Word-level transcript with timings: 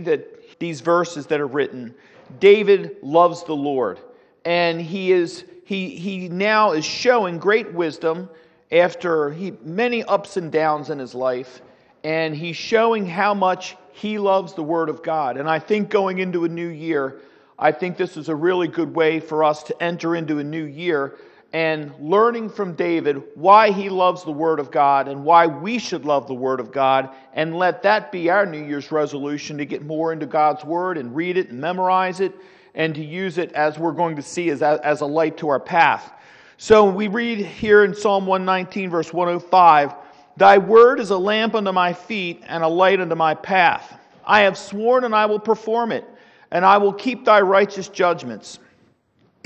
that 0.00 0.58
these 0.58 0.80
verses 0.80 1.26
that 1.26 1.40
are 1.40 1.46
written, 1.46 1.94
David 2.40 2.96
loves 3.02 3.44
the 3.44 3.54
Lord. 3.54 4.00
And 4.44 4.80
he 4.80 5.12
is 5.12 5.44
he 5.64 5.90
he 5.90 6.28
now 6.28 6.72
is 6.72 6.84
showing 6.84 7.38
great 7.38 7.72
wisdom 7.72 8.28
after 8.70 9.30
he 9.30 9.52
many 9.62 10.02
ups 10.04 10.36
and 10.36 10.50
downs 10.50 10.90
in 10.90 10.98
his 10.98 11.14
life, 11.14 11.62
and 12.02 12.34
he's 12.34 12.56
showing 12.56 13.06
how 13.06 13.32
much 13.32 13.76
he 13.92 14.18
loves 14.18 14.52
the 14.54 14.62
Word 14.62 14.88
of 14.88 15.02
God. 15.02 15.36
And 15.36 15.48
I 15.48 15.58
think 15.58 15.88
going 15.88 16.18
into 16.18 16.44
a 16.44 16.48
new 16.48 16.68
year, 16.68 17.20
I 17.58 17.72
think 17.72 17.96
this 17.96 18.16
is 18.16 18.28
a 18.28 18.34
really 18.34 18.68
good 18.68 18.94
way 18.94 19.20
for 19.20 19.44
us 19.44 19.62
to 19.64 19.82
enter 19.82 20.16
into 20.16 20.38
a 20.38 20.44
new 20.44 20.64
year 20.64 21.16
and 21.54 21.94
learning 22.00 22.48
from 22.48 22.74
David 22.74 23.22
why 23.36 23.70
he 23.70 23.88
loves 23.88 24.24
the 24.24 24.32
Word 24.32 24.58
of 24.58 24.72
God 24.72 25.06
and 25.06 25.24
why 25.24 25.46
we 25.46 25.78
should 25.78 26.04
love 26.04 26.26
the 26.26 26.34
Word 26.34 26.58
of 26.58 26.72
God, 26.72 27.14
and 27.32 27.56
let 27.56 27.80
that 27.84 28.10
be 28.10 28.28
our 28.28 28.44
New 28.44 28.62
Year's 28.62 28.90
resolution 28.90 29.56
to 29.58 29.64
get 29.64 29.84
more 29.84 30.12
into 30.12 30.26
God's 30.26 30.64
Word 30.64 30.98
and 30.98 31.14
read 31.14 31.36
it 31.36 31.50
and 31.50 31.60
memorize 31.60 32.18
it 32.18 32.34
and 32.74 32.92
to 32.96 33.04
use 33.04 33.38
it 33.38 33.52
as 33.52 33.78
we're 33.78 33.92
going 33.92 34.16
to 34.16 34.22
see 34.22 34.50
as, 34.50 34.62
as 34.62 35.00
a 35.00 35.06
light 35.06 35.36
to 35.36 35.48
our 35.48 35.60
path. 35.60 36.14
So 36.56 36.90
we 36.90 37.06
read 37.06 37.38
here 37.38 37.84
in 37.84 37.94
Psalm 37.94 38.26
119, 38.26 38.90
verse 38.90 39.12
105 39.12 39.94
Thy 40.36 40.58
word 40.58 40.98
is 40.98 41.10
a 41.10 41.16
lamp 41.16 41.54
unto 41.54 41.70
my 41.70 41.92
feet 41.92 42.42
and 42.48 42.64
a 42.64 42.68
light 42.68 43.00
unto 43.00 43.14
my 43.14 43.32
path. 43.32 43.96
I 44.26 44.40
have 44.40 44.58
sworn 44.58 45.04
and 45.04 45.14
I 45.14 45.26
will 45.26 45.38
perform 45.38 45.92
it, 45.92 46.04
and 46.50 46.64
I 46.64 46.78
will 46.78 46.92
keep 46.92 47.24
thy 47.24 47.42
righteous 47.42 47.86
judgments. 47.86 48.58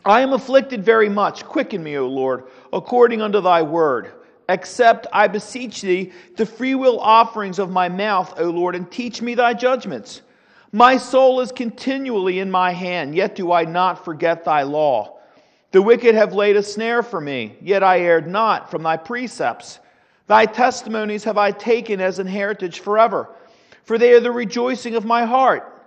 I 0.04 0.20
am 0.20 0.32
afflicted 0.32 0.84
very 0.84 1.08
much. 1.08 1.44
Quicken 1.44 1.82
me, 1.82 1.96
O 1.98 2.06
Lord, 2.06 2.44
according 2.72 3.20
unto 3.20 3.40
thy 3.40 3.62
word. 3.62 4.12
Accept, 4.48 5.06
I 5.12 5.28
beseech 5.28 5.82
thee, 5.82 6.12
the 6.36 6.46
freewill 6.46 7.00
offerings 7.00 7.58
of 7.58 7.70
my 7.70 7.88
mouth, 7.88 8.40
O 8.40 8.44
Lord, 8.44 8.74
and 8.74 8.90
teach 8.90 9.20
me 9.20 9.34
thy 9.34 9.52
judgments. 9.52 10.22
My 10.72 10.96
soul 10.96 11.40
is 11.40 11.52
continually 11.52 12.40
in 12.40 12.50
my 12.50 12.72
hand, 12.72 13.14
yet 13.14 13.34
do 13.34 13.52
I 13.52 13.64
not 13.64 14.04
forget 14.04 14.44
thy 14.44 14.62
law. 14.62 15.18
The 15.70 15.82
wicked 15.82 16.14
have 16.14 16.32
laid 16.32 16.56
a 16.56 16.62
snare 16.62 17.02
for 17.02 17.20
me, 17.20 17.56
yet 17.60 17.82
I 17.82 18.00
erred 18.00 18.26
not 18.26 18.70
from 18.70 18.82
thy 18.82 18.96
precepts. 18.96 19.80
Thy 20.26 20.46
testimonies 20.46 21.24
have 21.24 21.36
I 21.36 21.50
taken 21.50 22.00
as 22.00 22.18
an 22.18 22.26
heritage 22.26 22.80
forever, 22.80 23.28
for 23.84 23.98
they 23.98 24.12
are 24.12 24.20
the 24.20 24.30
rejoicing 24.30 24.94
of 24.94 25.04
my 25.04 25.26
heart. 25.26 25.77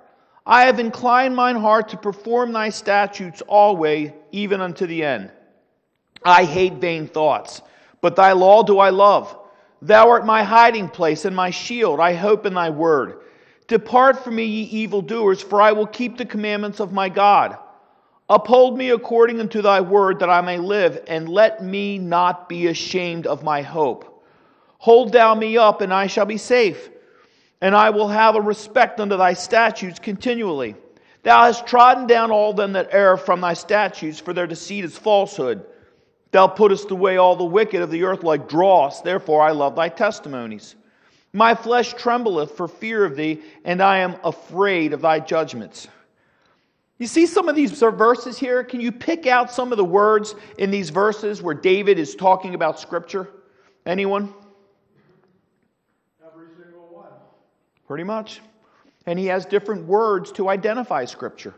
I 0.46 0.66
have 0.66 0.80
inclined 0.80 1.36
mine 1.36 1.56
heart 1.56 1.90
to 1.90 1.98
perform 1.98 2.52
thy 2.52 2.70
statutes 2.70 3.42
always, 3.48 4.12
even 4.32 4.60
unto 4.62 4.88
the 4.88 5.04
end. 5.04 5.32
I 6.24 6.46
hate 6.46 6.76
vain 6.76 7.08
thoughts, 7.08 7.62
but 8.02 8.16
thy 8.16 8.32
law 8.34 8.64
do 8.64 8.80
I 8.80 8.90
love. 8.90 9.38
Thou 9.82 10.10
art 10.10 10.26
my 10.26 10.44
hiding 10.44 10.90
place 10.90 11.26
and 11.26 11.36
my 11.36 11.50
shield. 11.50 12.00
I 12.00 12.14
hope 12.14 12.46
in 12.46 12.54
thy 12.54 12.70
word. 12.70 13.22
Depart 13.68 14.24
from 14.24 14.36
me, 14.36 14.46
ye 14.46 14.64
evildoers, 14.64 15.42
for 15.42 15.62
I 15.62 15.72
will 15.72 15.88
keep 15.88 16.18
the 16.18 16.26
commandments 16.26 16.80
of 16.80 16.92
my 16.92 17.10
God. 17.10 17.58
Uphold 18.30 18.78
me 18.78 18.92
according 18.92 19.40
unto 19.40 19.62
thy 19.62 19.82
word, 19.82 20.20
that 20.20 20.30
I 20.30 20.42
may 20.42 20.58
live, 20.58 21.04
and 21.08 21.28
let 21.28 21.64
me 21.64 21.98
not 21.98 22.48
be 22.48 22.68
ashamed 22.68 23.28
of 23.28 23.44
my 23.44 23.62
hope. 23.62 24.24
Hold 24.78 25.12
thou 25.12 25.36
me 25.36 25.58
up, 25.58 25.82
and 25.82 25.94
I 25.94 26.08
shall 26.08 26.26
be 26.26 26.38
safe 26.38 26.91
and 27.62 27.76
I 27.76 27.92
will 27.92 28.08
have 28.08 28.36
a 28.36 28.42
respect 28.42 29.00
unto 29.00 29.16
thy 29.16 29.34
statutes 29.34 30.00
continually. 30.00 30.76
Thou 31.24 31.44
hast 31.44 31.68
trodden 31.68 32.08
down 32.08 32.32
all 32.32 32.54
them 32.54 32.74
that 32.74 32.90
err 32.92 33.16
from 33.16 33.42
thy 33.42 33.54
statutes, 33.54 34.20
for 34.20 34.34
their 34.34 34.48
deceit 34.48 34.84
is 34.84 34.98
falsehood. 34.98 35.66
Thou 36.32 36.48
puttest 36.48 36.90
away 36.90 37.18
all 37.18 37.36
the 37.36 37.44
wicked 37.44 37.82
of 37.82 37.92
the 37.92 38.04
earth 38.04 38.24
like 38.24 38.50
dross, 38.50 39.02
therefore 39.02 39.42
I 39.42 39.52
love 39.52 39.76
thy 39.76 39.90
testimonies. 39.90 40.76
My 41.34 41.56
flesh 41.56 41.94
trembleth 41.94 42.58
for 42.58 42.68
fear 42.68 43.06
of 43.06 43.16
thee, 43.16 43.42
and 43.64 43.82
I 43.82 44.00
am 44.00 44.16
afraid 44.24 44.94
of 44.94 45.02
thy 45.02 45.20
judgments. 45.20 45.88
You 46.98 47.08
see 47.08 47.26
some 47.26 47.50
of 47.50 47.56
these 47.56 47.72
verses 47.72 48.38
here? 48.38 48.64
Can 48.64 48.80
you 48.80 48.92
pick 48.92 49.28
out 49.28 49.52
some 49.52 49.72
of 49.72 49.78
the 49.78 49.86
words 49.86 50.36
in 50.58 50.72
these 50.72 50.90
verses 50.90 51.42
where 51.42 51.56
David 51.56 52.00
is 52.00 52.16
talking 52.16 52.54
about 52.54 52.80
Scripture? 52.80 53.30
Anyone? 53.86 54.34
Pretty 57.92 58.06
much. 58.06 58.40
And 59.06 59.20
he 59.20 59.26
has 59.26 59.46
different 59.46 59.86
words 59.86 60.32
to 60.34 60.48
identify 60.48 61.04
Scripture. 61.04 61.54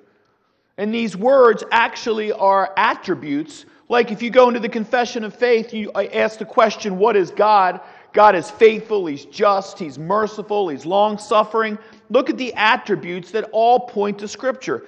And 0.80 0.92
these 0.92 1.16
words 1.16 1.64
actually 1.72 2.32
are 2.32 2.74
attributes. 2.76 3.66
Like 3.88 4.12
if 4.12 4.24
you 4.24 4.32
go 4.32 4.48
into 4.48 4.60
the 4.60 4.68
confession 4.68 5.24
of 5.24 5.36
faith, 5.36 5.76
you 5.76 5.92
uh, 5.92 6.06
ask 6.12 6.40
the 6.40 6.46
question, 6.46 6.98
What 6.98 7.16
is 7.16 7.30
God? 7.30 7.82
God 8.14 8.34
is 8.34 8.50
faithful, 8.50 9.06
He's 9.06 9.26
just, 9.26 9.78
He's 9.78 10.00
merciful, 10.00 10.70
He's 10.70 10.88
long 10.88 11.20
suffering. 11.20 11.78
Look 12.10 12.32
at 12.32 12.38
the 12.38 12.52
attributes 12.56 13.30
that 13.30 13.48
all 13.52 13.82
point 13.82 14.18
to 14.18 14.28
Scripture. 14.28 14.88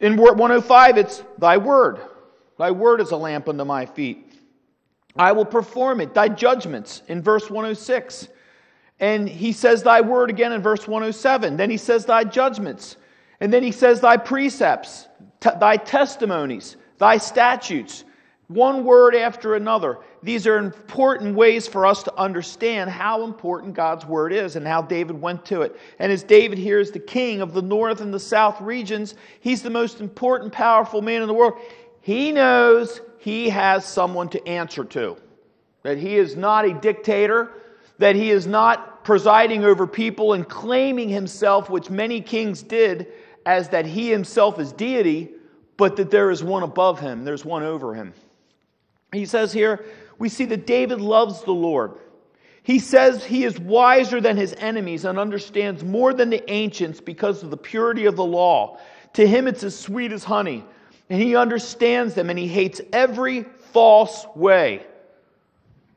In 0.00 0.16
105, 0.16 0.98
it's 0.98 1.22
Thy 1.38 1.58
word. 1.58 2.00
Thy 2.58 2.72
word 2.72 3.00
is 3.00 3.12
a 3.12 3.16
lamp 3.16 3.48
unto 3.48 3.64
my 3.64 3.86
feet. 3.86 4.34
I 5.14 5.30
will 5.30 5.44
perform 5.44 6.00
it. 6.00 6.12
Thy 6.12 6.26
judgments 6.26 7.02
in 7.06 7.22
verse 7.22 7.48
106. 7.48 8.30
And 9.04 9.28
he 9.28 9.52
says 9.52 9.82
thy 9.82 10.00
word 10.00 10.30
again 10.30 10.52
in 10.52 10.62
verse 10.62 10.88
107. 10.88 11.58
Then 11.58 11.68
he 11.68 11.76
says 11.76 12.06
thy 12.06 12.24
judgments. 12.24 12.96
And 13.38 13.52
then 13.52 13.62
he 13.62 13.70
says 13.70 14.00
thy 14.00 14.16
precepts, 14.16 15.08
t- 15.40 15.50
thy 15.60 15.76
testimonies, 15.76 16.78
thy 16.96 17.18
statutes. 17.18 18.04
One 18.48 18.82
word 18.82 19.14
after 19.14 19.56
another. 19.56 19.98
These 20.22 20.46
are 20.46 20.56
important 20.56 21.34
ways 21.34 21.68
for 21.68 21.84
us 21.84 22.02
to 22.04 22.16
understand 22.16 22.88
how 22.88 23.24
important 23.24 23.74
God's 23.74 24.06
word 24.06 24.32
is 24.32 24.56
and 24.56 24.66
how 24.66 24.80
David 24.80 25.20
went 25.20 25.44
to 25.46 25.60
it. 25.60 25.78
And 25.98 26.10
as 26.10 26.22
David 26.22 26.56
here 26.56 26.78
is 26.78 26.90
the 26.90 26.98
king 26.98 27.42
of 27.42 27.52
the 27.52 27.60
north 27.60 28.00
and 28.00 28.14
the 28.14 28.18
south 28.18 28.58
regions, 28.62 29.16
he's 29.40 29.60
the 29.60 29.68
most 29.68 30.00
important, 30.00 30.50
powerful 30.50 31.02
man 31.02 31.20
in 31.20 31.28
the 31.28 31.34
world. 31.34 31.60
He 32.00 32.32
knows 32.32 33.02
he 33.18 33.50
has 33.50 33.84
someone 33.84 34.30
to 34.30 34.48
answer 34.48 34.82
to, 34.82 35.18
that 35.82 35.98
he 35.98 36.16
is 36.16 36.36
not 36.36 36.64
a 36.64 36.72
dictator 36.72 37.50
that 37.98 38.16
he 38.16 38.30
is 38.30 38.46
not 38.46 38.93
presiding 39.04 39.64
over 39.64 39.86
people 39.86 40.32
and 40.32 40.48
claiming 40.48 41.08
himself, 41.08 41.70
which 41.70 41.90
many 41.90 42.20
kings 42.20 42.62
did, 42.62 43.06
as 43.46 43.68
that 43.68 43.86
he 43.86 44.10
himself 44.10 44.58
is 44.58 44.72
deity, 44.72 45.30
but 45.76 45.96
that 45.96 46.10
there 46.10 46.30
is 46.30 46.42
one 46.42 46.62
above 46.62 46.98
him, 46.98 47.24
there's 47.24 47.44
one 47.44 47.62
over 47.62 47.94
him. 47.94 48.14
He 49.12 49.26
says 49.26 49.52
here, 49.52 49.84
we 50.18 50.28
see 50.28 50.44
that 50.46 50.66
David 50.66 51.00
loves 51.00 51.42
the 51.42 51.52
Lord. 51.52 51.92
He 52.62 52.78
says 52.78 53.24
he 53.24 53.44
is 53.44 53.58
wiser 53.60 54.20
than 54.20 54.36
his 54.36 54.54
enemies 54.54 55.04
and 55.04 55.18
understands 55.18 55.84
more 55.84 56.14
than 56.14 56.30
the 56.30 56.50
ancients 56.50 57.00
because 57.00 57.42
of 57.42 57.50
the 57.50 57.56
purity 57.56 58.06
of 58.06 58.16
the 58.16 58.24
law. 58.24 58.78
To 59.14 59.26
him, 59.26 59.46
it's 59.46 59.62
as 59.62 59.78
sweet 59.78 60.12
as 60.12 60.24
honey. 60.24 60.64
And 61.10 61.20
he 61.20 61.36
understands 61.36 62.14
them 62.14 62.30
and 62.30 62.38
he 62.38 62.48
hates 62.48 62.80
every 62.92 63.42
false 63.42 64.24
way. 64.34 64.86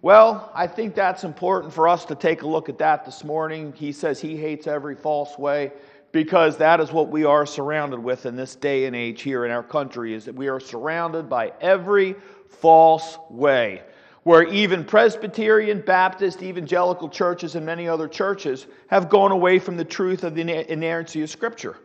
Well, 0.02 0.52
I 0.54 0.68
think 0.68 0.94
that's 0.94 1.24
important 1.24 1.74
for 1.74 1.88
us 1.88 2.06
to 2.06 2.16
take 2.16 2.44
a 2.44 2.48
look 2.48 2.70
at 2.70 2.78
that 2.78 3.04
this 3.04 3.24
morning. 3.24 3.74
He 3.76 3.92
says 3.92 4.22
he 4.22 4.38
hates 4.38 4.68
every 4.68 4.96
false 4.96 5.38
way 5.38 5.72
because 6.12 6.58
that 6.58 6.80
is 6.80 6.92
what 6.92 7.10
we 7.10 7.26
are 7.26 7.46
surrounded 7.46 8.00
with 8.00 8.26
in 8.26 8.36
this 8.36 8.56
day 8.56 8.86
and 8.86 8.96
age 8.96 9.22
here 9.22 9.46
in 9.46 9.52
our 9.52 9.64
country 9.64 10.14
is 10.14 10.26
that 10.26 10.36
we 10.36 10.48
are 10.48 10.60
surrounded 10.60 11.30
by 11.30 11.52
every 11.62 12.16
false 12.48 13.18
way 13.30 13.82
where 14.28 14.44
even 14.44 14.84
Presbyterian, 14.84 15.80
Baptist, 15.80 16.44
evangelical 16.44 17.08
churches 17.08 17.56
and 17.56 17.66
many 17.66 17.88
other 17.88 18.10
churches 18.10 18.68
have 18.88 19.08
gone 19.08 19.32
away 19.32 19.58
from 19.58 19.78
the 19.78 19.86
truth 19.86 20.26
of 20.26 20.36
the 20.36 20.70
inerrancy 20.70 21.22
of 21.22 21.30
Scripture. 21.30 21.78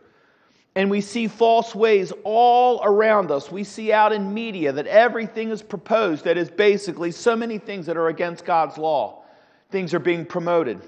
And 0.75 0.89
we 0.89 1.01
see 1.01 1.27
false 1.27 1.75
ways 1.75 2.11
all 2.23 2.81
around 2.83 3.29
us. 3.29 3.51
We 3.51 3.63
see 3.63 3.91
out 3.91 4.11
in 4.11 4.33
media 4.33 4.71
that 4.71 4.87
everything 4.87 5.51
is 5.51 5.61
proposed 5.61 6.25
that 6.25 6.37
is 6.37 6.49
basically 6.49 7.11
so 7.11 7.35
many 7.35 7.59
things 7.59 7.85
that 7.85 7.95
are 7.95 8.07
against 8.07 8.43
God's 8.43 8.77
law. 8.77 9.23
Things 9.69 9.93
are 9.93 9.99
being 9.99 10.25
promoted. 10.25 10.81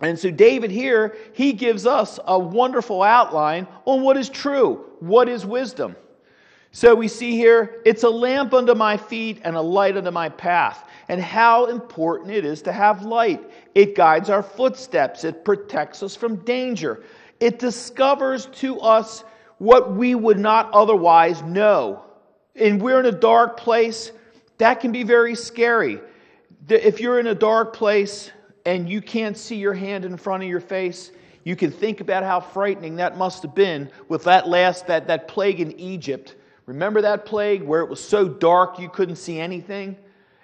And 0.00 0.18
so, 0.18 0.30
David 0.30 0.70
here, 0.70 1.16
he 1.32 1.52
gives 1.52 1.86
us 1.86 2.18
a 2.26 2.38
wonderful 2.38 3.02
outline 3.02 3.66
on 3.86 4.02
what 4.02 4.16
is 4.16 4.28
true, 4.28 4.84
what 5.00 5.28
is 5.28 5.46
wisdom. 5.46 5.96
So, 6.70 6.94
we 6.94 7.08
see 7.08 7.30
here, 7.30 7.80
it's 7.86 8.02
a 8.02 8.10
lamp 8.10 8.52
unto 8.52 8.74
my 8.74 8.98
feet 8.98 9.40
and 9.42 9.56
a 9.56 9.60
light 9.60 9.96
unto 9.96 10.10
my 10.10 10.28
path. 10.28 10.84
And 11.08 11.20
how 11.20 11.66
important 11.66 12.32
it 12.32 12.44
is 12.44 12.60
to 12.62 12.72
have 12.72 13.04
light. 13.04 13.48
It 13.74 13.94
guides 13.94 14.28
our 14.28 14.42
footsteps, 14.42 15.24
it 15.24 15.44
protects 15.44 16.02
us 16.02 16.14
from 16.14 16.36
danger. 16.36 17.02
It 17.40 17.58
discovers 17.58 18.46
to 18.46 18.80
us 18.80 19.24
what 19.58 19.94
we 19.94 20.14
would 20.14 20.38
not 20.38 20.70
otherwise 20.72 21.42
know. 21.42 22.02
And 22.54 22.80
we're 22.80 23.00
in 23.00 23.06
a 23.06 23.12
dark 23.12 23.58
place, 23.58 24.12
that 24.58 24.80
can 24.80 24.92
be 24.92 25.02
very 25.02 25.34
scary. 25.34 26.00
If 26.68 27.00
you're 27.00 27.20
in 27.20 27.26
a 27.26 27.34
dark 27.34 27.74
place 27.74 28.30
and 28.64 28.88
you 28.88 29.00
can't 29.00 29.36
see 29.36 29.56
your 29.56 29.74
hand 29.74 30.04
in 30.04 30.16
front 30.16 30.42
of 30.42 30.48
your 30.48 30.60
face, 30.60 31.12
you 31.44 31.54
can 31.54 31.70
think 31.70 32.00
about 32.00 32.24
how 32.24 32.40
frightening 32.40 32.96
that 32.96 33.16
must 33.16 33.42
have 33.42 33.54
been 33.54 33.90
with 34.08 34.24
that 34.24 34.48
last 34.48 34.86
that, 34.88 35.06
that 35.06 35.28
plague 35.28 35.60
in 35.60 35.78
Egypt. 35.78 36.34
Remember 36.66 37.00
that 37.02 37.24
plague 37.24 37.62
where 37.62 37.82
it 37.82 37.88
was 37.88 38.02
so 38.02 38.26
dark 38.26 38.80
you 38.80 38.88
couldn't 38.88 39.16
see 39.16 39.38
anything? 39.38 39.96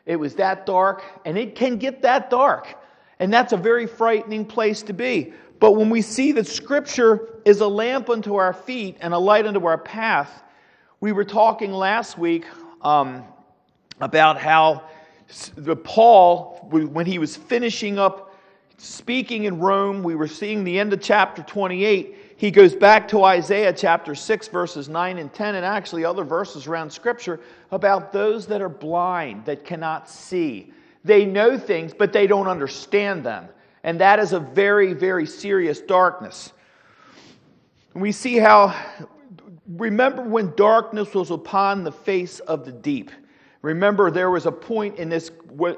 It 0.06 0.16
was 0.16 0.34
that 0.36 0.66
dark, 0.66 1.02
and 1.24 1.36
it 1.36 1.54
can 1.54 1.76
get 1.76 2.02
that 2.02 2.30
dark. 2.30 2.76
And 3.18 3.32
that's 3.32 3.52
a 3.52 3.56
very 3.56 3.86
frightening 3.86 4.44
place 4.44 4.82
to 4.82 4.92
be. 4.92 5.32
But 5.62 5.76
when 5.76 5.90
we 5.90 6.02
see 6.02 6.32
that 6.32 6.48
Scripture 6.48 7.28
is 7.44 7.60
a 7.60 7.68
lamp 7.68 8.10
unto 8.10 8.34
our 8.34 8.52
feet 8.52 8.96
and 9.00 9.14
a 9.14 9.18
light 9.18 9.46
unto 9.46 9.64
our 9.64 9.78
path, 9.78 10.42
we 10.98 11.12
were 11.12 11.24
talking 11.24 11.70
last 11.70 12.18
week 12.18 12.46
um, 12.80 13.22
about 14.00 14.38
how 14.38 14.82
Paul, 15.84 16.66
when 16.72 17.06
he 17.06 17.20
was 17.20 17.36
finishing 17.36 17.96
up 17.96 18.34
speaking 18.76 19.44
in 19.44 19.60
Rome, 19.60 20.02
we 20.02 20.16
were 20.16 20.26
seeing 20.26 20.64
the 20.64 20.80
end 20.80 20.92
of 20.94 21.00
chapter 21.00 21.44
28. 21.44 22.34
He 22.36 22.50
goes 22.50 22.74
back 22.74 23.06
to 23.10 23.22
Isaiah 23.22 23.72
chapter 23.72 24.16
6, 24.16 24.48
verses 24.48 24.88
9 24.88 25.18
and 25.18 25.32
10, 25.32 25.54
and 25.54 25.64
actually 25.64 26.04
other 26.04 26.24
verses 26.24 26.66
around 26.66 26.90
Scripture 26.90 27.38
about 27.70 28.12
those 28.12 28.48
that 28.48 28.60
are 28.60 28.68
blind, 28.68 29.44
that 29.44 29.64
cannot 29.64 30.10
see. 30.10 30.72
They 31.04 31.24
know 31.24 31.56
things, 31.56 31.94
but 31.96 32.12
they 32.12 32.26
don't 32.26 32.48
understand 32.48 33.22
them. 33.22 33.46
And 33.84 34.00
that 34.00 34.18
is 34.18 34.32
a 34.32 34.40
very, 34.40 34.92
very 34.92 35.26
serious 35.26 35.80
darkness. 35.80 36.52
We 37.94 38.12
see 38.12 38.36
how, 38.36 38.74
remember 39.66 40.22
when 40.22 40.54
darkness 40.54 41.14
was 41.14 41.30
upon 41.30 41.84
the 41.84 41.92
face 41.92 42.40
of 42.40 42.64
the 42.64 42.72
deep. 42.72 43.10
Remember, 43.60 44.10
there 44.10 44.30
was 44.30 44.46
a 44.46 44.52
point 44.52 44.96
in 44.96 45.08
this 45.08 45.30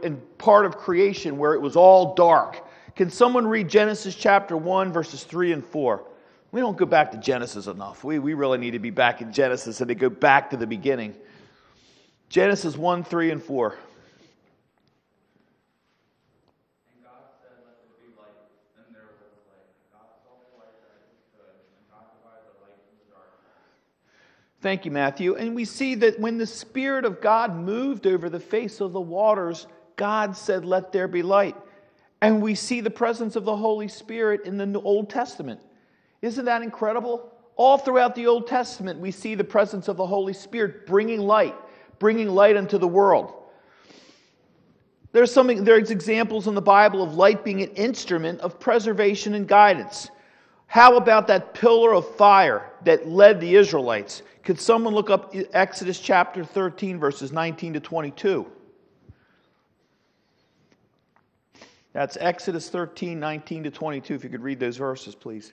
in 0.02 0.16
part 0.38 0.64
of 0.64 0.76
creation 0.76 1.36
where 1.36 1.54
it 1.54 1.60
was 1.60 1.76
all 1.76 2.14
dark. 2.14 2.66
Can 2.96 3.10
someone 3.10 3.46
read 3.46 3.68
Genesis 3.68 4.14
chapter 4.14 4.56
1, 4.56 4.92
verses 4.92 5.24
3 5.24 5.52
and 5.52 5.64
4? 5.64 6.04
We 6.52 6.60
don't 6.60 6.76
go 6.76 6.86
back 6.86 7.10
to 7.10 7.18
Genesis 7.18 7.66
enough. 7.66 8.04
We, 8.04 8.20
we 8.20 8.34
really 8.34 8.58
need 8.58 8.70
to 8.70 8.78
be 8.78 8.90
back 8.90 9.20
in 9.20 9.32
Genesis 9.32 9.80
and 9.80 9.88
to 9.88 9.94
go 9.94 10.08
back 10.08 10.50
to 10.50 10.56
the 10.56 10.66
beginning. 10.66 11.16
Genesis 12.28 12.76
1, 12.76 13.02
3, 13.04 13.32
and 13.32 13.42
4. 13.42 13.76
Thank 24.64 24.86
you, 24.86 24.90
Matthew. 24.90 25.34
And 25.34 25.54
we 25.54 25.66
see 25.66 25.94
that 25.96 26.18
when 26.18 26.38
the 26.38 26.46
Spirit 26.46 27.04
of 27.04 27.20
God 27.20 27.54
moved 27.54 28.06
over 28.06 28.30
the 28.30 28.40
face 28.40 28.80
of 28.80 28.94
the 28.94 29.00
waters, 29.00 29.66
God 29.96 30.34
said, 30.34 30.64
Let 30.64 30.90
there 30.90 31.06
be 31.06 31.22
light. 31.22 31.54
And 32.22 32.40
we 32.40 32.54
see 32.54 32.80
the 32.80 32.88
presence 32.88 33.36
of 33.36 33.44
the 33.44 33.54
Holy 33.54 33.88
Spirit 33.88 34.46
in 34.46 34.56
the 34.56 34.80
Old 34.80 35.10
Testament. 35.10 35.60
Isn't 36.22 36.46
that 36.46 36.62
incredible? 36.62 37.30
All 37.56 37.76
throughout 37.76 38.14
the 38.14 38.26
Old 38.26 38.46
Testament, 38.46 38.98
we 38.98 39.10
see 39.10 39.34
the 39.34 39.44
presence 39.44 39.88
of 39.88 39.98
the 39.98 40.06
Holy 40.06 40.32
Spirit 40.32 40.86
bringing 40.86 41.20
light, 41.20 41.54
bringing 41.98 42.30
light 42.30 42.56
into 42.56 42.78
the 42.78 42.88
world. 42.88 43.34
There's, 45.12 45.30
something, 45.30 45.64
there's 45.64 45.90
examples 45.90 46.46
in 46.46 46.54
the 46.54 46.62
Bible 46.62 47.02
of 47.02 47.16
light 47.16 47.44
being 47.44 47.60
an 47.60 47.72
instrument 47.72 48.40
of 48.40 48.58
preservation 48.58 49.34
and 49.34 49.46
guidance. 49.46 50.08
How 50.68 50.96
about 50.96 51.26
that 51.26 51.52
pillar 51.52 51.94
of 51.94 52.16
fire 52.16 52.70
that 52.84 53.06
led 53.06 53.42
the 53.42 53.56
Israelites? 53.56 54.22
Could 54.44 54.60
someone 54.60 54.94
look 54.94 55.08
up 55.08 55.34
Exodus 55.52 55.98
chapter 55.98 56.44
13, 56.44 56.98
verses 56.98 57.32
19 57.32 57.74
to 57.74 57.80
22? 57.80 58.46
That's 61.94 62.18
Exodus 62.20 62.68
13, 62.68 63.18
19 63.18 63.64
to 63.64 63.70
22. 63.70 64.14
If 64.14 64.24
you 64.24 64.30
could 64.30 64.42
read 64.42 64.60
those 64.60 64.76
verses, 64.76 65.14
please. 65.14 65.52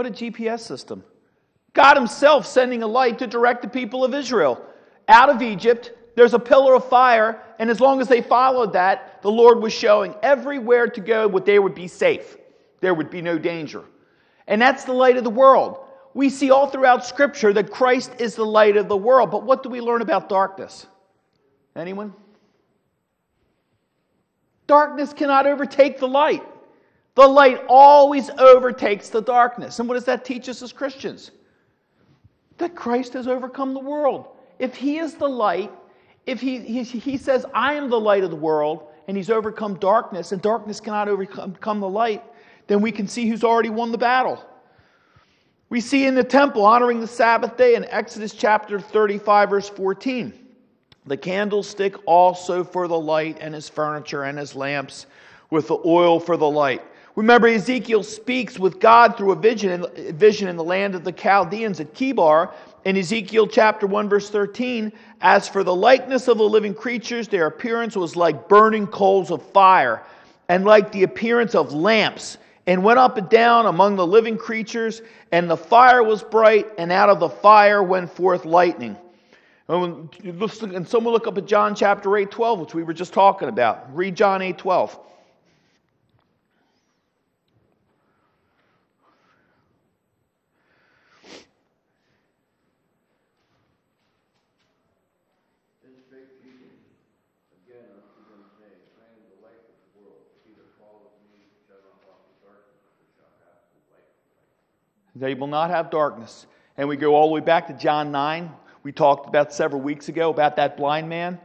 What 0.00 0.06
a 0.06 0.12
GPS 0.12 0.60
system. 0.60 1.04
God 1.74 1.94
Himself 1.98 2.46
sending 2.46 2.82
a 2.82 2.86
light 2.86 3.18
to 3.18 3.26
direct 3.26 3.60
the 3.60 3.68
people 3.68 4.02
of 4.02 4.14
Israel 4.14 4.64
out 5.06 5.28
of 5.28 5.42
Egypt. 5.42 5.92
There's 6.16 6.32
a 6.32 6.38
pillar 6.38 6.74
of 6.74 6.88
fire, 6.88 7.42
and 7.58 7.68
as 7.68 7.80
long 7.80 8.00
as 8.00 8.08
they 8.08 8.22
followed 8.22 8.72
that, 8.72 9.20
the 9.20 9.30
Lord 9.30 9.60
was 9.60 9.74
showing 9.74 10.14
everywhere 10.22 10.86
to 10.86 11.02
go 11.02 11.28
what 11.28 11.44
they 11.44 11.58
would 11.58 11.74
be 11.74 11.86
safe. 11.86 12.38
There 12.80 12.94
would 12.94 13.10
be 13.10 13.20
no 13.20 13.36
danger. 13.36 13.84
And 14.46 14.62
that's 14.62 14.84
the 14.84 14.94
light 14.94 15.18
of 15.18 15.24
the 15.24 15.28
world. 15.28 15.84
We 16.14 16.30
see 16.30 16.50
all 16.50 16.68
throughout 16.68 17.04
Scripture 17.04 17.52
that 17.52 17.70
Christ 17.70 18.10
is 18.20 18.34
the 18.34 18.46
light 18.46 18.78
of 18.78 18.88
the 18.88 18.96
world. 18.96 19.30
But 19.30 19.42
what 19.42 19.62
do 19.62 19.68
we 19.68 19.82
learn 19.82 20.00
about 20.00 20.30
darkness? 20.30 20.86
Anyone? 21.76 22.14
Darkness 24.66 25.12
cannot 25.12 25.46
overtake 25.46 25.98
the 25.98 26.08
light. 26.08 26.42
The 27.14 27.26
light 27.26 27.62
always 27.68 28.30
overtakes 28.30 29.08
the 29.08 29.20
darkness. 29.20 29.78
And 29.78 29.88
what 29.88 29.94
does 29.94 30.04
that 30.04 30.24
teach 30.24 30.48
us 30.48 30.62
as 30.62 30.72
Christians? 30.72 31.32
That 32.58 32.74
Christ 32.74 33.14
has 33.14 33.26
overcome 33.26 33.74
the 33.74 33.80
world. 33.80 34.28
If 34.58 34.74
He 34.76 34.98
is 34.98 35.14
the 35.14 35.28
light, 35.28 35.72
if 36.26 36.40
He, 36.40 36.60
he, 36.60 36.82
he 36.82 37.16
says, 37.16 37.44
I 37.52 37.74
am 37.74 37.90
the 37.90 38.00
light 38.00 38.22
of 38.22 38.30
the 38.30 38.36
world, 38.36 38.88
and 39.08 39.16
He's 39.16 39.30
overcome 39.30 39.74
darkness, 39.78 40.32
and 40.32 40.40
darkness 40.40 40.80
cannot 40.80 41.08
overcome 41.08 41.80
the 41.80 41.88
light, 41.88 42.22
then 42.68 42.80
we 42.80 42.92
can 42.92 43.08
see 43.08 43.28
who's 43.28 43.42
already 43.42 43.70
won 43.70 43.90
the 43.90 43.98
battle. 43.98 44.44
We 45.70 45.80
see 45.80 46.06
in 46.06 46.14
the 46.14 46.24
temple 46.24 46.64
honoring 46.64 47.00
the 47.00 47.06
Sabbath 47.06 47.56
day 47.56 47.74
in 47.74 47.84
Exodus 47.86 48.34
chapter 48.34 48.80
35, 48.80 49.50
verse 49.50 49.68
14. 49.68 50.32
The 51.06 51.16
candlestick 51.16 51.94
also 52.06 52.62
for 52.62 52.86
the 52.86 52.98
light, 52.98 53.38
and 53.40 53.54
his 53.54 53.68
furniture 53.68 54.24
and 54.24 54.38
his 54.38 54.54
lamps, 54.54 55.06
with 55.48 55.68
the 55.68 55.78
oil 55.84 56.20
for 56.20 56.36
the 56.36 56.48
light. 56.48 56.82
Remember, 57.16 57.48
Ezekiel 57.48 58.02
speaks 58.02 58.58
with 58.58 58.78
God 58.78 59.16
through 59.16 59.32
a 59.32 59.36
vision, 59.36 59.84
vision 60.12 60.48
in 60.48 60.56
the 60.56 60.64
land 60.64 60.94
of 60.94 61.04
the 61.04 61.12
Chaldeans 61.12 61.80
at 61.80 61.92
Chebar. 61.92 62.52
In 62.84 62.96
Ezekiel 62.96 63.46
chapter 63.46 63.86
1, 63.86 64.08
verse 64.08 64.30
13, 64.30 64.92
as 65.20 65.48
for 65.48 65.62
the 65.64 65.74
likeness 65.74 66.28
of 66.28 66.38
the 66.38 66.44
living 66.44 66.72
creatures, 66.72 67.28
their 67.28 67.46
appearance 67.46 67.96
was 67.96 68.16
like 68.16 68.48
burning 68.48 68.86
coals 68.86 69.30
of 69.30 69.42
fire, 69.50 70.02
and 70.48 70.64
like 70.64 70.92
the 70.92 71.02
appearance 71.02 71.54
of 71.54 71.74
lamps, 71.74 72.38
and 72.66 72.82
went 72.82 72.98
up 72.98 73.18
and 73.18 73.28
down 73.28 73.66
among 73.66 73.96
the 73.96 74.06
living 74.06 74.38
creatures, 74.38 75.02
and 75.32 75.50
the 75.50 75.56
fire 75.56 76.02
was 76.02 76.22
bright, 76.22 76.68
and 76.78 76.90
out 76.90 77.10
of 77.10 77.20
the 77.20 77.28
fire 77.28 77.82
went 77.82 78.10
forth 78.10 78.44
lightning. 78.44 78.96
Oh, 79.68 80.08
and 80.24 80.88
someone 80.88 81.12
look 81.12 81.26
up 81.26 81.36
at 81.36 81.46
John 81.46 81.74
chapter 81.74 82.16
8, 82.16 82.30
12, 82.30 82.60
which 82.60 82.74
we 82.74 82.82
were 82.82 82.94
just 82.94 83.12
talking 83.12 83.48
about. 83.48 83.94
Read 83.94 84.14
John 84.14 84.40
8, 84.40 84.56
12. 84.56 84.98
They 105.20 105.34
will 105.34 105.46
not 105.46 105.70
have 105.70 105.90
darkness. 105.90 106.46
And 106.78 106.88
we 106.88 106.96
go 106.96 107.14
all 107.14 107.28
the 107.28 107.34
way 107.34 107.40
back 107.40 107.66
to 107.66 107.74
John 107.74 108.10
9. 108.10 108.50
We 108.82 108.90
talked 108.90 109.28
about 109.28 109.52
several 109.52 109.82
weeks 109.82 110.08
ago 110.08 110.30
about 110.30 110.56
that 110.56 110.78
blind 110.78 111.10
man. 111.10 111.38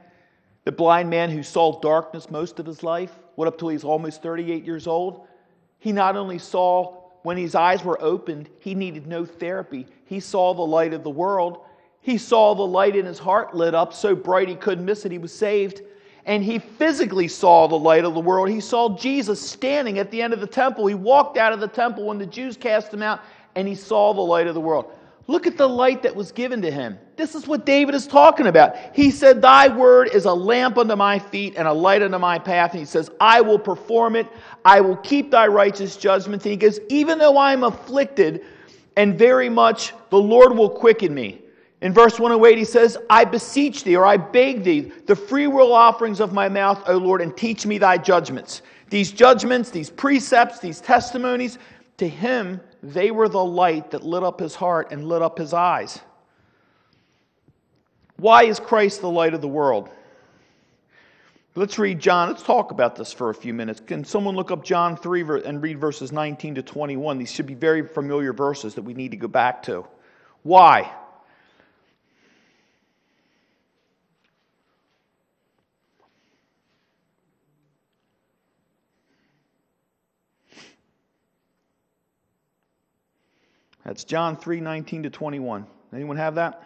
The 0.63 0.72
blind 0.72 1.10
man 1.10 1.29
who 1.29 1.44
saw 1.44 1.79
darkness 1.82 2.32
most 2.32 2.58
of 2.60 2.65
his 2.65 2.84
life, 2.84 3.12
what 3.36 3.50
up 3.50 3.60
till 3.60 3.67
he's 3.67 3.84
almost 3.84 4.24
38 4.24 4.63
years 4.63 4.88
old. 4.88 5.27
He 5.77 5.91
not 5.91 6.15
only 6.15 6.39
saw 6.39 7.01
when 7.24 7.36
his 7.36 7.53
eyes 7.53 7.84
were 7.84 8.01
opened, 8.01 8.50
he 8.60 8.75
needed 8.75 9.08
no 9.08 9.25
therapy. 9.25 9.88
He 10.05 10.22
saw 10.22 10.53
the 10.53 10.62
light 10.62 10.94
of 10.94 11.03
the 11.03 11.10
world. 11.10 11.65
He 12.00 12.17
saw 12.17 12.55
the 12.55 12.63
light 12.63 12.96
in 12.96 13.05
his 13.05 13.20
heart 13.20 13.53
lit 13.53 13.75
up 13.75 13.94
so 13.94 14.15
bright 14.15 14.48
he 14.48 14.55
couldn't 14.55 14.86
miss 14.86 15.05
it. 15.05 15.12
He 15.12 15.17
was 15.17 15.34
saved. 15.34 15.82
And 16.25 16.44
he 16.44 16.60
physically 16.60 17.27
saw 17.27 17.67
the 17.67 17.77
light 17.77 18.05
of 18.05 18.13
the 18.13 18.20
world. 18.20 18.50
He 18.50 18.62
saw 18.62 18.98
Jesus 18.98 19.41
standing 19.41 20.00
at 20.00 20.12
the 20.12 20.22
end 20.22 20.34
of 20.34 20.39
the 20.39 20.48
temple. 20.48 20.88
He 20.88 20.96
walked 20.96 21.38
out 21.38 21.51
of 21.51 21.60
the 21.60 21.67
temple 21.67 22.05
when 22.05 22.17
the 22.17 22.25
Jews 22.25 22.58
cast 22.58 22.94
him 22.94 23.03
out 23.03 23.22
and 23.56 23.68
he 23.68 23.76
saw 23.76 24.14
the 24.14 24.22
light 24.22 24.48
of 24.48 24.54
the 24.54 24.62
world. 24.62 24.92
Look 25.28 25.48
at 25.48 25.58
the 25.58 25.68
light 25.68 26.04
that 26.04 26.16
was 26.16 26.32
given 26.32 26.62
to 26.62 26.70
him. 26.70 27.00
This 27.16 27.34
is 27.34 27.48
what 27.48 27.66
David 27.66 27.96
is 27.96 28.06
talking 28.06 28.46
about. 28.46 28.76
He 28.96 29.10
said, 29.10 29.42
Thy 29.42 29.76
word 29.76 30.10
is 30.14 30.26
a 30.26 30.34
lamp 30.34 30.78
unto 30.78 30.96
my 30.96 31.18
feet 31.18 31.56
and 31.58 31.68
a 31.68 31.74
light 31.74 32.04
unto 32.04 32.20
my 32.20 32.38
path. 32.38 32.72
And 32.72 32.80
he 32.80 32.86
says, 32.86 33.10
I 33.20 33.42
will 33.42 33.58
perform 33.58 34.16
it. 34.16 34.28
I 34.64 34.82
will 34.82 34.98
keep 34.98 35.32
thy 35.32 35.48
righteous 35.48 35.98
judgments. 35.98 36.46
And 36.46 36.52
he 36.52 36.58
goes, 36.58 36.80
Even 36.90 37.18
though 37.18 37.38
I 37.38 37.54
am 37.54 37.64
afflicted, 37.64 38.46
and 38.98 39.18
very 39.18 39.50
much 39.50 39.94
the 40.12 40.20
Lord 40.20 40.56
will 40.56 40.70
quicken 40.70 41.14
me. 41.14 41.42
In 41.82 41.92
verse 41.94 42.20
108, 42.20 42.58
he 42.58 42.66
says, 42.66 42.98
I 43.10 43.26
beseech 43.26 43.84
thee, 43.84 43.96
or 43.96 44.06
I 44.06 44.18
beg 44.18 44.64
thee, 44.64 44.92
the 45.06 45.16
free 45.16 45.48
will 45.48 45.74
offerings 45.74 46.20
of 46.20 46.34
my 46.34 46.48
mouth, 46.48 46.82
O 46.88 46.98
Lord, 46.98 47.22
and 47.22 47.36
teach 47.36 47.66
me 47.66 47.78
thy 47.78 47.98
judgments. 47.98 48.62
These 48.90 49.12
judgments, 49.12 49.72
these 49.72 49.90
precepts, 49.90 50.60
these 50.60 50.80
testimonies, 50.80 51.58
to 51.98 52.08
him, 52.08 52.62
they 52.94 53.10
were 53.10 53.27
the 53.27 53.44
light 53.44 53.92
that 53.92 54.04
lit 54.04 54.24
up 54.24 54.39
his 54.39 54.54
heart 54.54 54.92
and 54.92 55.08
lit 55.08 55.22
up 55.22 55.38
his 55.38 55.54
eyes. 55.54 56.00
Why 58.18 58.44
is 58.44 58.60
Christ 58.60 59.01
the 59.01 59.10
light 59.10 59.34
of 59.34 59.42
the 59.42 59.48
world? 59.48 59.89
Let's 61.56 61.80
read 61.80 62.00
John. 62.00 62.30
Let's 62.30 62.44
talk 62.44 62.72
about 62.72 62.96
this 62.96 63.12
for 63.12 63.30
a 63.30 63.34
few 63.34 63.54
minutes. 63.54 63.80
Can 63.80 64.04
someone 64.04 64.36
look 64.36 64.51
up 64.51 64.63
John 64.63 64.98
3 64.98 65.42
and 65.46 65.62
read 65.63 65.80
verses 65.80 66.12
19 66.12 66.56
to 66.56 66.62
21? 66.62 67.18
These 67.18 67.32
should 67.32 67.46
be 67.46 67.56
very 67.56 67.88
familiar 67.88 68.34
verses 68.34 68.75
that 68.75 68.84
we 68.84 68.94
need 68.94 69.12
to 69.12 69.18
go 69.18 69.27
back 69.27 69.63
to. 69.63 69.86
Why? 70.44 70.94
That's 83.86 84.04
John 84.04 84.36
3 84.36 84.60
19 84.62 85.04
to 85.04 85.10
21. 85.10 85.68
Anyone 85.94 86.18
have 86.18 86.36
that? 86.36 86.63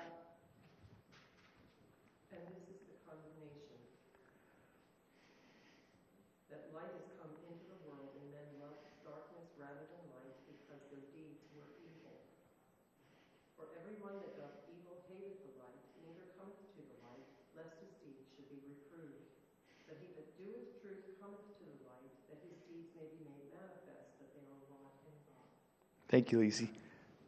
Thank 26.09 26.31
you, 26.31 26.39
Lizzie. 26.39 26.71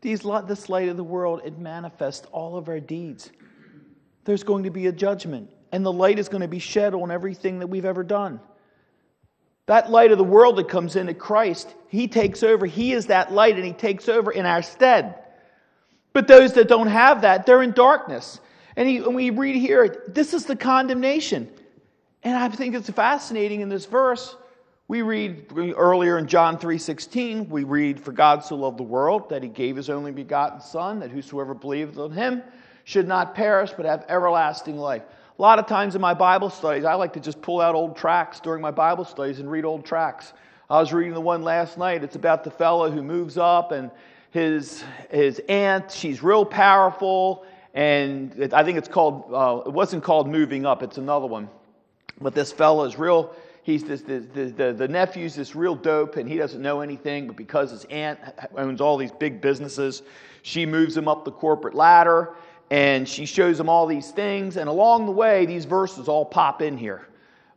These, 0.01 0.21
this 0.47 0.67
light 0.67 0.89
of 0.89 0.97
the 0.97 1.03
world, 1.03 1.41
it 1.45 1.59
manifests 1.59 2.25
all 2.31 2.57
of 2.57 2.67
our 2.67 2.79
deeds. 2.79 3.29
There's 4.25 4.43
going 4.43 4.63
to 4.63 4.71
be 4.71 4.87
a 4.87 4.91
judgment, 4.91 5.49
and 5.71 5.85
the 5.85 5.93
light 5.93 6.19
is 6.19 6.27
going 6.27 6.41
to 6.41 6.47
be 6.47 6.59
shed 6.59 6.93
on 6.93 7.11
everything 7.11 7.59
that 7.59 7.67
we've 7.67 7.85
ever 7.85 8.03
done. 8.03 8.39
That 9.67 9.91
light 9.91 10.11
of 10.11 10.17
the 10.17 10.23
world 10.23 10.57
that 10.57 10.67
comes 10.67 10.95
into 10.95 11.13
Christ, 11.13 11.73
He 11.87 12.07
takes 12.07 12.41
over. 12.41 12.65
He 12.65 12.93
is 12.93 13.07
that 13.07 13.31
light, 13.31 13.55
and 13.55 13.65
He 13.65 13.73
takes 13.73 14.09
over 14.09 14.31
in 14.31 14.45
our 14.45 14.63
stead. 14.63 15.15
But 16.13 16.27
those 16.27 16.53
that 16.53 16.67
don't 16.67 16.87
have 16.87 17.21
that, 17.21 17.45
they're 17.45 17.61
in 17.61 17.71
darkness. 17.71 18.39
And, 18.75 18.87
he, 18.87 18.97
and 18.97 19.15
we 19.15 19.29
read 19.29 19.55
here, 19.55 20.03
this 20.07 20.33
is 20.33 20.45
the 20.45 20.55
condemnation. 20.55 21.49
And 22.23 22.35
I 22.35 22.49
think 22.49 22.75
it's 22.75 22.89
fascinating 22.89 23.61
in 23.61 23.69
this 23.69 23.85
verse 23.85 24.35
we 24.91 25.03
read 25.03 25.45
earlier 25.77 26.17
in 26.17 26.27
John 26.27 26.57
3:16, 26.57 27.49
we 27.49 27.63
read 27.63 27.97
for 27.97 28.11
God 28.11 28.43
so 28.43 28.57
loved 28.57 28.77
the 28.77 28.83
world 28.83 29.29
that 29.29 29.41
he 29.41 29.47
gave 29.47 29.77
his 29.77 29.89
only 29.89 30.11
begotten 30.11 30.59
son 30.59 30.99
that 30.99 31.11
whosoever 31.11 31.53
believeth 31.53 31.97
on 31.97 32.11
him 32.11 32.43
should 32.83 33.07
not 33.07 33.33
perish 33.33 33.71
but 33.71 33.85
have 33.85 34.03
everlasting 34.09 34.77
life. 34.77 35.03
A 35.39 35.41
lot 35.41 35.59
of 35.59 35.65
times 35.65 35.95
in 35.95 36.01
my 36.01 36.13
Bible 36.13 36.49
studies, 36.49 36.83
I 36.83 36.95
like 36.95 37.13
to 37.13 37.21
just 37.21 37.41
pull 37.41 37.61
out 37.61 37.73
old 37.73 37.95
tracts 37.95 38.41
during 38.41 38.61
my 38.61 38.71
Bible 38.71 39.05
studies 39.05 39.39
and 39.39 39.49
read 39.49 39.63
old 39.63 39.85
tracts. 39.85 40.33
I 40.69 40.81
was 40.81 40.91
reading 40.91 41.13
the 41.13 41.21
one 41.21 41.41
last 41.41 41.77
night. 41.77 42.03
It's 42.03 42.17
about 42.17 42.43
the 42.43 42.51
fellow 42.51 42.91
who 42.91 43.01
moves 43.01 43.37
up 43.37 43.71
and 43.71 43.91
his 44.31 44.83
his 45.09 45.41
aunt, 45.47 45.89
she's 45.89 46.21
real 46.21 46.43
powerful 46.43 47.45
and 47.73 48.37
it, 48.37 48.53
I 48.53 48.65
think 48.65 48.77
it's 48.77 48.89
called 48.89 49.31
uh, 49.31 49.69
it 49.69 49.71
wasn't 49.71 50.03
called 50.03 50.27
moving 50.27 50.65
up, 50.65 50.83
it's 50.83 50.97
another 50.97 51.27
one. 51.27 51.47
But 52.19 52.35
this 52.35 52.51
fellow 52.51 52.83
is 52.83 52.99
real 52.99 53.33
he's 53.63 53.83
this, 53.83 54.01
the, 54.01 54.19
the, 54.19 54.73
the 54.73 54.87
nephew's 54.87 55.35
this 55.35 55.55
real 55.55 55.75
dope 55.75 56.17
and 56.17 56.29
he 56.29 56.37
doesn't 56.37 56.61
know 56.61 56.81
anything, 56.81 57.27
but 57.27 57.35
because 57.35 57.71
his 57.71 57.85
aunt 57.85 58.19
owns 58.57 58.81
all 58.81 58.97
these 58.97 59.11
big 59.11 59.41
businesses, 59.41 60.03
she 60.41 60.65
moves 60.65 60.95
him 60.95 61.07
up 61.07 61.25
the 61.25 61.31
corporate 61.31 61.75
ladder 61.75 62.35
and 62.71 63.07
she 63.07 63.25
shows 63.25 63.59
him 63.59 63.69
all 63.69 63.85
these 63.85 64.11
things. 64.11 64.57
And 64.57 64.69
along 64.69 65.05
the 65.05 65.11
way, 65.11 65.45
these 65.45 65.65
verses 65.65 66.07
all 66.07 66.25
pop 66.25 66.61
in 66.61 66.77
here. 66.77 67.07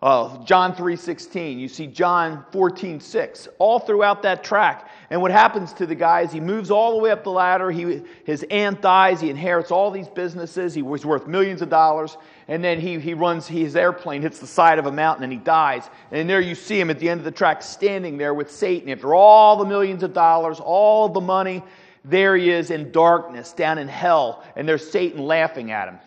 Uh, 0.02 0.44
John 0.44 0.74
3.16, 0.74 1.58
you 1.58 1.66
see 1.66 1.86
John 1.86 2.44
14.6, 2.52 3.48
all 3.58 3.78
throughout 3.78 4.20
that 4.22 4.44
track. 4.44 4.90
And 5.08 5.22
what 5.22 5.30
happens 5.30 5.72
to 5.74 5.86
the 5.86 5.94
guy 5.94 6.20
is 6.20 6.30
he 6.30 6.40
moves 6.40 6.70
all 6.70 6.94
the 6.94 7.02
way 7.02 7.10
up 7.10 7.24
the 7.24 7.30
ladder. 7.30 7.70
He, 7.70 8.02
his 8.24 8.44
aunt 8.50 8.82
dies. 8.82 9.22
He 9.22 9.30
inherits 9.30 9.70
all 9.70 9.90
these 9.90 10.08
businesses. 10.08 10.74
He 10.74 10.82
was 10.82 11.06
worth 11.06 11.26
millions 11.26 11.62
of 11.62 11.70
dollars. 11.70 12.18
And 12.46 12.62
then 12.62 12.80
he, 12.80 12.98
he 12.98 13.14
runs, 13.14 13.46
his 13.46 13.74
airplane 13.74 14.22
hits 14.22 14.38
the 14.38 14.46
side 14.46 14.78
of 14.78 14.86
a 14.86 14.92
mountain 14.92 15.24
and 15.24 15.32
he 15.32 15.38
dies. 15.38 15.88
And 16.10 16.28
there 16.28 16.40
you 16.40 16.54
see 16.54 16.78
him 16.78 16.90
at 16.90 16.98
the 16.98 17.08
end 17.08 17.20
of 17.20 17.24
the 17.24 17.30
track 17.30 17.62
standing 17.62 18.18
there 18.18 18.34
with 18.34 18.50
Satan 18.50 18.90
after 18.90 19.14
all 19.14 19.56
the 19.56 19.64
millions 19.64 20.02
of 20.02 20.12
dollars, 20.12 20.60
all 20.60 21.08
the 21.08 21.20
money. 21.20 21.62
There 22.04 22.36
he 22.36 22.50
is 22.50 22.70
in 22.70 22.92
darkness 22.92 23.52
down 23.52 23.78
in 23.78 23.88
hell. 23.88 24.44
And 24.56 24.68
there's 24.68 24.88
Satan 24.88 25.24
laughing 25.24 25.70
at 25.70 25.88
him. 25.88 25.98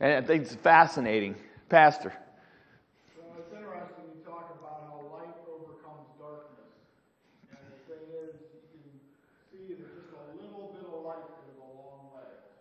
And 0.00 0.12
I 0.12 0.26
think 0.26 0.44
it's 0.44 0.54
fascinating. 0.54 1.36
Pastor. 1.68 2.12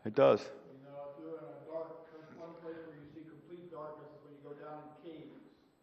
It 0.06 0.14
does. 0.14 0.40
You 0.46 0.86
know, 0.86 1.10
if 1.10 1.18
you're 1.18 1.42
in 1.42 1.50
a 1.50 1.66
dark, 1.66 1.90
one 2.38 2.54
place 2.62 2.78
where 2.86 2.94
you 2.94 3.10
see 3.10 3.26
complete 3.26 3.74
darkness 3.74 4.06
is 4.14 4.22
when 4.22 4.38
you 4.38 4.42
go 4.46 4.54
down 4.62 4.86
in 4.86 4.94
caves. 5.02 5.34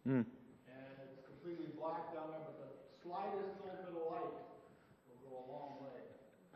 Mm. 0.07 0.11
And 0.11 0.25
it's 1.11 1.25
completely 1.25 1.67
black 1.79 2.13
down 2.13 2.25
there, 2.29 2.39
but 2.43 2.59
the 2.59 3.07
slightest 3.07 3.55
little 3.63 3.77
bit 3.83 3.89
of 3.89 4.11
light 4.11 4.33
will 5.07 5.29
go 5.29 5.35
a 5.35 5.45
long 5.51 5.71
way. 5.81 6.01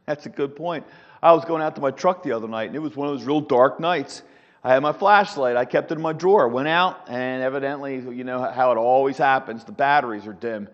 That's 0.05 0.25
a 0.25 0.29
good 0.29 0.55
point. 0.55 0.85
I 1.23 1.31
was 1.31 1.45
going 1.45 1.61
out 1.61 1.75
to 1.75 1.81
my 1.81 1.91
truck 1.91 2.23
the 2.23 2.33
other 2.33 2.47
night, 2.47 2.67
and 2.67 2.75
it 2.75 2.79
was 2.79 2.95
one 2.95 3.07
of 3.07 3.17
those 3.17 3.25
real 3.25 3.41
dark 3.41 3.79
nights. 3.79 4.23
I 4.63 4.73
had 4.73 4.81
my 4.81 4.91
flashlight. 4.91 5.55
I 5.55 5.65
kept 5.65 5.91
it 5.91 5.95
in 5.95 6.01
my 6.01 6.13
drawer. 6.13 6.47
Went 6.47 6.67
out, 6.67 7.09
and 7.09 7.41
evidently, 7.41 7.95
you 7.95 8.23
know 8.23 8.41
how 8.43 8.71
it 8.71 8.77
always 8.77 9.17
happens, 9.17 9.63
the 9.63 9.71
batteries 9.71 10.27
are 10.27 10.33
dim. 10.33 10.67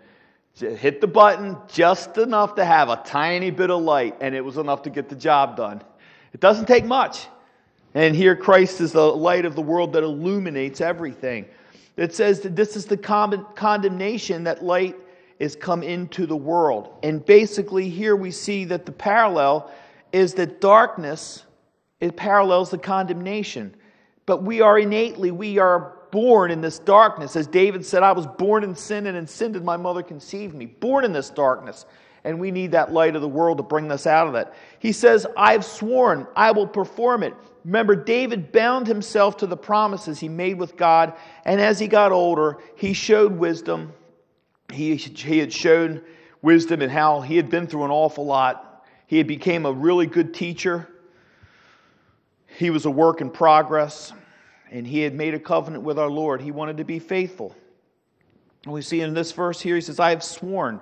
Hit 0.56 1.02
the 1.02 1.08
button 1.08 1.58
just 1.68 2.18
enough 2.18 2.56
to 2.56 2.66
have 2.66 2.90
a 2.90 3.02
tiny 3.06 3.52
bit 3.52 3.70
of 3.70 3.82
light, 3.82 4.16
and 4.20 4.36
it 4.36 4.42
was 4.42 4.58
enough 4.58 4.84
to 4.84 4.90
get 4.90 5.10
the 5.10 5.16
job 5.16 5.58
done. 5.58 5.82
It 6.34 6.40
doesn't 6.40 6.66
take 6.66 6.86
much. 6.86 7.28
And 7.96 8.16
here 8.16 8.36
Christ 8.36 8.82
is 8.82 8.92
the 8.92 9.06
light 9.06 9.46
of 9.46 9.56
the 9.56 9.62
world 9.62 9.94
that 9.94 10.04
illuminates 10.04 10.82
everything. 10.82 11.46
It 11.96 12.14
says 12.16 12.42
that 12.42 12.56
this 12.56 12.76
is 12.76 12.86
the 12.86 12.98
condemnation 12.98 14.44
that 14.46 14.64
light 14.64 14.96
is 15.40 15.56
come 15.56 15.84
into 15.84 16.26
the 16.26 16.36
world. 16.36 16.98
And 17.04 17.24
basically, 17.26 17.90
here 17.90 18.16
we 18.16 18.32
see 18.32 18.66
that 18.66 18.86
the 18.86 18.92
parallel 18.92 19.72
is 20.12 20.34
that 20.36 20.62
darkness 20.62 21.44
it 22.04 22.18
parallels 22.18 22.70
the 22.70 22.78
condemnation. 22.78 23.74
But 24.26 24.44
we 24.44 24.60
are 24.60 24.78
innately, 24.78 25.32
we 25.32 25.58
are 25.58 26.00
born 26.12 26.52
in 26.52 26.60
this 26.60 26.78
darkness. 26.78 27.38
As 27.38 27.48
David 27.48 27.86
said, 27.86 28.04
I 28.04 28.12
was 28.12 28.28
born 28.28 28.66
in 28.66 28.76
sin, 28.76 29.08
and 29.08 29.16
in 29.16 29.26
sin 29.26 29.54
did 29.54 29.64
my 29.64 29.78
mother 29.78 30.04
conceive 30.04 30.54
me. 30.54 30.66
Born 30.66 31.06
in 31.06 31.14
this 31.14 31.30
darkness 31.30 31.86
and 32.24 32.40
we 32.40 32.52
need 32.52 32.72
that 32.72 32.94
light 32.94 33.16
of 33.16 33.22
the 33.22 33.28
world 33.28 33.58
to 33.58 33.64
bring 33.64 33.92
us 33.92 34.08
out 34.08 34.28
of 34.28 34.34
that. 34.34 34.54
He 34.80 34.92
says, 34.92 35.28
I've 35.36 35.66
sworn, 35.66 36.28
I 36.36 36.52
will 36.52 36.68
perform 36.68 37.24
it. 37.24 37.34
Remember, 37.66 37.96
David 37.96 38.52
bound 38.52 38.88
himself 38.88 39.38
to 39.38 39.48
the 39.48 39.58
promises 39.58 40.20
he 40.20 40.30
made 40.30 40.58
with 40.58 40.76
God, 40.76 41.14
and 41.46 41.62
as 41.62 41.80
he 41.80 41.88
got 41.88 42.12
older, 42.12 42.58
he 42.76 42.94
showed 42.94 43.34
wisdom. 43.34 43.94
He, 44.72 44.96
he 44.96 45.40
had 45.40 45.52
shown 45.52 46.02
wisdom 46.42 46.82
in 46.82 46.90
how 46.90 47.22
he 47.22 47.38
had 47.38 47.50
been 47.50 47.68
through 47.68 47.86
an 47.86 47.92
awful 47.92 48.26
lot. 48.26 48.86
He 49.08 49.18
had 49.18 49.28
became 49.28 49.66
a 49.66 49.72
really 49.72 50.08
good 50.08 50.34
teacher. 50.34 50.90
He 52.58 52.70
was 52.70 52.86
a 52.86 52.92
work 52.92 53.22
in 53.22 53.30
progress, 53.30 54.14
and 54.72 54.86
he 54.86 55.00
had 55.02 55.14
made 55.14 55.34
a 55.34 55.40
covenant 55.40 55.84
with 55.84 55.98
our 55.98 56.10
Lord. 56.10 56.42
He 56.42 56.52
wanted 56.52 56.78
to 56.78 56.84
be 56.84 57.00
faithful. 57.00 57.56
And 58.66 58.74
we 58.74 58.82
see 58.82 59.02
in 59.02 59.14
this 59.14 59.32
verse 59.32 59.60
here, 59.60 59.76
he 59.76 59.82
says, 59.82 60.00
I 60.00 60.10
have 60.10 60.24
sworn. 60.24 60.80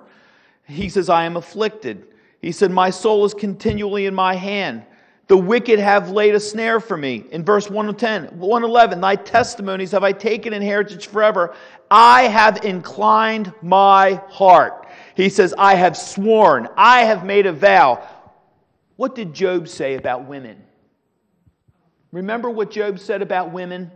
He 0.66 0.88
says, 0.88 1.08
I 1.08 1.24
am 1.24 1.36
afflicted. 1.36 2.06
He 2.40 2.52
said, 2.52 2.70
My 2.70 2.90
soul 2.90 3.24
is 3.24 3.34
continually 3.34 4.06
in 4.06 4.14
my 4.14 4.34
hand. 4.34 4.84
The 5.28 5.36
wicked 5.36 5.78
have 5.78 6.10
laid 6.10 6.34
a 6.34 6.40
snare 6.40 6.80
for 6.80 6.96
me. 6.96 7.24
In 7.30 7.44
verse 7.44 7.70
110, 7.70 8.38
111, 8.38 9.00
thy 9.00 9.16
testimonies 9.16 9.92
have 9.92 10.02
I 10.02 10.12
taken 10.12 10.52
in 10.52 10.60
heritage 10.60 11.06
forever. 11.06 11.54
I 11.90 12.24
have 12.24 12.64
inclined 12.64 13.52
my 13.62 14.20
heart. 14.28 14.88
He 15.14 15.28
says, 15.28 15.54
I 15.56 15.74
have 15.74 15.96
sworn, 15.96 16.68
I 16.76 17.04
have 17.04 17.24
made 17.24 17.46
a 17.46 17.52
vow. 17.52 18.06
What 18.96 19.14
did 19.14 19.32
Job 19.32 19.68
say 19.68 19.94
about 19.94 20.26
women? 20.26 20.62
Remember 22.10 22.50
what 22.50 22.70
Job 22.70 22.98
said 22.98 23.22
about 23.22 23.52
women? 23.52 23.90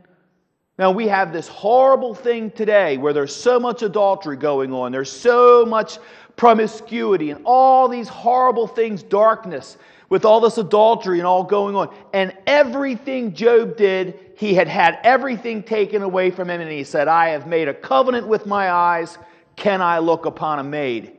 Now, 0.79 0.91
we 0.91 1.09
have 1.09 1.33
this 1.33 1.49
horrible 1.49 2.15
thing 2.15 2.51
today 2.51 2.99
where 2.99 3.13
there's 3.13 3.35
so 3.35 3.59
much 3.59 3.83
adultery 3.83 4.37
going 4.37 4.73
on. 4.73 4.93
There's 4.93 5.13
so 5.13 5.65
much 5.65 5.99
promiscuity 6.37 7.31
and 7.31 7.41
all 7.45 7.89
these 7.89 8.09
horrible 8.09 8.67
things, 8.67 9.03
darkness. 9.03 9.77
with 10.09 10.25
all 10.25 10.41
this 10.41 10.59
adultery 10.59 11.19
and 11.19 11.27
all 11.27 11.43
going 11.43 11.75
on. 11.75 11.93
And 12.13 12.33
everything 12.47 13.35
Job 13.35 13.77
did, 13.77 14.19
he 14.37 14.55
had 14.55 14.69
had 14.69 14.99
everything 15.03 15.63
taken 15.63 16.03
away 16.03 16.31
from 16.31 16.49
him. 16.49 16.61
And 16.61 16.71
he 16.71 16.85
said, 16.85 17.09
I 17.09 17.31
have 17.31 17.47
made 17.47 17.69
a 17.69 17.75
covenant 17.75 18.27
with 18.27 18.47
my 18.47 18.71
eyes. 18.71 19.19
Can 19.57 19.83
I 19.83 19.99
look 19.99 20.27
upon 20.27 20.59
a 20.59 20.65
maid? 20.65 21.19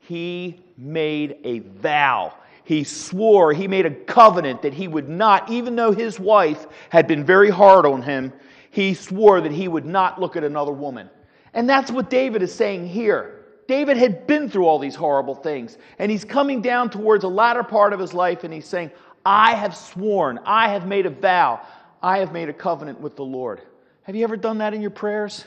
He 0.00 0.60
made 0.76 1.38
a 1.44 1.60
vow. 1.60 2.34
He 2.64 2.82
swore, 2.82 3.52
he 3.52 3.68
made 3.68 3.86
a 3.86 3.94
covenant 3.94 4.62
that 4.62 4.74
he 4.74 4.88
would 4.88 5.08
not, 5.08 5.48
even 5.50 5.76
though 5.76 5.92
his 5.92 6.18
wife 6.18 6.66
had 6.90 7.06
been 7.06 7.24
very 7.24 7.48
hard 7.48 7.86
on 7.86 8.02
him, 8.02 8.32
he 8.72 8.92
swore 8.92 9.40
that 9.40 9.52
he 9.52 9.68
would 9.68 9.86
not 9.86 10.20
look 10.20 10.34
at 10.34 10.42
another 10.42 10.72
woman. 10.72 11.08
And 11.54 11.68
that's 11.68 11.92
what 11.92 12.10
David 12.10 12.42
is 12.42 12.52
saying 12.52 12.88
here. 12.88 13.35
David 13.68 13.96
had 13.96 14.26
been 14.26 14.48
through 14.48 14.66
all 14.66 14.78
these 14.78 14.94
horrible 14.94 15.34
things, 15.34 15.78
and 15.98 16.10
he's 16.10 16.24
coming 16.24 16.60
down 16.60 16.90
towards 16.90 17.22
the 17.22 17.30
latter 17.30 17.62
part 17.62 17.92
of 17.92 18.00
his 18.00 18.14
life, 18.14 18.44
and 18.44 18.52
he's 18.52 18.66
saying, 18.66 18.90
I 19.24 19.54
have 19.54 19.76
sworn, 19.76 20.38
I 20.44 20.68
have 20.68 20.86
made 20.86 21.06
a 21.06 21.10
vow, 21.10 21.60
I 22.00 22.18
have 22.18 22.32
made 22.32 22.48
a 22.48 22.52
covenant 22.52 23.00
with 23.00 23.16
the 23.16 23.24
Lord. 23.24 23.60
Have 24.02 24.14
you 24.14 24.22
ever 24.22 24.36
done 24.36 24.58
that 24.58 24.72
in 24.72 24.80
your 24.80 24.90
prayers? 24.90 25.44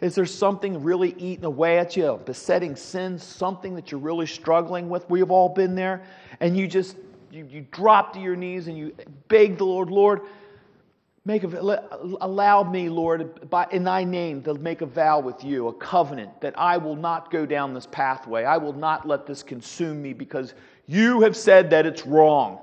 Is 0.00 0.14
there 0.14 0.26
something 0.26 0.82
really 0.82 1.14
eating 1.16 1.44
away 1.44 1.78
at 1.78 1.96
you, 1.96 2.20
besetting 2.26 2.76
sin, 2.76 3.18
something 3.18 3.74
that 3.76 3.90
you're 3.90 4.00
really 4.00 4.26
struggling 4.26 4.88
with? 4.88 5.08
We've 5.08 5.30
all 5.30 5.48
been 5.48 5.74
there. 5.74 6.02
And 6.40 6.56
you 6.56 6.68
just, 6.68 6.96
you, 7.30 7.46
you 7.50 7.66
drop 7.70 8.12
to 8.12 8.20
your 8.20 8.36
knees 8.36 8.68
and 8.68 8.76
you 8.76 8.94
beg 9.28 9.56
the 9.56 9.64
Lord, 9.64 9.88
Lord, 9.88 10.22
Make 11.26 11.42
a, 11.42 11.82
allow 12.20 12.62
me, 12.62 12.88
Lord, 12.88 13.50
by, 13.50 13.66
in 13.72 13.82
thy 13.82 14.04
name, 14.04 14.42
to 14.44 14.54
make 14.54 14.80
a 14.80 14.86
vow 14.86 15.18
with 15.18 15.42
you, 15.42 15.66
a 15.66 15.72
covenant, 15.72 16.40
that 16.40 16.56
I 16.56 16.76
will 16.76 16.94
not 16.94 17.32
go 17.32 17.44
down 17.44 17.74
this 17.74 17.88
pathway. 17.90 18.44
I 18.44 18.58
will 18.58 18.72
not 18.72 19.08
let 19.08 19.26
this 19.26 19.42
consume 19.42 20.00
me 20.00 20.12
because 20.12 20.54
you 20.86 21.22
have 21.22 21.36
said 21.36 21.70
that 21.70 21.84
it's 21.84 22.06
wrong. 22.06 22.60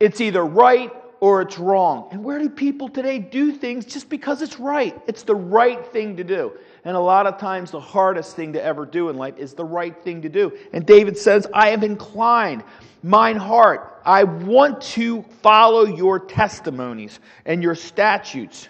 It's 0.00 0.20
either 0.20 0.44
right 0.44 0.92
or 1.20 1.40
it's 1.40 1.58
wrong. 1.58 2.08
And 2.12 2.22
where 2.22 2.38
do 2.38 2.50
people 2.50 2.90
today 2.90 3.18
do 3.18 3.52
things 3.52 3.86
just 3.86 4.10
because 4.10 4.42
it's 4.42 4.60
right? 4.60 5.00
It's 5.06 5.22
the 5.22 5.34
right 5.34 5.86
thing 5.86 6.18
to 6.18 6.24
do. 6.24 6.52
And 6.84 6.96
a 6.96 7.00
lot 7.00 7.26
of 7.26 7.38
times, 7.38 7.70
the 7.70 7.80
hardest 7.80 8.34
thing 8.34 8.54
to 8.54 8.62
ever 8.62 8.84
do 8.84 9.08
in 9.08 9.16
life 9.16 9.38
is 9.38 9.54
the 9.54 9.64
right 9.64 9.96
thing 10.02 10.22
to 10.22 10.28
do. 10.28 10.52
And 10.72 10.84
David 10.84 11.16
says, 11.16 11.46
I 11.54 11.68
have 11.68 11.84
inclined 11.84 12.64
mine 13.04 13.36
heart. 13.36 14.00
I 14.04 14.24
want 14.24 14.80
to 14.82 15.22
follow 15.42 15.84
your 15.84 16.18
testimonies 16.18 17.20
and 17.46 17.62
your 17.62 17.76
statutes. 17.76 18.68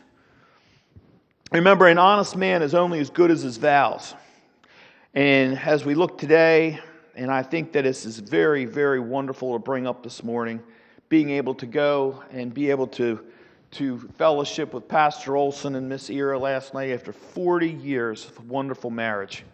Remember, 1.52 1.86
an 1.86 1.98
honest 1.98 2.36
man 2.36 2.62
is 2.62 2.74
only 2.74 2.98
as 2.98 3.08
good 3.08 3.30
as 3.30 3.42
his 3.42 3.56
vows. 3.56 4.14
And 5.14 5.58
as 5.58 5.84
we 5.84 5.94
look 5.94 6.18
today, 6.18 6.80
and 7.14 7.30
I 7.30 7.42
think 7.42 7.72
that 7.72 7.82
this 7.82 8.06
is 8.06 8.18
very, 8.18 8.64
very 8.64 9.00
wonderful 9.00 9.52
to 9.52 9.58
bring 9.58 9.86
up 9.86 10.02
this 10.02 10.22
morning, 10.22 10.62
being 11.08 11.30
able 11.30 11.54
to 11.56 11.66
go 11.66 12.22
and 12.30 12.52
be 12.52 12.70
able 12.70 12.86
to, 12.88 13.20
to 13.72 13.98
fellowship 14.18 14.74
with 14.74 14.86
Pastor 14.86 15.36
Olson 15.36 15.74
and 15.74 15.88
Miss 15.88 16.10
Ira 16.10 16.38
last 16.38 16.74
night 16.74 16.90
after 16.90 17.12
40 17.12 17.68
years 17.68 18.26
of 18.26 18.48
wonderful 18.48 18.90
marriage. 18.90 19.44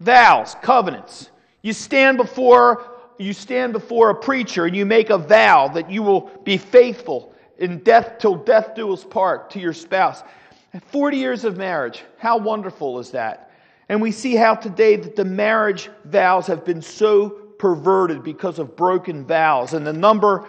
Vows, 0.00 0.54
covenants. 0.62 1.30
You 1.62 1.72
stand 1.72 2.18
before 2.18 2.94
you 3.18 3.32
stand 3.32 3.72
before 3.72 4.10
a 4.10 4.14
preacher 4.14 4.66
and 4.66 4.76
you 4.76 4.86
make 4.86 5.10
a 5.10 5.18
vow 5.18 5.66
that 5.68 5.90
you 5.90 6.02
will 6.02 6.30
be 6.44 6.56
faithful 6.56 7.34
in 7.58 7.78
death 7.78 8.18
till 8.18 8.36
death 8.36 8.74
do 8.76 8.92
us 8.92 9.02
part 9.02 9.50
to 9.50 9.58
your 9.58 9.72
spouse. 9.72 10.22
40 10.92 11.16
years 11.16 11.44
of 11.44 11.56
marriage. 11.56 12.04
How 12.18 12.36
wonderful 12.36 13.00
is 13.00 13.10
that? 13.10 13.50
And 13.88 14.00
we 14.00 14.12
see 14.12 14.36
how 14.36 14.54
today 14.54 14.96
that 14.96 15.16
the 15.16 15.24
marriage 15.24 15.90
vows 16.04 16.46
have 16.46 16.64
been 16.64 16.82
so 16.82 17.30
perverted 17.58 18.22
because 18.22 18.58
of 18.60 18.76
broken 18.76 19.24
vows 19.24 19.74
and 19.74 19.84
the 19.84 19.92
number 19.92 20.46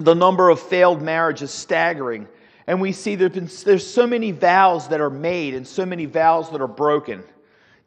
the 0.00 0.14
number 0.14 0.48
of 0.48 0.60
failed 0.60 1.02
marriages 1.02 1.50
staggering. 1.50 2.28
And 2.66 2.80
we 2.80 2.92
see 2.92 3.14
there's, 3.14 3.86
so 3.86 4.06
many 4.06 4.30
vows 4.30 4.88
that 4.88 5.00
are 5.00 5.10
made 5.10 5.54
and 5.54 5.66
so 5.66 5.86
many 5.86 6.04
vows 6.04 6.50
that 6.50 6.60
are 6.60 6.68
broken. 6.68 7.24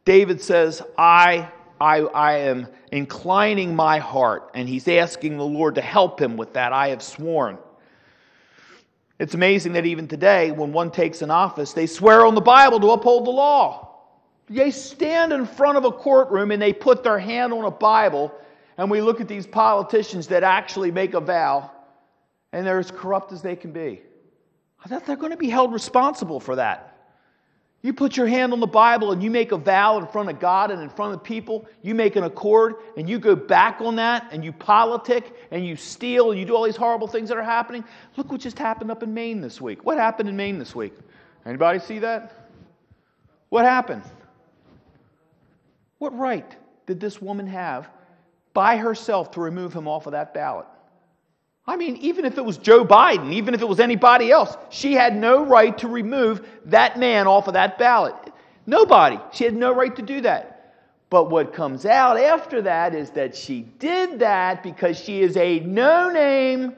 David 0.04 0.40
says, 0.40 0.82
I 0.98 1.48
I, 1.82 1.98
I 1.98 2.32
am 2.38 2.68
inclining 2.92 3.74
my 3.74 3.98
heart, 3.98 4.52
and 4.54 4.68
he's 4.68 4.86
asking 4.86 5.36
the 5.36 5.44
Lord 5.44 5.74
to 5.74 5.80
help 5.80 6.20
him 6.20 6.36
with 6.36 6.52
that. 6.52 6.72
I 6.72 6.90
have 6.90 7.02
sworn. 7.02 7.58
It's 9.18 9.34
amazing 9.34 9.72
that 9.72 9.84
even 9.84 10.06
today, 10.06 10.52
when 10.52 10.72
one 10.72 10.92
takes 10.92 11.22
an 11.22 11.32
office, 11.32 11.72
they 11.72 11.88
swear 11.88 12.24
on 12.24 12.36
the 12.36 12.40
Bible 12.40 12.78
to 12.78 12.90
uphold 12.92 13.26
the 13.26 13.32
law. 13.32 13.96
They 14.48 14.70
stand 14.70 15.32
in 15.32 15.44
front 15.44 15.76
of 15.76 15.84
a 15.84 15.90
courtroom 15.90 16.52
and 16.52 16.62
they 16.62 16.72
put 16.72 17.02
their 17.02 17.18
hand 17.18 17.52
on 17.52 17.64
a 17.64 17.70
Bible, 17.70 18.32
and 18.78 18.88
we 18.88 19.00
look 19.00 19.20
at 19.20 19.26
these 19.26 19.46
politicians 19.46 20.28
that 20.28 20.44
actually 20.44 20.92
make 20.92 21.14
a 21.14 21.20
vow, 21.20 21.68
and 22.52 22.66
they're 22.66 22.78
as 22.78 22.90
corrupt 22.90 23.32
as 23.32 23.42
they 23.42 23.56
can 23.56 23.72
be. 23.72 24.02
They're 24.88 25.16
going 25.16 25.30
to 25.30 25.36
be 25.36 25.50
held 25.50 25.72
responsible 25.72 26.40
for 26.40 26.56
that. 26.56 26.88
You 27.82 27.92
put 27.92 28.16
your 28.16 28.28
hand 28.28 28.52
on 28.52 28.60
the 28.60 28.66
Bible 28.66 29.10
and 29.10 29.20
you 29.20 29.30
make 29.30 29.50
a 29.50 29.56
vow 29.56 29.98
in 29.98 30.06
front 30.06 30.30
of 30.30 30.38
God 30.38 30.70
and 30.70 30.80
in 30.80 30.88
front 30.88 31.14
of 31.14 31.24
people. 31.24 31.66
You 31.82 31.96
make 31.96 32.14
an 32.14 32.22
accord 32.22 32.76
and 32.96 33.08
you 33.08 33.18
go 33.18 33.34
back 33.34 33.80
on 33.80 33.96
that 33.96 34.28
and 34.30 34.44
you 34.44 34.52
politic 34.52 35.34
and 35.50 35.66
you 35.66 35.74
steal 35.74 36.30
and 36.30 36.38
you 36.38 36.46
do 36.46 36.54
all 36.54 36.62
these 36.62 36.76
horrible 36.76 37.08
things 37.08 37.28
that 37.28 37.38
are 37.38 37.42
happening. 37.42 37.84
Look 38.16 38.30
what 38.30 38.40
just 38.40 38.56
happened 38.56 38.92
up 38.92 39.02
in 39.02 39.12
Maine 39.12 39.40
this 39.40 39.60
week. 39.60 39.84
What 39.84 39.98
happened 39.98 40.28
in 40.28 40.36
Maine 40.36 40.60
this 40.60 40.76
week? 40.76 40.92
Anybody 41.44 41.80
see 41.80 41.98
that? 41.98 42.50
What 43.48 43.64
happened? 43.64 44.02
What 45.98 46.16
right 46.16 46.56
did 46.86 47.00
this 47.00 47.20
woman 47.20 47.48
have 47.48 47.90
by 48.54 48.76
herself 48.76 49.32
to 49.32 49.40
remove 49.40 49.72
him 49.72 49.88
off 49.88 50.06
of 50.06 50.12
that 50.12 50.34
ballot? 50.34 50.66
I 51.66 51.76
mean, 51.76 51.96
even 51.98 52.24
if 52.24 52.38
it 52.38 52.44
was 52.44 52.58
Joe 52.58 52.84
Biden, 52.84 53.32
even 53.32 53.54
if 53.54 53.62
it 53.62 53.68
was 53.68 53.78
anybody 53.78 54.32
else, 54.32 54.56
she 54.70 54.94
had 54.94 55.16
no 55.16 55.44
right 55.44 55.76
to 55.78 55.88
remove 55.88 56.46
that 56.66 56.98
man 56.98 57.26
off 57.26 57.46
of 57.46 57.54
that 57.54 57.78
ballot. 57.78 58.16
Nobody. 58.66 59.18
She 59.32 59.44
had 59.44 59.54
no 59.54 59.72
right 59.72 59.94
to 59.94 60.02
do 60.02 60.20
that. 60.22 60.74
But 61.08 61.30
what 61.30 61.52
comes 61.52 61.84
out 61.86 62.18
after 62.18 62.62
that 62.62 62.94
is 62.94 63.10
that 63.10 63.36
she 63.36 63.60
did 63.78 64.18
that 64.20 64.62
because 64.62 64.98
she 64.98 65.20
is 65.20 65.36
a 65.36 65.60
no 65.60 66.10
name 66.10 66.74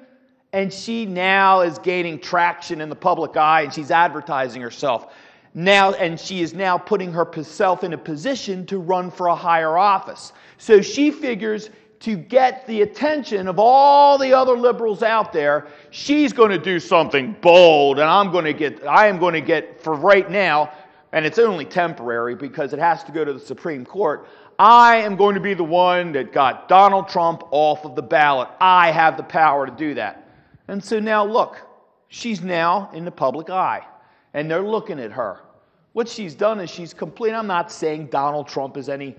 and 0.52 0.72
she 0.72 1.06
now 1.06 1.60
is 1.60 1.78
gaining 1.78 2.18
traction 2.18 2.80
in 2.80 2.88
the 2.88 2.96
public 2.96 3.36
eye 3.36 3.62
and 3.62 3.72
she's 3.72 3.90
advertising 3.90 4.60
herself. 4.60 5.14
Now, 5.54 5.92
and 5.92 6.18
she 6.18 6.42
is 6.42 6.52
now 6.52 6.76
putting 6.76 7.12
herself 7.12 7.84
in 7.84 7.92
a 7.92 7.98
position 7.98 8.66
to 8.66 8.78
run 8.78 9.10
for 9.10 9.28
a 9.28 9.36
higher 9.36 9.78
office. 9.78 10.32
So 10.58 10.80
she 10.80 11.12
figures 11.12 11.70
to 12.00 12.16
get 12.16 12.66
the 12.66 12.82
attention 12.82 13.48
of 13.48 13.58
all 13.58 14.18
the 14.18 14.32
other 14.32 14.56
liberals 14.56 15.02
out 15.02 15.32
there, 15.32 15.68
she's 15.90 16.32
going 16.32 16.50
to 16.50 16.58
do 16.58 16.78
something 16.78 17.34
bold, 17.40 17.98
and 17.98 18.08
I'm 18.08 18.30
going 18.30 18.44
to 18.44 18.52
get, 18.52 18.86
I 18.86 19.06
am 19.06 19.18
going 19.18 19.34
to 19.34 19.40
get, 19.40 19.80
for 19.80 19.94
right 19.94 20.30
now, 20.30 20.72
and 21.12 21.24
it's 21.24 21.38
only 21.38 21.64
temporary 21.64 22.34
because 22.34 22.72
it 22.72 22.78
has 22.78 23.04
to 23.04 23.12
go 23.12 23.24
to 23.24 23.32
the 23.32 23.40
Supreme 23.40 23.86
Court. 23.86 24.26
I 24.58 24.96
am 24.96 25.16
going 25.16 25.34
to 25.34 25.40
be 25.40 25.54
the 25.54 25.64
one 25.64 26.12
that 26.12 26.32
got 26.32 26.68
Donald 26.68 27.08
Trump 27.08 27.42
off 27.50 27.84
of 27.84 27.94
the 27.96 28.02
ballot. 28.02 28.48
I 28.60 28.90
have 28.90 29.16
the 29.16 29.22
power 29.22 29.66
to 29.66 29.72
do 29.72 29.94
that. 29.94 30.28
And 30.68 30.82
so 30.82 31.00
now 31.00 31.24
look, 31.24 31.58
she's 32.08 32.40
now 32.40 32.90
in 32.92 33.04
the 33.04 33.10
public 33.10 33.50
eye, 33.50 33.84
and 34.34 34.50
they're 34.50 34.62
looking 34.62 35.00
at 35.00 35.12
her. 35.12 35.40
What 35.92 36.08
she's 36.08 36.34
done 36.34 36.58
is 36.60 36.70
she's 36.70 36.92
complete. 36.92 37.32
I'm 37.32 37.46
not 37.46 37.70
saying 37.70 38.06
Donald 38.06 38.48
Trump 38.48 38.76
is 38.76 38.88
any 38.88 39.16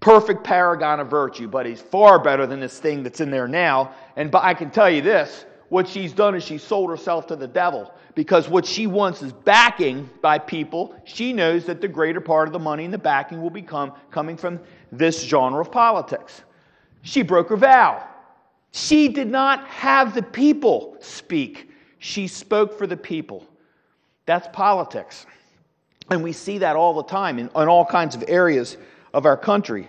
perfect 0.00 0.44
paragon 0.44 1.00
of 1.00 1.08
virtue, 1.08 1.48
but 1.48 1.66
he's 1.66 1.80
far 1.80 2.18
better 2.18 2.46
than 2.46 2.60
this 2.60 2.78
thing 2.78 3.02
that's 3.02 3.20
in 3.20 3.30
there 3.30 3.48
now. 3.48 3.92
And 4.16 4.34
I 4.34 4.54
can 4.54 4.70
tell 4.70 4.90
you 4.90 5.02
this 5.02 5.44
what 5.68 5.86
she's 5.86 6.12
done 6.12 6.34
is 6.34 6.42
she's 6.42 6.62
sold 6.62 6.90
herself 6.90 7.26
to 7.26 7.36
the 7.36 7.46
devil 7.46 7.92
because 8.14 8.48
what 8.48 8.64
she 8.64 8.86
wants 8.86 9.22
is 9.22 9.32
backing 9.32 10.08
by 10.22 10.38
people. 10.38 10.94
She 11.04 11.32
knows 11.32 11.64
that 11.66 11.80
the 11.80 11.88
greater 11.88 12.20
part 12.20 12.48
of 12.48 12.52
the 12.52 12.58
money 12.58 12.84
and 12.84 12.94
the 12.94 12.98
backing 12.98 13.42
will 13.42 13.50
become 13.50 13.92
coming 14.10 14.36
from 14.36 14.60
this 14.90 15.22
genre 15.24 15.60
of 15.60 15.70
politics. 15.70 16.42
She 17.02 17.22
broke 17.22 17.50
her 17.50 17.56
vow. 17.56 18.06
She 18.72 19.08
did 19.08 19.28
not 19.28 19.66
have 19.68 20.14
the 20.14 20.22
people 20.22 20.96
speak, 21.00 21.70
she 21.98 22.28
spoke 22.28 22.76
for 22.76 22.86
the 22.86 22.96
people. 22.96 23.46
That's 24.26 24.48
politics. 24.52 25.26
And 26.10 26.22
we 26.22 26.32
see 26.32 26.58
that 26.58 26.76
all 26.76 26.94
the 26.94 27.02
time 27.02 27.38
in, 27.38 27.46
in 27.46 27.68
all 27.68 27.84
kinds 27.84 28.14
of 28.14 28.24
areas 28.28 28.76
of 29.12 29.26
our 29.26 29.36
country. 29.36 29.88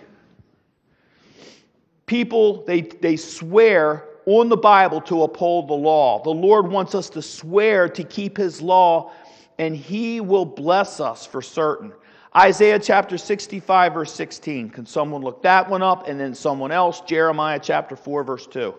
People, 2.06 2.64
they, 2.64 2.82
they 2.82 3.16
swear 3.16 4.04
on 4.26 4.48
the 4.48 4.56
Bible 4.56 5.00
to 5.02 5.22
uphold 5.22 5.68
the 5.68 5.74
law. 5.74 6.22
The 6.22 6.30
Lord 6.30 6.68
wants 6.68 6.94
us 6.94 7.08
to 7.10 7.22
swear 7.22 7.88
to 7.88 8.04
keep 8.04 8.36
His 8.36 8.60
law, 8.60 9.12
and 9.58 9.76
He 9.76 10.20
will 10.20 10.44
bless 10.44 11.00
us 11.00 11.26
for 11.26 11.42
certain. 11.42 11.92
Isaiah 12.36 12.78
chapter 12.78 13.18
65, 13.18 13.94
verse 13.94 14.12
16. 14.12 14.70
Can 14.70 14.86
someone 14.86 15.22
look 15.22 15.42
that 15.42 15.68
one 15.68 15.82
up? 15.82 16.08
And 16.08 16.18
then 16.18 16.34
someone 16.34 16.70
else, 16.70 17.00
Jeremiah 17.00 17.58
chapter 17.60 17.96
4, 17.96 18.22
verse 18.22 18.46
2. 18.46 18.74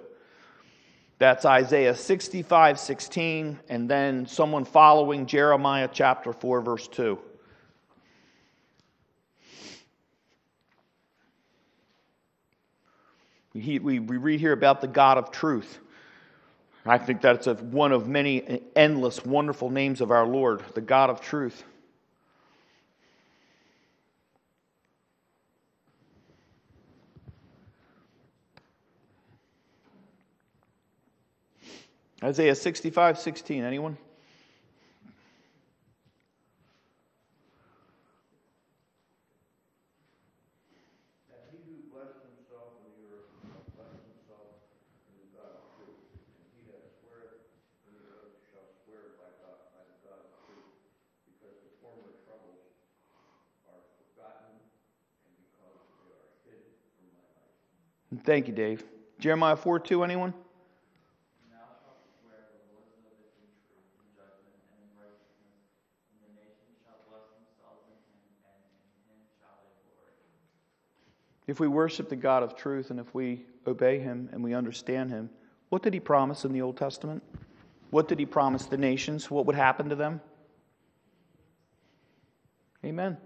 That's 1.19 1.45
Isaiah 1.45 1.95
65, 1.95 2.79
16, 2.79 3.59
and 3.69 3.89
then 3.89 4.25
someone 4.25 4.65
following 4.65 5.25
Jeremiah 5.25 5.89
chapter 5.91 6.33
4, 6.33 6.61
verse 6.61 6.87
2. 6.87 7.19
He, 13.53 13.79
we, 13.79 13.99
we 13.99 14.17
read 14.17 14.39
here 14.39 14.53
about 14.53 14.81
the 14.81 14.87
God 14.87 15.17
of 15.17 15.31
truth. 15.31 15.79
I 16.85 16.97
think 16.97 17.21
that's 17.21 17.47
a, 17.47 17.55
one 17.55 17.91
of 17.91 18.07
many 18.07 18.61
endless, 18.75 19.23
wonderful 19.25 19.69
names 19.69 20.01
of 20.01 20.09
our 20.09 20.25
Lord, 20.25 20.63
the 20.73 20.81
God 20.81 21.09
of 21.09 21.21
truth. 21.21 21.63
Isaiah 32.23 32.55
65, 32.55 33.17
16. 33.19 33.63
Anyone? 33.63 33.97
Thank 58.23 58.47
you, 58.47 58.53
Dave. 58.53 58.83
Jeremiah 59.19 59.55
4 59.55 59.79
2, 59.79 60.03
anyone? 60.03 60.33
If 71.47 71.59
we 71.59 71.67
worship 71.67 72.07
the 72.07 72.15
God 72.15 72.43
of 72.43 72.55
truth 72.55 72.91
and 72.91 72.99
if 72.99 73.13
we 73.13 73.43
obey 73.67 73.99
him 73.99 74.29
and 74.31 74.41
we 74.41 74.53
understand 74.53 75.09
him, 75.09 75.29
what 75.67 75.83
did 75.83 75.93
he 75.93 75.99
promise 75.99 76.45
in 76.45 76.53
the 76.53 76.61
Old 76.61 76.77
Testament? 76.77 77.21
What 77.89 78.07
did 78.07 78.19
he 78.19 78.25
promise 78.25 78.67
the 78.67 78.77
nations? 78.77 79.29
What 79.29 79.45
would 79.47 79.55
happen 79.55 79.89
to 79.89 79.95
them? 79.95 80.21
Amen. 82.85 83.17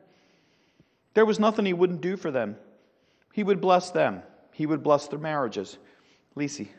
There 1.14 1.26
was 1.26 1.40
nothing 1.40 1.66
he 1.66 1.74
wouldn't 1.74 2.02
do 2.02 2.18
for 2.18 2.32
them. 2.32 2.56
He 3.32 3.44
would 3.44 3.62
bless 3.62 3.92
them. 3.92 4.24
He 4.56 4.65
would 4.65 4.82
bless 4.82 5.10
their 5.10 5.20
marriages. 5.20 5.78
Lisi. 6.38 6.70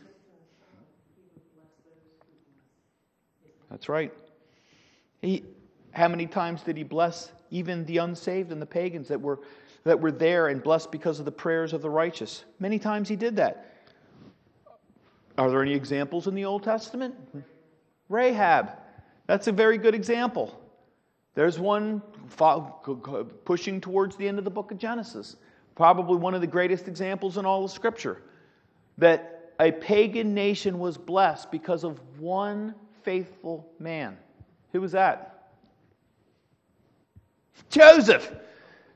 That's 3.70 3.90
right. 3.90 4.14
He, 5.20 5.44
how 5.90 6.08
many 6.08 6.26
times 6.26 6.62
did 6.62 6.78
he 6.78 6.84
bless 6.84 7.32
even 7.50 7.84
the 7.84 7.98
unsaved 7.98 8.50
and 8.50 8.62
the 8.62 8.66
pagans 8.66 9.08
that 9.08 9.20
were, 9.20 9.40
that 9.84 10.00
were 10.00 10.10
there 10.10 10.48
and 10.48 10.62
blessed 10.62 10.90
because 10.90 11.18
of 11.18 11.26
the 11.26 11.32
prayers 11.32 11.74
of 11.74 11.82
the 11.82 11.90
righteous? 11.90 12.46
Many 12.60 12.78
times 12.78 13.10
he 13.10 13.16
did 13.16 13.36
that. 13.36 13.74
Are 15.36 15.50
there 15.50 15.60
any 15.60 15.74
examples 15.74 16.28
in 16.28 16.34
the 16.34 16.46
Old 16.46 16.62
Testament? 16.62 17.14
Rahab. 18.08 18.70
That's 19.26 19.48
a 19.48 19.52
very 19.52 19.76
good 19.76 19.94
example. 19.94 20.58
There's 21.34 21.58
one 21.58 22.00
pushing 23.44 23.82
towards 23.82 24.16
the 24.16 24.26
end 24.26 24.38
of 24.38 24.44
the 24.44 24.50
book 24.50 24.70
of 24.70 24.78
Genesis 24.78 25.36
probably 25.76 26.16
one 26.16 26.34
of 26.34 26.40
the 26.40 26.46
greatest 26.46 26.88
examples 26.88 27.36
in 27.36 27.46
all 27.46 27.64
of 27.64 27.70
Scripture, 27.70 28.22
that 28.98 29.52
a 29.60 29.70
pagan 29.70 30.34
nation 30.34 30.78
was 30.78 30.98
blessed 30.98 31.52
because 31.52 31.84
of 31.84 32.00
one 32.18 32.74
faithful 33.02 33.70
man. 33.78 34.16
Who 34.72 34.80
was 34.80 34.92
that? 34.92 35.52
Joseph. 37.70 38.32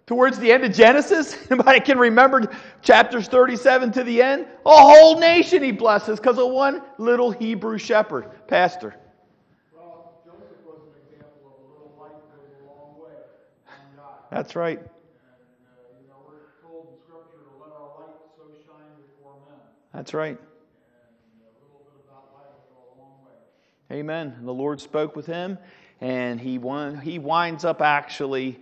Towards 0.06 0.40
the 0.40 0.50
end 0.50 0.64
of 0.64 0.72
Genesis, 0.72 1.38
anybody 1.50 1.78
can 1.78 1.96
remember 1.96 2.50
chapters 2.82 3.28
37 3.28 3.92
to 3.92 4.02
the 4.02 4.20
end? 4.20 4.46
A 4.66 4.70
whole 4.70 5.20
nation 5.20 5.62
he 5.62 5.70
blesses 5.70 6.18
because 6.18 6.36
of 6.36 6.50
one 6.50 6.82
little 6.98 7.30
Hebrew 7.30 7.78
shepherd, 7.78 8.28
pastor. 8.48 8.96
Well, 9.72 10.20
Joseph 10.24 10.42
was 10.66 10.80
an 10.82 11.14
example 11.14 11.46
of 11.46 11.64
a 11.64 11.72
little 11.72 11.96
light 12.00 12.10
goes 12.10 12.50
a 12.60 12.66
long 12.66 13.00
way. 13.00 13.14
That's 14.32 14.56
right. 14.56 14.80
That's 19.92 20.14
right. 20.14 20.38
Amen. 23.90 24.34
And 24.38 24.46
the 24.46 24.54
Lord 24.54 24.80
spoke 24.80 25.16
with 25.16 25.26
him, 25.26 25.58
and 26.00 26.40
he 26.40 26.58
won, 26.58 27.00
he 27.00 27.18
winds 27.18 27.64
up 27.64 27.82
actually 27.82 28.60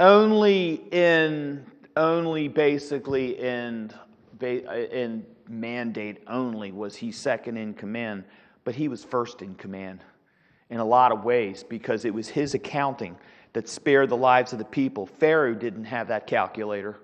only 0.00 0.82
in 0.90 1.64
only 1.96 2.48
basically 2.48 3.38
in 3.38 3.92
in 4.40 5.24
mandate 5.48 6.18
only 6.26 6.72
was 6.72 6.96
he 6.96 7.12
second 7.12 7.56
in 7.56 7.72
command, 7.72 8.24
but 8.64 8.74
he 8.74 8.88
was 8.88 9.04
first 9.04 9.40
in 9.40 9.54
command 9.54 10.00
in 10.68 10.80
a 10.80 10.84
lot 10.84 11.12
of 11.12 11.24
ways 11.24 11.62
because 11.62 12.04
it 12.04 12.12
was 12.12 12.28
his 12.28 12.54
accounting 12.54 13.16
that 13.52 13.68
spared 13.68 14.10
the 14.10 14.16
lives 14.16 14.52
of 14.52 14.58
the 14.58 14.64
people. 14.64 15.06
Pharaoh 15.06 15.54
didn't 15.54 15.84
have 15.84 16.08
that 16.08 16.26
calculator 16.26 16.98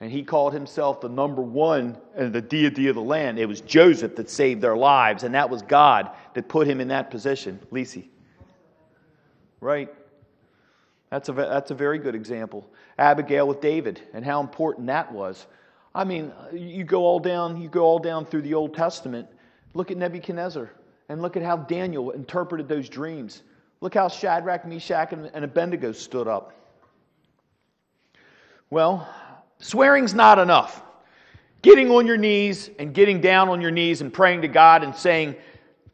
and 0.00 0.12
he 0.12 0.22
called 0.22 0.52
himself 0.52 1.00
the 1.00 1.08
number 1.08 1.42
one 1.42 1.96
and 2.14 2.32
the 2.32 2.40
deity 2.40 2.86
of 2.86 2.94
the 2.94 3.02
land. 3.02 3.38
It 3.38 3.46
was 3.46 3.60
Joseph 3.60 4.14
that 4.16 4.30
saved 4.30 4.60
their 4.60 4.76
lives, 4.76 5.24
and 5.24 5.34
that 5.34 5.50
was 5.50 5.62
God 5.62 6.10
that 6.34 6.48
put 6.48 6.68
him 6.68 6.80
in 6.80 6.88
that 6.88 7.10
position. 7.10 7.58
Lisi. 7.72 8.08
Right. 9.60 9.92
That's 11.10 11.28
a, 11.28 11.32
that's 11.32 11.70
a 11.70 11.74
very 11.74 11.98
good 11.98 12.14
example. 12.14 12.68
Abigail 12.98 13.48
with 13.48 13.60
David 13.60 14.00
and 14.12 14.24
how 14.24 14.40
important 14.40 14.86
that 14.86 15.10
was. 15.10 15.46
I 15.94 16.04
mean, 16.04 16.32
you 16.52 16.84
go 16.84 17.02
all 17.02 17.18
down, 17.18 17.60
you 17.60 17.68
go 17.68 17.82
all 17.84 17.98
down 17.98 18.24
through 18.24 18.42
the 18.42 18.54
Old 18.54 18.74
Testament. 18.74 19.26
Look 19.74 19.90
at 19.90 19.96
Nebuchadnezzar 19.96 20.70
and 21.08 21.22
look 21.22 21.36
at 21.36 21.42
how 21.42 21.56
Daniel 21.56 22.10
interpreted 22.10 22.68
those 22.68 22.88
dreams. 22.88 23.42
Look 23.80 23.94
how 23.94 24.08
Shadrach, 24.08 24.66
Meshach, 24.66 25.12
and 25.12 25.44
Abednego 25.44 25.92
stood 25.92 26.28
up. 26.28 26.52
Well, 28.70 29.08
Swearing's 29.58 30.14
not 30.14 30.38
enough. 30.38 30.82
Getting 31.62 31.90
on 31.90 32.06
your 32.06 32.16
knees 32.16 32.70
and 32.78 32.94
getting 32.94 33.20
down 33.20 33.48
on 33.48 33.60
your 33.60 33.70
knees 33.70 34.00
and 34.00 34.12
praying 34.12 34.42
to 34.42 34.48
God 34.48 34.84
and 34.84 34.94
saying, 34.94 35.36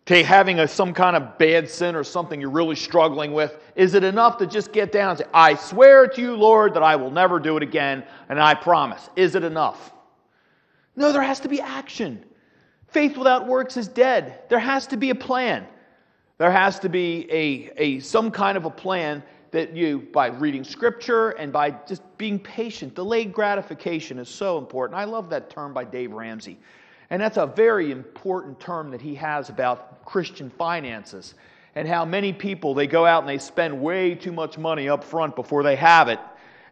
to 0.07 0.23
having 0.23 0.61
a, 0.61 0.69
some 0.69 0.93
kind 0.93 1.17
of 1.17 1.39
bad 1.39 1.69
sin 1.69 1.95
or 1.95 2.05
something 2.05 2.41
you're 2.41 2.51
really 2.51 2.77
struggling 2.77 3.33
with, 3.33 3.59
is 3.75 3.95
it 3.95 4.05
enough 4.05 4.37
to 4.39 4.47
just 4.47 4.73
get 4.73 4.93
down 4.93 5.11
and 5.11 5.19
say, 5.21 5.25
I 5.33 5.55
swear 5.55 6.07
to 6.07 6.21
you, 6.21 6.37
Lord, 6.37 6.75
that 6.75 6.83
I 6.83 6.97
will 6.97 7.11
never 7.11 7.41
do 7.41 7.57
it 7.57 7.63
again, 7.63 8.05
and 8.29 8.39
I 8.39 8.55
promise? 8.55 9.09
Is 9.17 9.35
it 9.35 9.45
enough? 9.45 9.93
No, 10.95 11.11
there 11.11 11.23
has 11.23 11.41
to 11.41 11.49
be 11.49 11.61
action. 11.61 12.23
Faith 12.89 13.17
without 13.17 13.47
works 13.47 13.77
is 13.77 13.89
dead. 13.89 14.43
There 14.51 14.59
has 14.59 14.87
to 14.89 14.97
be 14.99 15.11
a 15.11 15.15
plan. 15.15 15.67
There 16.37 16.51
has 16.51 16.79
to 16.81 16.89
be 16.89 17.27
a, 17.31 17.73
a, 17.77 18.01
some 18.01 18.31
kind 18.31 18.59
of 18.59 18.67
a 18.67 18.71
plan 18.71 19.23
that 19.55 19.77
you, 19.77 20.01
by 20.13 20.27
reading 20.27 20.65
scripture 20.65 21.31
and 21.31 21.53
by 21.53 21.71
just 21.71 22.03
being 22.19 22.41
patient, 22.41 22.93
delayed 22.97 23.33
gratification 23.33 24.19
is 24.19 24.29
so 24.29 24.59
important. 24.59 24.99
I 24.99 25.05
love 25.05 25.31
that 25.31 25.49
term 25.49 25.73
by 25.73 25.85
Dave 25.85 26.11
Ramsey. 26.11 26.59
And 27.11 27.23
that's 27.23 27.37
a 27.37 27.47
very 27.47 27.93
important 27.93 28.59
term 28.59 28.91
that 28.91 29.01
he 29.01 29.15
has 29.15 29.51
about 29.51 30.05
Christian 30.05 30.51
finances 30.51 31.35
and 31.77 31.87
how 31.87 32.05
many 32.05 32.33
people 32.33 32.75
they 32.75 32.89
go 32.89 33.07
out 33.07 33.23
and 33.23 33.29
they 33.29 33.39
spend 33.39 33.81
way 33.81 34.17
too 34.17 34.33
much 34.33 34.59
money 34.59 34.89
up 34.89 35.05
front 35.05 35.37
before 35.37 35.63
they 35.63 35.77
have 35.77 36.09
it 36.09 36.19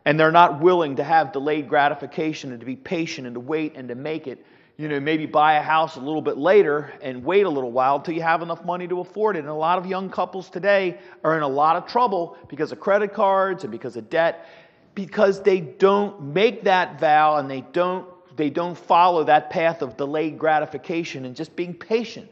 and 0.04 0.18
they're 0.18 0.32
not 0.32 0.60
willing 0.60 0.96
to 0.96 1.04
have 1.04 1.30
delayed 1.30 1.68
gratification 1.68 2.50
and 2.50 2.58
to 2.58 2.66
be 2.66 2.74
patient 2.74 3.28
and 3.28 3.34
to 3.34 3.40
wait 3.40 3.74
and 3.76 3.88
to 3.90 3.94
make 3.94 4.26
it 4.26 4.44
you 4.76 4.88
know, 4.88 4.98
maybe 4.98 5.26
buy 5.26 5.54
a 5.54 5.62
house 5.62 5.96
a 5.96 6.00
little 6.00 6.22
bit 6.22 6.38
later 6.38 6.92
and 7.02 7.24
wait 7.24 7.44
a 7.44 7.48
little 7.48 7.72
while 7.72 7.96
until 7.96 8.14
you 8.14 8.22
have 8.22 8.42
enough 8.42 8.64
money 8.64 8.88
to 8.88 9.00
afford 9.00 9.36
it. 9.36 9.40
And 9.40 9.48
a 9.48 9.54
lot 9.54 9.78
of 9.78 9.86
young 9.86 10.08
couples 10.08 10.48
today 10.48 10.98
are 11.22 11.36
in 11.36 11.42
a 11.42 11.48
lot 11.48 11.76
of 11.76 11.86
trouble 11.86 12.36
because 12.48 12.72
of 12.72 12.80
credit 12.80 13.12
cards 13.12 13.64
and 13.64 13.70
because 13.70 13.96
of 13.96 14.08
debt, 14.08 14.48
because 14.94 15.42
they 15.42 15.60
don't 15.60 16.22
make 16.22 16.64
that 16.64 16.98
vow 16.98 17.36
and 17.36 17.50
they 17.50 17.60
don't 17.72 18.08
they 18.36 18.50
don't 18.50 18.76
follow 18.76 19.24
that 19.24 19.50
path 19.50 19.82
of 19.82 19.96
delayed 19.96 20.38
gratification 20.38 21.26
and 21.26 21.36
just 21.36 21.54
being 21.54 21.74
patient 21.74 22.30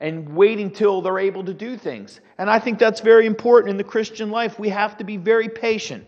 and 0.00 0.28
waiting 0.34 0.70
till 0.70 1.00
they're 1.00 1.18
able 1.18 1.44
to 1.44 1.54
do 1.54 1.76
things. 1.76 2.20
And 2.38 2.50
I 2.50 2.58
think 2.58 2.78
that's 2.78 3.00
very 3.00 3.26
important 3.26 3.70
in 3.70 3.76
the 3.76 3.84
Christian 3.84 4.30
life. 4.30 4.58
We 4.58 4.68
have 4.70 4.96
to 4.98 5.04
be 5.04 5.16
very 5.16 5.48
patient. 5.48 6.06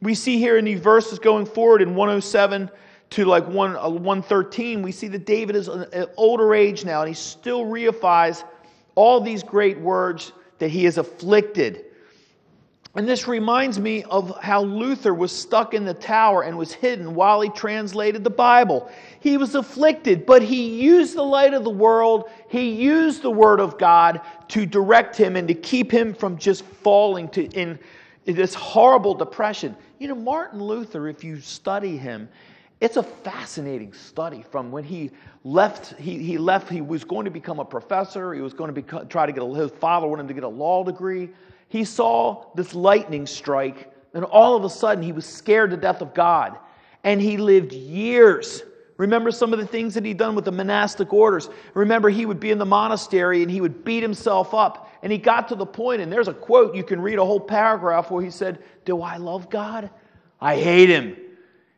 We 0.00 0.14
see 0.14 0.38
here 0.38 0.56
in 0.56 0.64
these 0.64 0.80
verses 0.80 1.18
going 1.18 1.46
forward 1.46 1.82
in 1.82 1.94
107 1.94 2.70
to 3.10 3.24
like 3.24 3.46
1, 3.46 3.76
uh, 3.76 3.88
113, 3.88 4.82
we 4.82 4.92
see 4.92 5.08
that 5.08 5.24
David 5.24 5.56
is 5.56 5.68
an 5.68 6.06
older 6.16 6.54
age 6.54 6.84
now, 6.84 7.00
and 7.00 7.08
he 7.08 7.14
still 7.14 7.64
reifies 7.64 8.44
all 8.94 9.20
these 9.20 9.42
great 9.42 9.78
words 9.78 10.32
that 10.58 10.68
he 10.68 10.86
is 10.86 10.98
afflicted. 10.98 11.84
And 12.94 13.08
this 13.08 13.28
reminds 13.28 13.78
me 13.78 14.02
of 14.04 14.36
how 14.42 14.62
Luther 14.62 15.14
was 15.14 15.30
stuck 15.30 15.72
in 15.72 15.84
the 15.84 15.94
tower 15.94 16.42
and 16.42 16.58
was 16.58 16.72
hidden 16.72 17.14
while 17.14 17.40
he 17.40 17.48
translated 17.50 18.24
the 18.24 18.30
Bible. 18.30 18.90
He 19.20 19.36
was 19.36 19.54
afflicted, 19.54 20.26
but 20.26 20.42
he 20.42 20.82
used 20.82 21.14
the 21.14 21.22
light 21.22 21.54
of 21.54 21.64
the 21.64 21.70
world, 21.70 22.28
he 22.48 22.70
used 22.70 23.22
the 23.22 23.30
Word 23.30 23.60
of 23.60 23.78
God 23.78 24.20
to 24.48 24.66
direct 24.66 25.16
him 25.16 25.36
and 25.36 25.46
to 25.46 25.54
keep 25.54 25.92
him 25.92 26.12
from 26.12 26.38
just 26.38 26.64
falling 26.64 27.28
to, 27.28 27.44
in, 27.50 27.78
in 28.26 28.34
this 28.34 28.54
horrible 28.54 29.14
depression. 29.14 29.76
You 29.98 30.08
know, 30.08 30.16
Martin 30.16 30.60
Luther, 30.60 31.08
if 31.08 31.22
you 31.22 31.40
study 31.40 31.96
him, 31.96 32.28
It's 32.80 32.96
a 32.96 33.02
fascinating 33.02 33.92
study 33.92 34.44
from 34.52 34.70
when 34.70 34.84
he 34.84 35.10
left. 35.42 35.96
He, 35.98 36.18
he 36.18 36.38
left. 36.38 36.68
He 36.68 36.80
was 36.80 37.02
going 37.02 37.24
to 37.24 37.30
become 37.30 37.58
a 37.58 37.64
professor. 37.64 38.32
He 38.34 38.40
was 38.40 38.54
going 38.54 38.72
to 38.72 39.04
try 39.06 39.26
to 39.26 39.32
get 39.32 39.42
a, 39.42 39.54
his 39.54 39.72
father 39.72 40.06
wanted 40.06 40.22
him 40.22 40.28
to 40.28 40.34
get 40.34 40.44
a 40.44 40.48
law 40.48 40.84
degree. 40.84 41.30
He 41.68 41.84
saw 41.84 42.46
this 42.54 42.74
lightning 42.74 43.26
strike, 43.26 43.92
and 44.14 44.24
all 44.24 44.56
of 44.56 44.64
a 44.64 44.70
sudden 44.70 45.02
he 45.02 45.12
was 45.12 45.26
scared 45.26 45.70
to 45.70 45.76
death 45.76 46.02
of 46.02 46.14
God. 46.14 46.56
And 47.02 47.20
he 47.20 47.36
lived 47.36 47.72
years. 47.72 48.62
Remember 48.96 49.30
some 49.30 49.52
of 49.52 49.58
the 49.58 49.66
things 49.66 49.94
that 49.94 50.04
he'd 50.04 50.16
done 50.16 50.34
with 50.34 50.44
the 50.44 50.52
monastic 50.52 51.12
orders. 51.12 51.50
Remember, 51.74 52.08
he 52.08 52.26
would 52.26 52.40
be 52.40 52.50
in 52.50 52.58
the 52.58 52.66
monastery 52.66 53.42
and 53.42 53.50
he 53.50 53.60
would 53.60 53.84
beat 53.84 54.02
himself 54.02 54.54
up. 54.54 54.92
And 55.02 55.12
he 55.12 55.18
got 55.18 55.48
to 55.48 55.54
the 55.54 55.66
point, 55.66 56.00
and 56.00 56.12
there's 56.12 56.26
a 56.26 56.34
quote, 56.34 56.74
you 56.74 56.82
can 56.82 57.00
read 57.00 57.18
a 57.18 57.24
whole 57.24 57.40
paragraph 57.40 58.10
where 58.10 58.22
he 58.22 58.30
said, 58.30 58.62
Do 58.84 59.02
I 59.02 59.16
love 59.16 59.50
God? 59.50 59.90
I 60.40 60.56
hate 60.56 60.88
him. 60.88 61.16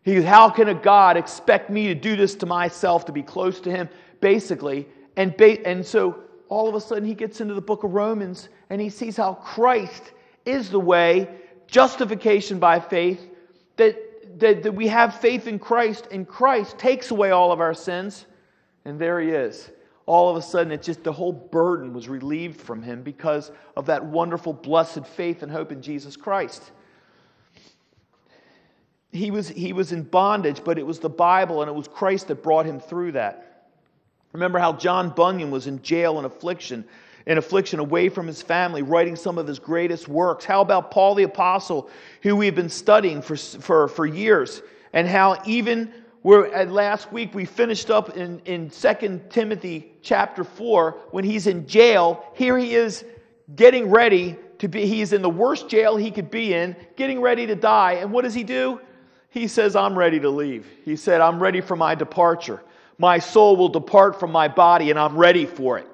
He 0.03 0.23
How 0.23 0.49
can 0.49 0.69
a 0.69 0.75
God 0.75 1.17
expect 1.17 1.71
me 1.71 1.89
to 1.89 1.95
do 1.95 2.17
this 2.17 2.35
to 2.37 2.47
myself, 2.47 3.05
to 3.07 3.13
be 3.13 3.23
close 3.23 3.61
to 3.61 3.71
him? 3.71 3.89
Basically. 4.21 4.89
And, 5.17 5.37
ba- 5.37 5.67
and 5.67 5.85
so 5.85 6.21
all 6.49 6.69
of 6.69 6.75
a 6.75 6.81
sudden 6.81 7.05
he 7.05 7.15
gets 7.15 7.41
into 7.41 7.55
the 7.55 7.61
book 7.61 7.85
of 7.85 7.93
Romans 7.93 8.49
and 8.71 8.81
he 8.81 8.89
sees 8.89 9.17
how 9.17 9.35
Christ 9.35 10.13
is 10.45 10.71
the 10.71 10.81
way, 10.81 11.29
justification 11.67 12.59
by 12.59 12.81
faith, 12.81 13.29
that, 13.77 14.41
that, 14.41 14.63
that 14.63 14.73
we 14.73 14.89
have 14.89 15.21
faith 15.21 15.47
in 15.47 15.59
Christ, 15.59 16.09
and 16.11 16.27
Christ 16.27 16.79
takes 16.79 17.11
away 17.11 17.31
all 17.31 17.53
of 17.53 17.61
our 17.61 17.75
sins. 17.75 18.27
And 18.85 18.99
there 18.99 19.21
he 19.21 19.31
is. 19.31 19.71
All 20.07 20.31
of 20.31 20.37
a 20.37 20.43
sudden, 20.43 20.73
it's 20.73 20.87
just 20.87 21.05
the 21.05 21.13
whole 21.13 21.33
burden 21.33 21.93
was 21.93 22.09
relieved 22.09 22.61
from 22.61 22.83
him 22.83 23.03
because 23.03 23.53
of 23.77 23.87
that 23.87 24.05
wonderful, 24.05 24.53
blessed 24.53 25.07
faith 25.07 25.43
and 25.43 25.53
hope 25.53 25.73
in 25.73 25.83
Jesus 25.83 26.17
Christ 26.17 26.73
he 29.13 29.31
was, 29.31 29.49
he 29.49 29.73
was 29.73 29.93
in 29.93 30.03
bondage, 30.03 30.63
but 30.65 30.79
it 30.79 30.87
was 30.87 31.01
the 31.01 31.09
Bible 31.09 31.63
and 31.63 31.69
it 31.69 31.75
was 31.75 31.89
Christ 31.89 32.29
that 32.29 32.43
brought 32.43 32.67
him 32.67 32.81
through 32.81 33.13
that. 33.13 33.69
Remember 34.33 34.59
how 34.59 34.73
John 34.73 35.11
Bunyan 35.11 35.51
was 35.51 35.67
in 35.67 35.83
jail 35.83 36.19
and 36.19 36.27
affliction, 36.27 36.85
in 37.27 37.37
affliction 37.37 37.81
away 37.81 38.09
from 38.09 38.27
his 38.29 38.41
family, 38.41 38.83
writing 38.83 39.17
some 39.17 39.39
of 39.39 39.47
his 39.47 39.59
greatest 39.59 40.07
works. 40.07 40.45
How 40.45 40.61
about 40.61 40.93
Paul 40.93 41.17
the 41.17 41.25
Apostle, 41.25 41.91
who 42.23 42.37
we've 42.37 42.55
been 42.55 42.69
studying 42.69 43.23
for, 43.23 43.37
for, 43.37 43.89
for 43.89 44.07
years, 44.07 44.63
and 44.93 45.09
how 45.09 45.43
even 45.45 45.93
where 46.23 46.53
at 46.55 46.71
last 46.71 47.11
week 47.13 47.35
we 47.35 47.45
finished 47.45 47.91
up 47.91 48.17
in, 48.17 48.41
in 48.45 48.71
2 48.71 49.23
Timothy 49.31 49.93
chapter 50.03 50.45
4, 50.45 50.93
when 51.11 51.25
he's 51.25 51.47
in 51.47 51.67
jail, 51.67 52.25
here 52.35 52.59
he 52.59 52.75
is 52.75 53.05
getting 53.57 53.91
ready 53.91 54.37
to 54.59 54.69
be, 54.69 54.87
he's 54.87 55.13
in 55.13 55.23
the 55.23 55.31
worst 55.31 55.69
jail 55.69 55.97
he 55.97 56.11
could 56.11 56.31
be 56.31 56.53
in, 56.53 56.77
getting 56.95 57.21
ready 57.21 57.47
to 57.47 57.55
die. 57.57 57.95
And 57.95 58.13
what 58.13 58.23
does 58.23 58.35
he 58.35 58.45
do? 58.45 58.81
He 59.31 59.47
says, 59.47 59.77
I'm 59.77 59.97
ready 59.97 60.21
to 60.21 60.29
leave. 60.29 60.67
He 60.85 60.97
said, 60.97 61.21
I'm 61.21 61.41
ready 61.41 61.61
for 61.61 61.77
my 61.77 61.95
departure. 61.95 62.63
My 62.99 63.19
soul 63.19 63.57
will 63.57 63.69
depart 63.69 64.21
from 64.21 64.33
my 64.33 64.49
body, 64.49 64.91
and 64.91 64.99
I'm 64.99 65.17
ready 65.17 65.47
for 65.47 65.79
it. 65.79 65.87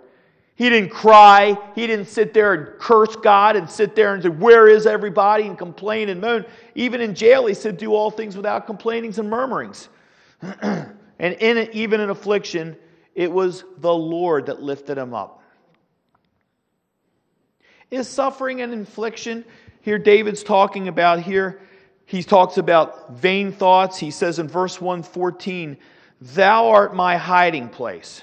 He 0.57 0.71
didn't 0.71 0.89
cry. 0.89 1.57
He 1.75 1.87
didn't 1.87 2.09
sit 2.09 2.33
there 2.33 2.55
and 2.55 2.79
curse 2.79 3.15
God 3.15 3.57
and 3.57 3.71
sit 3.71 3.95
there 3.95 4.15
and 4.15 4.23
say, 4.23 4.31
Where 4.31 4.69
is 4.69 4.87
everybody? 4.87 5.45
and 5.45 5.59
complain 5.59 6.09
and 6.09 6.19
moan. 6.19 6.47
Even 6.75 7.03
in 7.03 7.15
jail, 7.15 7.47
he 7.47 7.53
said, 7.53 7.77
Do 7.77 7.95
all 7.95 8.11
things 8.11 8.37
without 8.37 8.67
complainings 8.67 9.19
and 9.19 9.29
murmurings. 9.29 9.91
and 10.63 10.95
in 11.19 11.69
even 11.75 12.01
in 12.01 12.09
affliction, 12.09 12.75
it 13.15 13.31
was 13.31 13.65
the 13.79 13.95
Lord 13.95 14.47
that 14.47 14.63
lifted 14.63 14.97
him 14.97 15.13
up. 15.13 15.43
Is 17.91 18.09
suffering 18.09 18.63
and 18.63 18.73
infliction, 18.73 19.45
here 19.83 19.99
David's 19.99 20.43
talking 20.43 20.89
about 20.89 21.21
here, 21.21 21.61
he 22.07 22.23
talks 22.23 22.57
about 22.57 23.11
vain 23.15 23.53
thoughts. 23.53 23.99
He 23.99 24.13
says 24.13 24.39
in 24.39 24.49
verse 24.49 24.81
114, 24.81 25.77
Thou 26.21 26.69
art 26.69 26.95
my 26.95 27.17
hiding 27.17 27.69
place. 27.69 28.23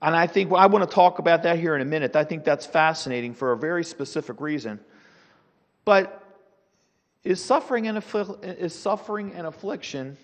And 0.00 0.14
I 0.14 0.26
think 0.26 0.50
well, 0.50 0.60
I 0.60 0.66
want 0.66 0.88
to 0.88 0.94
talk 0.94 1.18
about 1.18 1.42
that 1.44 1.58
here 1.58 1.74
in 1.74 1.80
a 1.80 1.86
minute. 1.86 2.14
I 2.14 2.24
think 2.24 2.44
that's 2.44 2.66
fascinating 2.66 3.34
for 3.34 3.52
a 3.52 3.56
very 3.56 3.82
specific 3.82 4.40
reason. 4.40 4.78
But 5.86 6.22
is 7.24 7.42
suffering 7.42 7.88
and, 7.88 8.02
is 8.42 8.74
suffering 8.74 9.32
and 9.32 9.46
affliction, 9.46 10.18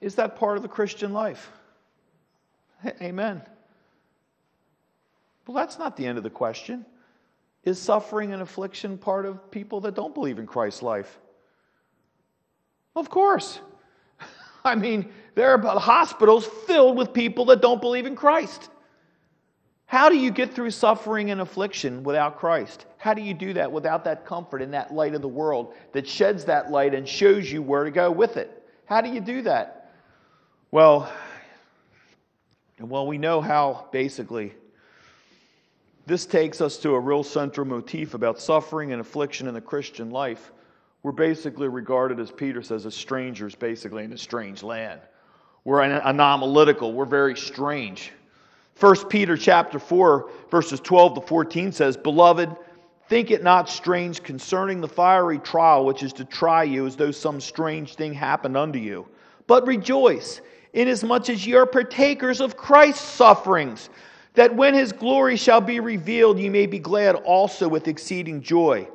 is 0.00 0.16
that 0.16 0.36
part 0.36 0.56
of 0.56 0.62
the 0.62 0.68
Christian 0.68 1.12
life? 1.12 1.50
Amen. 3.00 3.40
Well, 5.46 5.54
that's 5.54 5.78
not 5.78 5.96
the 5.96 6.06
end 6.06 6.18
of 6.18 6.24
the 6.24 6.30
question. 6.30 6.84
Is 7.64 7.78
suffering 7.78 8.32
and 8.32 8.42
affliction 8.42 8.96
part 8.96 9.26
of 9.26 9.50
people 9.50 9.80
that 9.82 9.94
don't 9.94 10.14
believe 10.14 10.38
in 10.38 10.46
Christ's 10.46 10.82
life? 10.82 11.18
Of 12.96 13.10
course. 13.10 13.60
I 14.64 14.74
mean, 14.74 15.12
there 15.34 15.52
are 15.52 15.78
hospitals 15.78 16.46
filled 16.66 16.96
with 16.96 17.12
people 17.12 17.44
that 17.46 17.60
don't 17.60 17.80
believe 17.80 18.06
in 18.06 18.16
Christ. 18.16 18.70
How 19.86 20.08
do 20.08 20.16
you 20.16 20.30
get 20.30 20.54
through 20.54 20.70
suffering 20.70 21.32
and 21.32 21.40
affliction 21.40 22.02
without 22.04 22.38
Christ? 22.38 22.86
How 22.96 23.12
do 23.12 23.20
you 23.20 23.34
do 23.34 23.52
that 23.54 23.72
without 23.72 24.04
that 24.04 24.24
comfort 24.24 24.62
and 24.62 24.72
that 24.72 24.94
light 24.94 25.14
of 25.14 25.20
the 25.20 25.28
world 25.28 25.74
that 25.92 26.06
sheds 26.06 26.44
that 26.44 26.70
light 26.70 26.94
and 26.94 27.08
shows 27.08 27.50
you 27.50 27.60
where 27.60 27.84
to 27.84 27.90
go 27.90 28.10
with 28.10 28.36
it? 28.36 28.62
How 28.84 29.00
do 29.00 29.10
you 29.10 29.20
do 29.20 29.42
that? 29.42 29.92
Well, 30.70 31.12
well, 32.78 33.06
we 33.06 33.18
know 33.18 33.40
how 33.40 33.88
basically 33.90 34.54
this 36.10 36.26
takes 36.26 36.60
us 36.60 36.76
to 36.78 36.94
a 36.94 37.00
real 37.00 37.22
central 37.22 37.66
motif 37.66 38.14
about 38.14 38.40
suffering 38.40 38.90
and 38.92 39.00
affliction 39.00 39.46
in 39.46 39.54
the 39.54 39.60
Christian 39.60 40.10
life. 40.10 40.50
We're 41.04 41.12
basically 41.12 41.68
regarded, 41.68 42.18
as 42.18 42.32
Peter 42.32 42.62
says, 42.62 42.84
as 42.84 42.96
strangers, 42.96 43.54
basically, 43.54 44.02
in 44.02 44.12
a 44.12 44.18
strange 44.18 44.64
land. 44.64 45.00
We're 45.64 45.82
anomalical. 45.82 46.92
We're 46.92 47.04
very 47.04 47.36
strange. 47.36 48.10
1 48.80 49.08
Peter 49.08 49.36
chapter 49.36 49.78
4, 49.78 50.30
verses 50.50 50.80
12 50.80 51.14
to 51.14 51.20
14 51.20 51.70
says, 51.70 51.96
Beloved, 51.96 52.56
think 53.08 53.30
it 53.30 53.44
not 53.44 53.68
strange 53.68 54.22
concerning 54.22 54.80
the 54.80 54.88
fiery 54.88 55.38
trial 55.38 55.84
which 55.84 56.02
is 56.02 56.12
to 56.14 56.24
try 56.24 56.64
you 56.64 56.86
as 56.86 56.96
though 56.96 57.10
some 57.12 57.40
strange 57.40 57.94
thing 57.94 58.14
happened 58.14 58.56
unto 58.56 58.78
you. 58.78 59.06
But 59.46 59.66
rejoice, 59.66 60.40
inasmuch 60.72 61.28
as 61.28 61.46
ye 61.46 61.54
are 61.54 61.66
partakers 61.66 62.40
of 62.40 62.56
Christ's 62.56 63.06
sufferings 63.06 63.90
that 64.34 64.54
when 64.54 64.74
his 64.74 64.92
glory 64.92 65.36
shall 65.36 65.60
be 65.60 65.80
revealed, 65.80 66.38
ye 66.38 66.48
may 66.48 66.66
be 66.66 66.78
glad 66.78 67.14
also 67.16 67.68
with 67.68 67.88
exceeding 67.88 68.42
joy. 68.42 68.88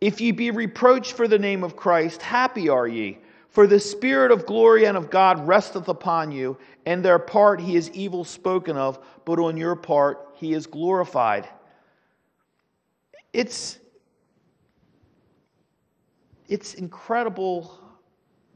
If 0.00 0.20
ye 0.20 0.32
be 0.32 0.50
reproached 0.50 1.12
for 1.12 1.28
the 1.28 1.38
name 1.38 1.62
of 1.62 1.76
Christ, 1.76 2.22
happy 2.22 2.68
are 2.68 2.88
ye. 2.88 3.18
For 3.50 3.66
the 3.66 3.78
Spirit 3.78 4.32
of 4.32 4.46
glory 4.46 4.86
and 4.86 4.96
of 4.96 5.10
God 5.10 5.46
resteth 5.46 5.88
upon 5.88 6.32
you, 6.32 6.56
and 6.86 7.04
their 7.04 7.18
part 7.18 7.60
he 7.60 7.76
is 7.76 7.90
evil 7.90 8.24
spoken 8.24 8.76
of, 8.76 8.98
but 9.26 9.38
on 9.38 9.56
your 9.56 9.76
part 9.76 10.30
he 10.34 10.54
is 10.54 10.66
glorified. 10.66 11.46
It's, 13.32 13.78
it's 16.48 16.74
incredible. 16.74 17.78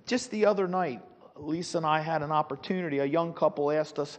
Just 0.06 0.30
the 0.30 0.46
other 0.46 0.66
night, 0.66 1.02
Lisa 1.36 1.76
and 1.76 1.86
I 1.86 2.00
had 2.00 2.22
an 2.22 2.32
opportunity. 2.32 2.98
A 3.00 3.04
young 3.04 3.34
couple 3.34 3.70
asked 3.70 3.98
us, 3.98 4.18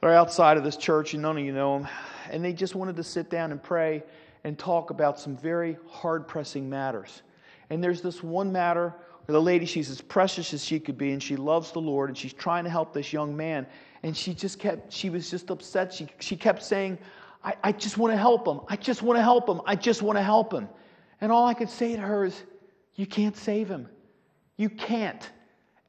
they're 0.00 0.14
outside 0.14 0.56
of 0.56 0.64
this 0.64 0.76
church, 0.76 1.14
and 1.14 1.22
none 1.22 1.38
of 1.38 1.44
you 1.44 1.52
know 1.52 1.78
them. 1.78 1.88
And 2.30 2.44
they 2.44 2.52
just 2.52 2.74
wanted 2.74 2.96
to 2.96 3.04
sit 3.04 3.30
down 3.30 3.52
and 3.52 3.62
pray 3.62 4.02
and 4.44 4.58
talk 4.58 4.90
about 4.90 5.18
some 5.18 5.36
very 5.36 5.76
hard 5.88 6.28
pressing 6.28 6.68
matters. 6.68 7.22
And 7.70 7.82
there's 7.82 8.00
this 8.00 8.22
one 8.22 8.52
matter 8.52 8.94
where 9.26 9.32
the 9.32 9.42
lady, 9.42 9.66
she's 9.66 9.90
as 9.90 10.00
precious 10.00 10.54
as 10.54 10.64
she 10.64 10.78
could 10.78 10.96
be, 10.96 11.12
and 11.12 11.22
she 11.22 11.36
loves 11.36 11.72
the 11.72 11.80
Lord, 11.80 12.08
and 12.10 12.16
she's 12.16 12.32
trying 12.32 12.64
to 12.64 12.70
help 12.70 12.92
this 12.92 13.12
young 13.12 13.36
man. 13.36 13.66
And 14.02 14.16
she 14.16 14.32
just 14.34 14.58
kept, 14.58 14.92
she 14.92 15.10
was 15.10 15.30
just 15.30 15.50
upset. 15.50 15.92
She, 15.92 16.06
she 16.20 16.36
kept 16.36 16.62
saying, 16.62 16.98
I, 17.42 17.54
I 17.64 17.72
just 17.72 17.98
want 17.98 18.12
to 18.12 18.16
help 18.16 18.46
him. 18.46 18.60
I 18.68 18.76
just 18.76 19.02
want 19.02 19.18
to 19.18 19.22
help 19.22 19.48
him. 19.48 19.60
I 19.66 19.74
just 19.74 20.02
want 20.02 20.16
to 20.16 20.22
help 20.22 20.52
him. 20.52 20.68
And 21.20 21.32
all 21.32 21.46
I 21.46 21.54
could 21.54 21.68
say 21.68 21.96
to 21.96 22.02
her 22.02 22.24
is, 22.24 22.42
You 22.94 23.06
can't 23.06 23.36
save 23.36 23.68
him. 23.68 23.88
You 24.56 24.70
can't. 24.70 25.28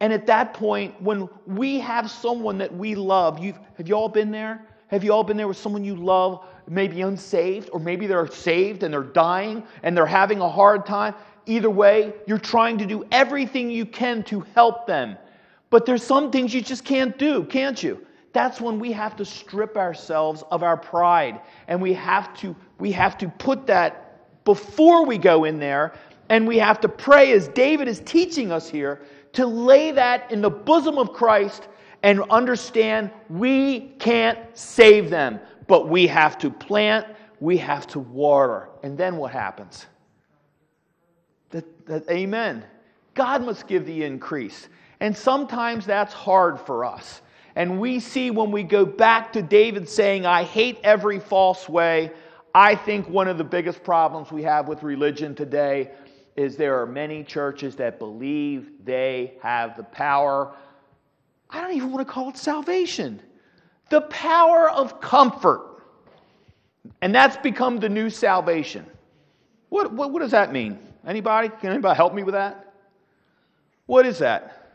And 0.01 0.13
at 0.13 0.25
that 0.27 0.53
point, 0.53 0.99
when 1.01 1.27
we 1.45 1.79
have 1.79 2.09
someone 2.09 2.57
that 2.59 2.73
we 2.73 2.95
love, 2.95 3.39
you 3.39 3.53
have 3.53 3.61
have 3.77 3.87
you 3.87 3.95
all 3.95 4.09
been 4.09 4.31
there? 4.31 4.65
Have 4.87 5.03
you 5.03 5.13
all 5.13 5.23
been 5.23 5.37
there 5.37 5.47
with 5.47 5.57
someone 5.57 5.83
you 5.83 5.95
love, 5.95 6.43
maybe 6.67 7.01
unsaved, 7.01 7.69
or 7.71 7.79
maybe 7.79 8.07
they're 8.07 8.27
saved 8.27 8.83
and 8.83 8.93
they're 8.93 9.03
dying 9.03 9.63
and 9.83 9.95
they're 9.95 10.05
having 10.05 10.41
a 10.41 10.49
hard 10.49 10.85
time? 10.85 11.13
Either 11.45 11.69
way, 11.69 12.13
you're 12.25 12.39
trying 12.39 12.77
to 12.79 12.85
do 12.85 13.05
everything 13.11 13.69
you 13.69 13.85
can 13.85 14.23
to 14.23 14.41
help 14.55 14.87
them. 14.87 15.15
But 15.69 15.85
there's 15.85 16.03
some 16.03 16.31
things 16.31 16.53
you 16.53 16.61
just 16.61 16.83
can't 16.83 17.17
do, 17.17 17.43
can't 17.43 17.81
you? 17.81 18.05
That's 18.33 18.61
when 18.61 18.79
we 18.79 18.91
have 18.91 19.15
to 19.17 19.25
strip 19.25 19.77
ourselves 19.77 20.43
of 20.51 20.63
our 20.63 20.77
pride 20.77 21.41
and 21.67 21.81
we 21.81 21.93
have 21.93 22.35
to 22.37 22.55
we 22.79 22.91
have 22.91 23.17
to 23.19 23.27
put 23.27 23.67
that 23.67 24.45
before 24.45 25.05
we 25.05 25.17
go 25.17 25.43
in 25.45 25.59
there 25.59 25.93
and 26.29 26.47
we 26.47 26.57
have 26.57 26.79
to 26.81 26.89
pray 26.89 27.31
as 27.31 27.47
David 27.49 27.87
is 27.87 28.01
teaching 28.01 28.51
us 28.51 28.69
here 28.69 29.01
to 29.33 29.45
lay 29.45 29.91
that 29.91 30.31
in 30.31 30.41
the 30.41 30.49
bosom 30.49 30.97
of 30.97 31.13
Christ 31.13 31.67
and 32.03 32.21
understand 32.29 33.11
we 33.29 33.81
can't 33.99 34.39
save 34.57 35.09
them, 35.09 35.39
but 35.67 35.87
we 35.87 36.07
have 36.07 36.37
to 36.39 36.49
plant, 36.49 37.05
we 37.39 37.57
have 37.57 37.87
to 37.87 37.99
water. 37.99 38.69
And 38.83 38.97
then 38.97 39.17
what 39.17 39.31
happens? 39.31 39.85
That, 41.51 41.85
that, 41.87 42.09
amen. 42.09 42.63
God 43.13 43.43
must 43.43 43.67
give 43.67 43.85
the 43.85 44.03
increase. 44.03 44.69
And 44.99 45.15
sometimes 45.15 45.85
that's 45.85 46.13
hard 46.13 46.59
for 46.59 46.85
us. 46.85 47.21
And 47.55 47.79
we 47.79 47.99
see 47.99 48.31
when 48.31 48.51
we 48.51 48.63
go 48.63 48.85
back 48.85 49.33
to 49.33 49.41
David 49.41 49.89
saying, 49.89 50.25
I 50.25 50.43
hate 50.43 50.79
every 50.83 51.19
false 51.19 51.67
way, 51.67 52.11
I 52.53 52.75
think 52.75 53.07
one 53.09 53.27
of 53.27 53.37
the 53.37 53.43
biggest 53.43 53.83
problems 53.83 54.31
we 54.31 54.43
have 54.43 54.67
with 54.67 54.83
religion 54.83 55.35
today 55.35 55.91
is 56.39 56.55
there 56.55 56.81
are 56.81 56.85
many 56.85 57.21
churches 57.21 57.75
that 57.75 57.99
believe 57.99 58.69
they 58.85 59.33
have 59.43 59.75
the 59.75 59.83
power. 59.83 60.55
I 61.49 61.59
don't 61.59 61.73
even 61.73 61.91
want 61.91 62.07
to 62.07 62.11
call 62.11 62.29
it 62.29 62.37
salvation. 62.37 63.21
The 63.89 64.01
power 64.01 64.69
of 64.69 65.01
comfort. 65.01 65.83
And 67.01 67.13
that's 67.13 67.35
become 67.35 67.81
the 67.81 67.89
new 67.89 68.09
salvation. 68.09 68.85
What, 69.67 69.91
what, 69.91 70.11
what 70.11 70.21
does 70.21 70.31
that 70.31 70.53
mean? 70.53 70.79
Anybody? 71.05 71.49
Can 71.49 71.71
anybody 71.71 71.97
help 71.97 72.13
me 72.13 72.23
with 72.23 72.35
that? 72.35 72.73
What 73.85 74.05
is 74.05 74.19
that? 74.19 74.71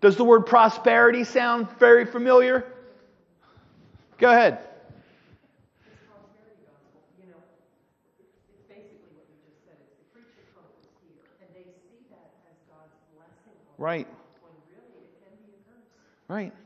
Does 0.00 0.16
the 0.16 0.24
word 0.24 0.46
prosperity 0.46 1.22
sound 1.22 1.70
very 1.78 2.04
familiar? 2.04 2.64
Go 4.18 4.30
ahead. 4.30 4.58
Right. 13.84 14.08
When 14.40 14.56
really 14.72 14.96
it 15.04 15.12
can 15.20 15.36
be 15.44 15.52
a 15.52 15.60
curse. 15.68 15.92
Right. 16.24 16.56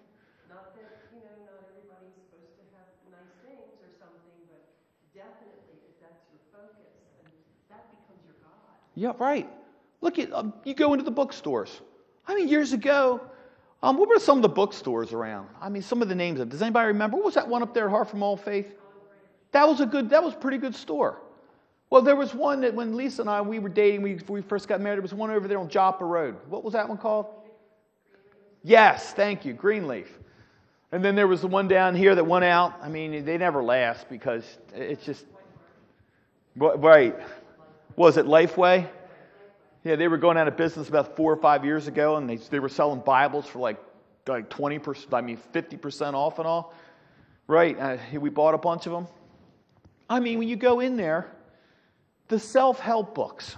Not 0.46 0.70
that, 0.78 1.10
you 1.10 1.18
know, 1.18 1.50
not 1.50 1.66
everybody's 1.66 2.14
supposed 2.14 2.54
to 2.54 2.64
have 2.78 2.86
nice 3.10 3.34
things 3.42 3.74
or 3.82 3.90
something, 3.98 4.38
but 4.46 4.62
definitely 5.10 5.82
if 5.82 5.98
that's 5.98 6.22
your 6.30 6.46
focus, 6.54 6.94
then 7.18 7.34
that 7.74 7.90
becomes 7.90 8.22
your 8.22 8.38
God. 8.38 8.70
Yeah, 8.94 9.18
right. 9.18 9.50
Look 10.00 10.20
at, 10.20 10.32
um, 10.32 10.54
you 10.62 10.74
go 10.74 10.92
into 10.92 11.04
the 11.04 11.10
bookstores. 11.10 11.82
I 12.28 12.36
mean, 12.36 12.46
years 12.46 12.72
ago, 12.72 13.20
um, 13.82 13.98
what 13.98 14.08
were 14.08 14.20
some 14.20 14.38
of 14.38 14.42
the 14.42 14.54
bookstores 14.54 15.12
around? 15.12 15.48
I 15.60 15.68
mean, 15.70 15.82
some 15.82 16.02
of 16.02 16.08
the 16.08 16.14
names 16.14 16.38
of. 16.38 16.50
Does 16.50 16.62
anybody 16.62 16.86
remember? 16.86 17.16
What 17.16 17.24
was 17.24 17.34
that 17.34 17.48
one 17.48 17.64
up 17.64 17.74
there 17.74 17.86
at 17.86 17.90
Heart 17.90 18.10
from 18.10 18.22
All 18.22 18.36
Faith? 18.36 18.72
That 19.50 19.66
was 19.66 19.80
a 19.80 19.86
good. 19.86 20.10
That 20.10 20.22
was 20.22 20.34
a 20.34 20.36
pretty 20.36 20.58
good 20.58 20.76
store. 20.76 21.18
Well, 21.90 22.02
there 22.02 22.16
was 22.16 22.34
one 22.34 22.60
that 22.60 22.74
when 22.74 22.96
Lisa 22.96 23.22
and 23.22 23.30
I 23.30 23.40
we 23.40 23.58
were 23.58 23.70
dating, 23.70 24.02
we, 24.02 24.18
we 24.28 24.42
first 24.42 24.68
got 24.68 24.80
married. 24.80 24.96
There 24.96 25.02
was 25.02 25.14
one 25.14 25.30
over 25.30 25.48
there 25.48 25.58
on 25.58 25.68
Joppa 25.68 26.04
Road. 26.04 26.36
What 26.48 26.62
was 26.62 26.74
that 26.74 26.88
one 26.88 26.98
called? 26.98 27.26
Yes, 28.62 29.12
thank 29.14 29.44
you, 29.44 29.54
Greenleaf. 29.54 30.18
And 30.92 31.04
then 31.04 31.14
there 31.14 31.26
was 31.26 31.40
the 31.40 31.46
one 31.46 31.68
down 31.68 31.94
here 31.94 32.14
that 32.14 32.26
went 32.26 32.44
out. 32.44 32.74
I 32.82 32.88
mean, 32.88 33.24
they 33.24 33.38
never 33.38 33.62
last 33.62 34.08
because 34.08 34.44
it's 34.74 35.04
just 35.04 35.24
right. 36.56 37.14
Was 37.96 38.16
it 38.16 38.26
Lifeway? 38.26 38.88
Yeah, 39.84 39.96
they 39.96 40.08
were 40.08 40.18
going 40.18 40.36
out 40.36 40.48
of 40.48 40.56
business 40.56 40.88
about 40.88 41.16
four 41.16 41.32
or 41.32 41.36
five 41.36 41.64
years 41.64 41.86
ago, 41.86 42.16
and 42.16 42.28
they 42.28 42.36
they 42.36 42.58
were 42.58 42.68
selling 42.68 43.00
Bibles 43.00 43.46
for 43.46 43.58
like 43.60 43.78
like 44.26 44.50
twenty 44.50 44.78
percent. 44.78 45.14
I 45.14 45.20
mean, 45.20 45.36
fifty 45.36 45.76
percent 45.76 46.14
off 46.16 46.38
and 46.38 46.46
all. 46.46 46.74
Right? 47.46 47.78
Uh, 47.78 47.96
we 48.18 48.28
bought 48.28 48.54
a 48.54 48.58
bunch 48.58 48.86
of 48.86 48.92
them. 48.92 49.06
I 50.10 50.20
mean, 50.20 50.38
when 50.38 50.48
you 50.48 50.56
go 50.56 50.80
in 50.80 50.96
there 50.96 51.30
the 52.28 52.38
self 52.38 52.78
help 52.78 53.14
books. 53.14 53.56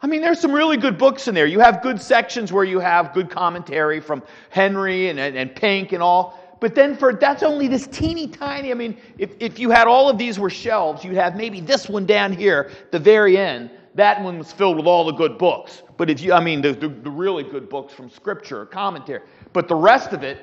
I 0.00 0.06
mean, 0.06 0.20
there's 0.20 0.40
some 0.40 0.52
really 0.52 0.76
good 0.76 0.98
books 0.98 1.28
in 1.28 1.34
there. 1.34 1.46
You 1.46 1.60
have 1.60 1.80
good 1.80 2.00
sections 2.00 2.52
where 2.52 2.64
you 2.64 2.78
have 2.78 3.14
good 3.14 3.30
commentary 3.30 4.00
from 4.00 4.22
Henry 4.50 5.08
and, 5.08 5.18
and, 5.18 5.34
and 5.34 5.54
Pink 5.56 5.92
and 5.92 6.02
all. 6.02 6.38
But 6.60 6.74
then 6.74 6.96
for 6.96 7.14
that's 7.14 7.42
only 7.42 7.68
this 7.68 7.86
teeny 7.86 8.28
tiny. 8.28 8.70
I 8.70 8.74
mean, 8.74 8.98
if, 9.16 9.30
if 9.40 9.58
you 9.58 9.70
had 9.70 9.86
all 9.86 10.10
of 10.10 10.18
these 10.18 10.38
were 10.38 10.50
shelves, 10.50 11.04
you'd 11.04 11.14
have 11.14 11.36
maybe 11.36 11.60
this 11.60 11.88
one 11.88 12.04
down 12.04 12.32
here, 12.32 12.70
the 12.90 12.98
very 12.98 13.38
end. 13.38 13.70
That 13.94 14.22
one 14.22 14.38
was 14.38 14.52
filled 14.52 14.76
with 14.76 14.86
all 14.86 15.04
the 15.04 15.12
good 15.12 15.38
books. 15.38 15.82
But 15.96 16.10
if 16.10 16.20
you, 16.20 16.32
I 16.32 16.40
mean, 16.40 16.60
the, 16.60 16.72
the, 16.72 16.88
the 16.88 17.10
really 17.10 17.44
good 17.44 17.68
books 17.68 17.94
from 17.94 18.10
scripture, 18.10 18.66
commentary. 18.66 19.22
But 19.52 19.68
the 19.68 19.74
rest 19.74 20.12
of 20.12 20.22
it, 20.22 20.38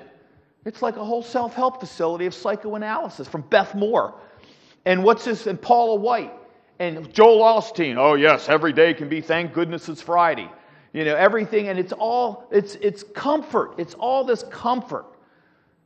it's 0.65 0.81
like 0.81 0.95
a 0.95 1.05
whole 1.05 1.21
self 1.21 1.53
help 1.53 1.79
facility 1.79 2.25
of 2.25 2.33
psychoanalysis 2.33 3.27
from 3.27 3.41
Beth 3.41 3.75
Moore. 3.75 4.15
And 4.85 5.03
what's 5.03 5.25
this? 5.25 5.45
And 5.47 5.61
Paula 5.61 5.95
White 5.95 6.33
and 6.81 7.13
Joel 7.13 7.43
Osteen, 7.43 7.97
oh 7.97 8.15
yes, 8.15 8.49
every 8.49 8.73
day 8.73 8.95
can 8.95 9.07
be 9.07 9.21
thank 9.21 9.53
goodness 9.53 9.87
it's 9.87 10.01
Friday. 10.01 10.49
You 10.93 11.05
know, 11.05 11.15
everything, 11.15 11.67
and 11.67 11.77
it's 11.77 11.93
all, 11.93 12.47
it's, 12.49 12.73
it's 12.75 13.03
comfort. 13.03 13.75
It's 13.77 13.93
all 13.93 14.23
this 14.23 14.43
comfort. 14.49 15.05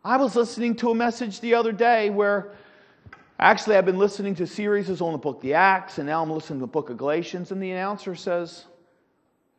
I 0.06 0.16
was 0.16 0.38
listening 0.38 0.74
to 0.78 0.92
a 0.92 0.96
message 0.96 1.42
the 1.42 1.54
other 1.54 1.74
day 1.74 2.10
where 2.12 2.54
actually 3.40 3.76
I've 3.76 3.86
been 3.86 3.98
listening 3.98 4.36
to 4.36 4.48
series 4.48 5.02
on 5.02 5.12
the 5.12 5.18
book, 5.18 5.42
The 5.42 5.54
Acts, 5.54 5.98
and 5.98 6.08
now 6.08 6.24
I'm 6.24 6.32
listening 6.32 6.60
to 6.60 6.64
the 6.64 6.72
book 6.72 6.90
of 6.90 6.96
Galatians, 6.98 7.52
and 7.52 7.62
the 7.62 7.72
announcer 7.72 8.16
says, 8.16 8.64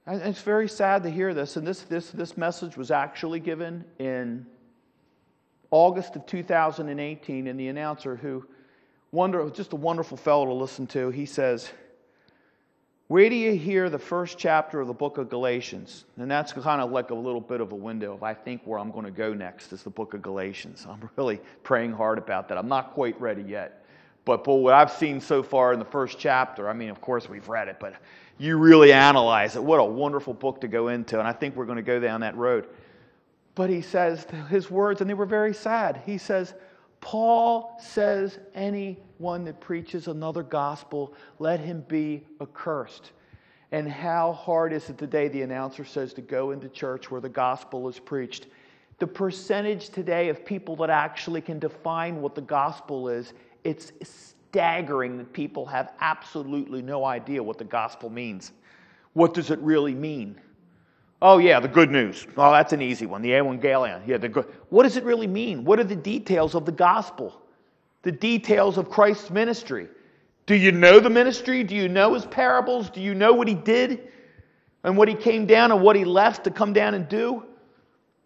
and 0.07 0.23
it's 0.23 0.41
very 0.41 0.69
sad 0.69 1.03
to 1.03 1.11
hear 1.11 1.35
this, 1.35 1.57
and 1.57 1.67
this, 1.67 1.83
this, 1.83 2.11
this 2.13 2.39
message 2.39 2.79
was 2.79 2.91
actually 2.91 3.41
given 3.41 3.85
in 3.99 4.47
August 5.71 6.17
of 6.17 6.25
2018, 6.25 7.47
and 7.47 7.61
the 7.61 7.69
announcer 7.69 8.17
who 8.17 8.47
wonder, 9.13 9.49
just 9.51 9.73
a 9.73 9.77
wonderful 9.77 10.17
fellow 10.17 10.47
to 10.47 10.53
listen 10.53 10.87
to. 10.89 11.11
He 11.11 11.27
says, 11.27 11.71
Where 13.09 13.29
do 13.29 13.37
you 13.37 13.53
hear 13.53 13.89
the 13.89 13.99
first 13.99 14.39
chapter 14.39 14.81
of 14.81 14.89
the 14.89 14.95
book 14.95 15.19
of 15.19 15.29
Galatians? 15.29 16.05
And 16.19 16.31
that's 16.31 16.53
kind 16.53 16.81
of 16.81 16.91
like 16.91 17.11
a 17.11 17.15
little 17.15 17.41
bit 17.41 17.61
of 17.61 17.73
a 17.73 17.77
window 17.77 18.15
of 18.15 18.23
I 18.23 18.35
think 18.35 18.63
where 18.65 18.79
I'm 18.79 18.91
going 18.91 19.05
to 19.05 19.11
go 19.11 19.33
next 19.33 19.73
is 19.73 19.83
the 19.83 19.91
book 19.91 20.15
of 20.15 20.23
Galatians. 20.23 20.87
I'm 20.89 21.09
really 21.17 21.41
praying 21.63 21.93
hard 21.93 22.19
about 22.19 22.49
that. 22.49 22.59
I'm 22.59 22.69
not 22.69 22.95
quite 22.95 23.21
ready 23.21 23.43
yet. 23.43 23.85
But, 24.25 24.43
but 24.43 24.57
what 24.57 24.75
I've 24.75 24.91
seen 24.91 25.21
so 25.21 25.43
far 25.43 25.73
in 25.73 25.79
the 25.79 25.85
first 25.85 26.19
chapter, 26.19 26.69
I 26.69 26.73
mean, 26.73 26.91
of 26.91 27.01
course 27.01 27.29
we've 27.29 27.49
read 27.49 27.69
it, 27.69 27.77
but 27.79 27.95
you 28.39 28.59
really 28.59 28.93
analyze 28.93 29.55
it. 29.55 29.63
What 29.63 29.79
a 29.79 29.85
wonderful 29.85 30.35
book 30.35 30.61
to 30.63 30.69
go 30.69 30.89
into. 30.89 31.19
And 31.19 31.29
I 31.29 31.33
think 31.33 31.55
we're 31.55 31.65
going 31.65 31.77
to 31.77 31.83
go 31.83 32.01
down 32.01 32.21
that 32.23 32.37
road. 32.37 32.67
But 33.55 33.71
he 33.71 33.81
says 33.81 34.27
his 34.51 34.71
words, 34.71 35.01
and 35.01 35.09
they 35.09 35.15
were 35.15 35.27
very 35.27 35.55
sad. 35.55 36.03
He 36.05 36.19
says, 36.19 36.55
Paul 37.01 37.77
says, 37.81 38.39
anyone 38.55 39.45
that 39.45 39.61
preaches 39.61 40.09
another 40.09 40.43
gospel, 40.43 41.15
let 41.39 41.61
him 41.61 41.85
be 41.89 42.25
accursed. 42.41 43.13
And 43.73 43.91
how 43.91 44.33
hard 44.33 44.73
is 44.73 44.89
it 44.91 44.99
today, 44.99 45.29
the 45.29 45.43
announcer 45.43 45.85
says, 45.85 46.13
to 46.15 46.23
go 46.23 46.53
into 46.53 46.69
church 46.69 47.11
where 47.11 47.21
the 47.21 47.29
gospel 47.29 47.89
is 47.89 47.99
preached? 47.99 48.47
The 48.99 49.07
percentage 49.07 49.91
today 49.91 50.29
of 50.29 50.45
people 50.45 50.77
that 50.77 50.91
actually 50.91 51.41
can 51.41 51.59
define 51.59 52.23
what 52.23 52.35
the 52.35 52.41
gospel 52.41 53.09
is, 53.09 53.35
it's 53.65 53.93
staggering 54.03 55.19
that 55.19 55.33
people 55.33 55.67
have 55.67 55.93
absolutely 56.01 56.81
no 56.81 57.05
idea 57.05 57.43
what 57.43 57.59
the 57.59 57.65
gospel 57.65 58.09
means. 58.09 58.53
What 59.13 59.35
does 59.35 59.51
it 59.51 59.59
really 59.59 59.95
mean? 59.95 60.41
Oh, 61.23 61.39
yeah, 61.39 61.61
the 61.61 61.69
good 61.69 61.91
news. 61.91 62.27
Oh, 62.37 62.53
that's 62.53 62.73
an 62.73 62.83
easy 62.83 63.07
one. 63.07 63.23
The 63.23 63.31
evangelion. 63.31 64.07
Yeah, 64.07 64.19
the 64.19 64.29
good. 64.29 64.47
What 64.69 64.83
does 64.83 64.97
it 64.97 65.05
really 65.05 65.27
mean? 65.27 65.65
What 65.65 65.81
are 65.81 65.85
the 65.85 65.97
details 65.97 66.55
of 66.55 66.67
the 66.67 66.73
gospel? 66.73 67.41
The 68.03 68.13
details 68.13 68.77
of 68.77 68.91
Christ's 68.91 69.31
ministry. 69.31 69.89
Do 70.45 70.55
you 70.55 70.73
know 70.73 71.01
the 71.01 71.11
ministry? 71.11 71.65
Do 71.65 71.75
you 71.75 71.89
know 71.89 72.15
his 72.15 72.27
parables? 72.27 72.91
Do 72.91 73.01
you 73.01 73.15
know 73.15 73.33
what 73.33 73.49
he 73.49 73.55
did 73.55 74.09
and 74.85 74.97
what 74.97 75.09
he 75.09 75.15
came 75.15 75.47
down 75.47 75.73
and 75.73 75.83
what 75.83 75.97
he 75.97 76.05
left 76.05 76.45
to 76.45 76.51
come 76.51 76.73
down 76.73 76.95
and 76.95 77.09
do? 77.09 77.45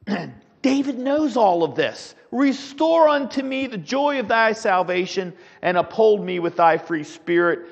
David 0.62 0.98
knows 0.98 1.36
all 1.36 1.62
of 1.62 1.74
this. 1.74 2.14
Restore 2.30 3.08
unto 3.08 3.42
me 3.42 3.66
the 3.66 3.78
joy 3.78 4.20
of 4.20 4.28
thy 4.28 4.52
salvation 4.52 5.32
and 5.62 5.78
uphold 5.78 6.24
me 6.24 6.38
with 6.38 6.56
thy 6.56 6.76
free 6.76 7.04
spirit. 7.04 7.66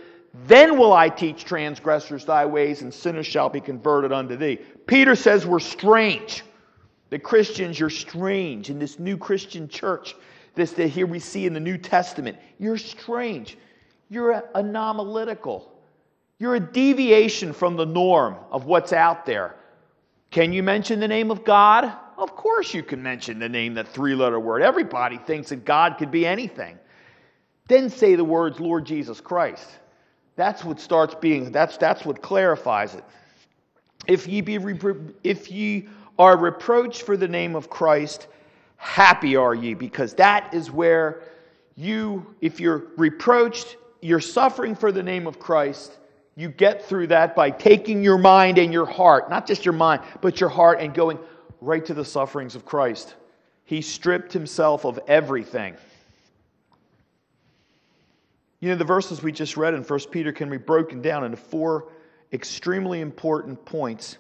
Then 0.46 0.78
will 0.78 0.92
I 0.92 1.08
teach 1.08 1.44
transgressors 1.44 2.24
thy 2.24 2.46
ways, 2.46 2.82
and 2.82 2.92
sinners 2.92 3.26
shall 3.26 3.48
be 3.48 3.60
converted 3.60 4.12
unto 4.12 4.36
thee. 4.36 4.58
Peter 4.86 5.16
says 5.16 5.46
we're 5.46 5.58
strange. 5.58 6.44
The 7.10 7.18
Christians, 7.18 7.78
you're 7.78 7.90
strange. 7.90 8.70
In 8.70 8.78
this 8.78 8.98
new 8.98 9.16
Christian 9.16 9.68
church, 9.68 10.14
this 10.54 10.72
that 10.72 10.88
here 10.88 11.06
we 11.06 11.18
see 11.18 11.46
in 11.46 11.54
the 11.54 11.60
New 11.60 11.78
Testament, 11.78 12.38
you're 12.58 12.78
strange. 12.78 13.56
You're 14.10 14.42
anomalical. 14.54 15.72
You're 16.38 16.54
a 16.54 16.60
deviation 16.60 17.52
from 17.52 17.76
the 17.76 17.86
norm 17.86 18.36
of 18.50 18.64
what's 18.64 18.92
out 18.92 19.26
there. 19.26 19.56
Can 20.30 20.52
you 20.52 20.62
mention 20.62 21.00
the 21.00 21.08
name 21.08 21.30
of 21.30 21.44
God? 21.44 21.92
Of 22.16 22.36
course 22.36 22.74
you 22.74 22.82
can 22.82 23.02
mention 23.02 23.38
the 23.38 23.48
name, 23.48 23.74
that 23.74 23.88
three 23.88 24.14
letter 24.14 24.38
word. 24.38 24.62
Everybody 24.62 25.18
thinks 25.18 25.48
that 25.48 25.64
God 25.64 25.96
could 25.98 26.10
be 26.10 26.26
anything. 26.26 26.78
Then 27.68 27.90
say 27.90 28.14
the 28.14 28.24
words 28.24 28.60
Lord 28.60 28.84
Jesus 28.84 29.20
Christ. 29.20 29.68
That's 30.38 30.64
what 30.64 30.78
starts 30.78 31.16
being, 31.16 31.50
that's, 31.50 31.76
that's 31.78 32.04
what 32.04 32.22
clarifies 32.22 32.94
it. 32.94 33.02
If 34.06 34.28
ye, 34.28 34.40
be 34.40 34.56
repro- 34.56 35.12
if 35.24 35.50
ye 35.50 35.88
are 36.16 36.36
reproached 36.36 37.02
for 37.02 37.16
the 37.16 37.26
name 37.26 37.56
of 37.56 37.68
Christ, 37.68 38.28
happy 38.76 39.34
are 39.34 39.52
ye, 39.52 39.74
because 39.74 40.14
that 40.14 40.54
is 40.54 40.70
where 40.70 41.24
you, 41.74 42.36
if 42.40 42.60
you're 42.60 42.84
reproached, 42.96 43.78
you're 44.00 44.20
suffering 44.20 44.76
for 44.76 44.92
the 44.92 45.02
name 45.02 45.26
of 45.26 45.40
Christ, 45.40 45.98
you 46.36 46.50
get 46.50 46.84
through 46.84 47.08
that 47.08 47.34
by 47.34 47.50
taking 47.50 48.04
your 48.04 48.16
mind 48.16 48.58
and 48.58 48.72
your 48.72 48.86
heart, 48.86 49.28
not 49.28 49.44
just 49.44 49.64
your 49.64 49.74
mind, 49.74 50.02
but 50.20 50.40
your 50.40 50.50
heart, 50.50 50.78
and 50.78 50.94
going 50.94 51.18
right 51.60 51.84
to 51.84 51.94
the 51.94 52.04
sufferings 52.04 52.54
of 52.54 52.64
Christ. 52.64 53.16
He 53.64 53.82
stripped 53.82 54.32
himself 54.32 54.84
of 54.84 55.00
everything. 55.08 55.74
You 58.60 58.70
know, 58.70 58.76
the 58.76 58.84
verses 58.84 59.22
we 59.22 59.32
just 59.32 59.56
read 59.56 59.74
in 59.74 59.82
1 59.82 60.00
Peter 60.10 60.32
can 60.32 60.50
be 60.50 60.56
broken 60.56 61.00
down 61.00 61.24
into 61.24 61.36
four 61.36 61.92
extremely 62.32 63.00
important 63.00 63.64
points. 63.64 64.18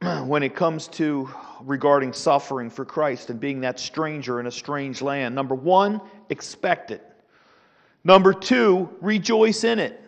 when 0.24 0.42
it 0.42 0.54
comes 0.54 0.86
to 0.86 1.28
regarding 1.62 2.12
suffering 2.12 2.70
for 2.70 2.84
Christ 2.84 3.30
and 3.30 3.40
being 3.40 3.62
that 3.62 3.80
stranger 3.80 4.38
in 4.38 4.46
a 4.46 4.50
strange 4.50 5.02
land. 5.02 5.34
Number 5.34 5.54
one, 5.54 6.00
expect 6.30 6.90
it. 6.90 7.04
Number 8.04 8.32
two, 8.32 8.88
rejoice 9.00 9.64
in 9.64 9.80
it. 9.80 10.00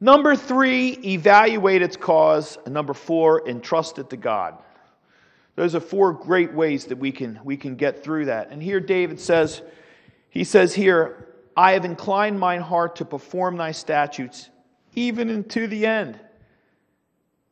Number 0.00 0.34
three, 0.34 0.98
evaluate 1.04 1.82
its 1.82 1.96
cause. 1.96 2.58
And 2.64 2.74
number 2.74 2.94
four, 2.94 3.48
entrust 3.48 3.98
it 3.98 4.10
to 4.10 4.16
God. 4.16 4.58
Those 5.54 5.74
are 5.74 5.80
four 5.80 6.12
great 6.12 6.52
ways 6.52 6.86
that 6.86 6.98
we 6.98 7.12
can, 7.12 7.38
we 7.44 7.56
can 7.56 7.76
get 7.76 8.02
through 8.02 8.24
that. 8.24 8.50
And 8.50 8.62
here 8.62 8.80
David 8.80 9.20
says, 9.20 9.62
he 10.30 10.42
says 10.42 10.74
here, 10.74 11.28
I 11.60 11.72
have 11.72 11.84
inclined 11.84 12.40
mine 12.40 12.62
heart 12.62 12.96
to 12.96 13.04
perform 13.04 13.58
thy 13.58 13.72
statutes, 13.72 14.48
even 14.94 15.28
unto 15.28 15.66
the 15.66 15.84
end. 15.84 16.18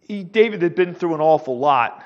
He, 0.00 0.24
David 0.24 0.62
had 0.62 0.74
been 0.74 0.94
through 0.94 1.14
an 1.14 1.20
awful 1.20 1.59
lot. 1.59 2.02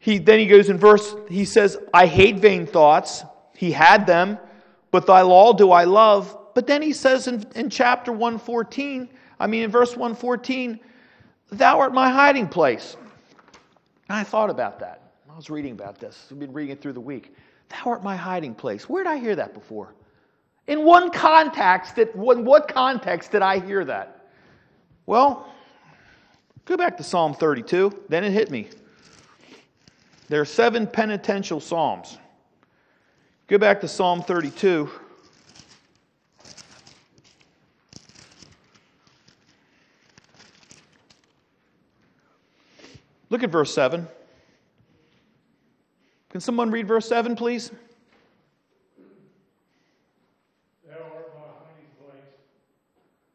He, 0.00 0.18
then 0.18 0.40
he 0.40 0.46
goes 0.46 0.68
in 0.68 0.78
verse, 0.78 1.14
he 1.28 1.44
says, 1.44 1.78
I 1.94 2.06
hate 2.06 2.40
vain 2.40 2.66
thoughts. 2.66 3.22
He 3.56 3.70
had 3.70 4.04
them, 4.04 4.36
but 4.90 5.06
thy 5.06 5.20
law 5.20 5.52
do 5.52 5.70
I 5.70 5.84
love. 5.84 6.36
But 6.56 6.66
then 6.66 6.82
he 6.82 6.92
says 6.92 7.28
in, 7.28 7.46
in 7.54 7.70
chapter 7.70 8.10
114, 8.10 9.08
I 9.38 9.46
mean, 9.46 9.62
in 9.62 9.70
verse 9.70 9.92
114, 9.92 10.80
Thou 11.52 11.78
art 11.78 11.94
my 11.94 12.10
hiding 12.10 12.48
place. 12.48 12.96
And 14.08 14.18
I 14.18 14.24
thought 14.24 14.50
about 14.50 14.80
that. 14.80 15.12
I 15.30 15.36
was 15.36 15.50
reading 15.50 15.70
about 15.70 16.00
this. 16.00 16.26
I've 16.32 16.40
been 16.40 16.52
reading 16.52 16.72
it 16.72 16.82
through 16.82 16.94
the 16.94 17.00
week. 17.00 17.32
Thou 17.68 17.92
art 17.92 18.02
my 18.02 18.16
hiding 18.16 18.56
place. 18.56 18.88
Where 18.88 19.04
did 19.04 19.10
I 19.10 19.18
hear 19.18 19.36
that 19.36 19.54
before? 19.54 19.94
In 20.66 20.84
one 20.84 21.10
context, 21.10 21.98
in 21.98 22.08
what 22.14 22.68
context 22.68 23.32
did 23.32 23.42
I 23.42 23.58
hear 23.58 23.84
that? 23.84 24.28
Well, 25.06 25.52
go 26.64 26.76
back 26.76 26.96
to 26.98 27.02
Psalm 27.02 27.34
32. 27.34 28.04
Then 28.08 28.24
it 28.24 28.30
hit 28.30 28.50
me. 28.50 28.68
There 30.28 30.40
are 30.40 30.46
seven 30.46 30.86
penitential 30.86 31.60
psalms. 31.60 32.18
Go 33.48 33.58
back 33.58 33.80
to 33.80 33.88
Psalm 33.88 34.22
32. 34.22 34.88
Look 43.28 43.42
at 43.42 43.50
verse 43.50 43.74
7. 43.74 44.06
Can 46.28 46.40
someone 46.40 46.70
read 46.70 46.86
verse 46.86 47.08
7, 47.08 47.34
please? 47.34 47.70
Thou 50.86 50.96
art 50.96 51.32
my 51.32 51.48
hiding 51.64 51.88
place. 51.96 52.36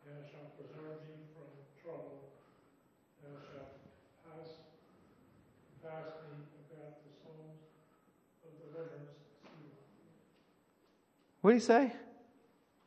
Thou 0.06 0.22
shalt 0.30 0.54
preserve 0.54 1.02
me 1.10 1.18
from 1.34 1.50
trouble. 1.82 2.30
Thou 3.26 3.42
shalt 3.50 3.74
pass, 4.22 4.62
pass 5.82 6.14
me 6.30 6.46
about 6.70 7.02
the 7.02 7.14
songs 7.26 7.58
of 8.46 8.54
deliverance. 8.62 9.18
What 11.48 11.54
did 11.54 11.62
he 11.62 11.66
say? 11.66 11.94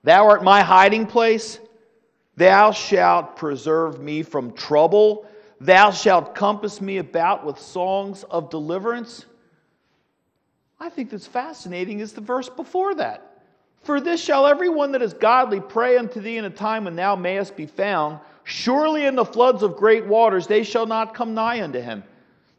Thou 0.04 0.26
art 0.26 0.44
my 0.44 0.60
hiding 0.60 1.06
place. 1.06 1.58
Thou 2.36 2.72
shalt 2.72 3.36
preserve 3.36 4.02
me 4.02 4.22
from 4.22 4.52
trouble. 4.52 5.26
Thou 5.62 5.90
shalt 5.92 6.34
compass 6.34 6.78
me 6.78 6.98
about 6.98 7.46
with 7.46 7.58
songs 7.58 8.22
of 8.24 8.50
deliverance. 8.50 9.24
I 10.78 10.90
think 10.90 11.08
that's 11.08 11.26
fascinating 11.26 12.00
is 12.00 12.12
the 12.12 12.20
verse 12.20 12.50
before 12.50 12.94
that. 12.96 13.44
For 13.80 13.98
this 13.98 14.22
shall 14.22 14.46
everyone 14.46 14.92
that 14.92 15.00
is 15.00 15.14
godly 15.14 15.60
pray 15.60 15.96
unto 15.96 16.20
thee 16.20 16.36
in 16.36 16.44
a 16.44 16.50
time 16.50 16.84
when 16.84 16.96
thou 16.96 17.16
mayest 17.16 17.56
be 17.56 17.64
found. 17.64 18.20
Surely 18.44 19.06
in 19.06 19.16
the 19.16 19.24
floods 19.24 19.62
of 19.62 19.78
great 19.78 20.04
waters 20.04 20.46
they 20.46 20.64
shall 20.64 20.84
not 20.84 21.14
come 21.14 21.32
nigh 21.32 21.62
unto 21.62 21.80
him. 21.80 22.04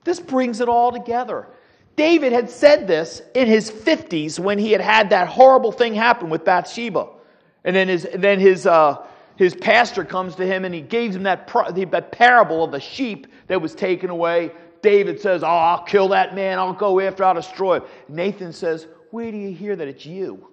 This 0.03 0.19
brings 0.19 0.61
it 0.61 0.67
all 0.67 0.91
together. 0.91 1.45
David 1.95 2.31
had 2.31 2.49
said 2.49 2.87
this 2.87 3.21
in 3.35 3.47
his 3.47 3.69
50s 3.69 4.39
when 4.39 4.57
he 4.57 4.71
had 4.71 4.81
had 4.81 5.09
that 5.09 5.27
horrible 5.27 5.71
thing 5.71 5.93
happen 5.93 6.29
with 6.29 6.45
Bathsheba. 6.45 7.07
And 7.63 7.75
then 7.75 7.87
his, 7.87 8.07
then 8.13 8.39
his, 8.39 8.65
uh, 8.65 9.05
his 9.35 9.55
pastor 9.55 10.03
comes 10.03 10.35
to 10.35 10.45
him 10.45 10.65
and 10.65 10.73
he 10.73 10.81
gives 10.81 11.15
him 11.15 11.23
that, 11.23 11.47
that 11.47 12.11
parable 12.11 12.63
of 12.63 12.71
the 12.71 12.79
sheep 12.79 13.27
that 13.47 13.61
was 13.61 13.75
taken 13.75 14.09
away. 14.09 14.51
David 14.81 15.19
says, 15.19 15.43
Oh, 15.43 15.47
I'll 15.47 15.83
kill 15.83 16.07
that 16.09 16.33
man. 16.33 16.59
I'll 16.59 16.73
go 16.73 16.99
after, 16.99 17.23
I'll 17.23 17.33
destroy 17.33 17.77
him. 17.77 17.83
Nathan 18.07 18.53
says, 18.53 18.87
Where 19.11 19.31
do 19.31 19.37
you 19.37 19.53
hear 19.53 19.75
that 19.75 19.87
it's 19.87 20.05
you? 20.05 20.47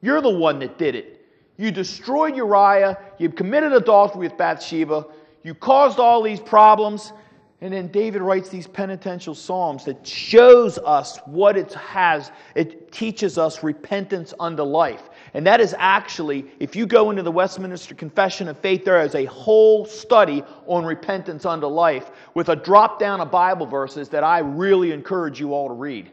You're 0.00 0.20
the 0.20 0.30
one 0.30 0.58
that 0.60 0.78
did 0.78 0.94
it. 0.94 1.26
You 1.56 1.70
destroyed 1.70 2.36
Uriah. 2.36 2.98
You 3.18 3.28
committed 3.30 3.72
adultery 3.72 4.28
with 4.28 4.36
Bathsheba. 4.36 5.06
You 5.42 5.54
caused 5.54 5.98
all 5.98 6.22
these 6.22 6.40
problems. 6.40 7.12
And 7.60 7.72
then 7.72 7.88
David 7.88 8.22
writes 8.22 8.48
these 8.48 8.68
penitential 8.68 9.34
psalms 9.34 9.84
that 9.86 10.06
shows 10.06 10.78
us 10.78 11.18
what 11.26 11.56
it 11.56 11.72
has. 11.72 12.30
It 12.54 12.92
teaches 12.92 13.36
us 13.36 13.64
repentance 13.64 14.32
unto 14.38 14.62
life. 14.62 15.10
And 15.34 15.44
that 15.44 15.60
is 15.60 15.74
actually, 15.76 16.46
if 16.60 16.76
you 16.76 16.86
go 16.86 17.10
into 17.10 17.24
the 17.24 17.32
Westminster 17.32 17.96
Confession 17.96 18.46
of 18.46 18.58
Faith, 18.58 18.84
there 18.84 19.02
is 19.02 19.16
a 19.16 19.24
whole 19.24 19.84
study 19.84 20.44
on 20.68 20.84
repentance 20.84 21.44
unto 21.44 21.66
life 21.66 22.12
with 22.34 22.48
a 22.48 22.56
drop 22.56 23.00
down 23.00 23.20
of 23.20 23.32
Bible 23.32 23.66
verses 23.66 24.08
that 24.10 24.22
I 24.22 24.38
really 24.38 24.92
encourage 24.92 25.40
you 25.40 25.52
all 25.52 25.66
to 25.66 25.74
read. 25.74 26.12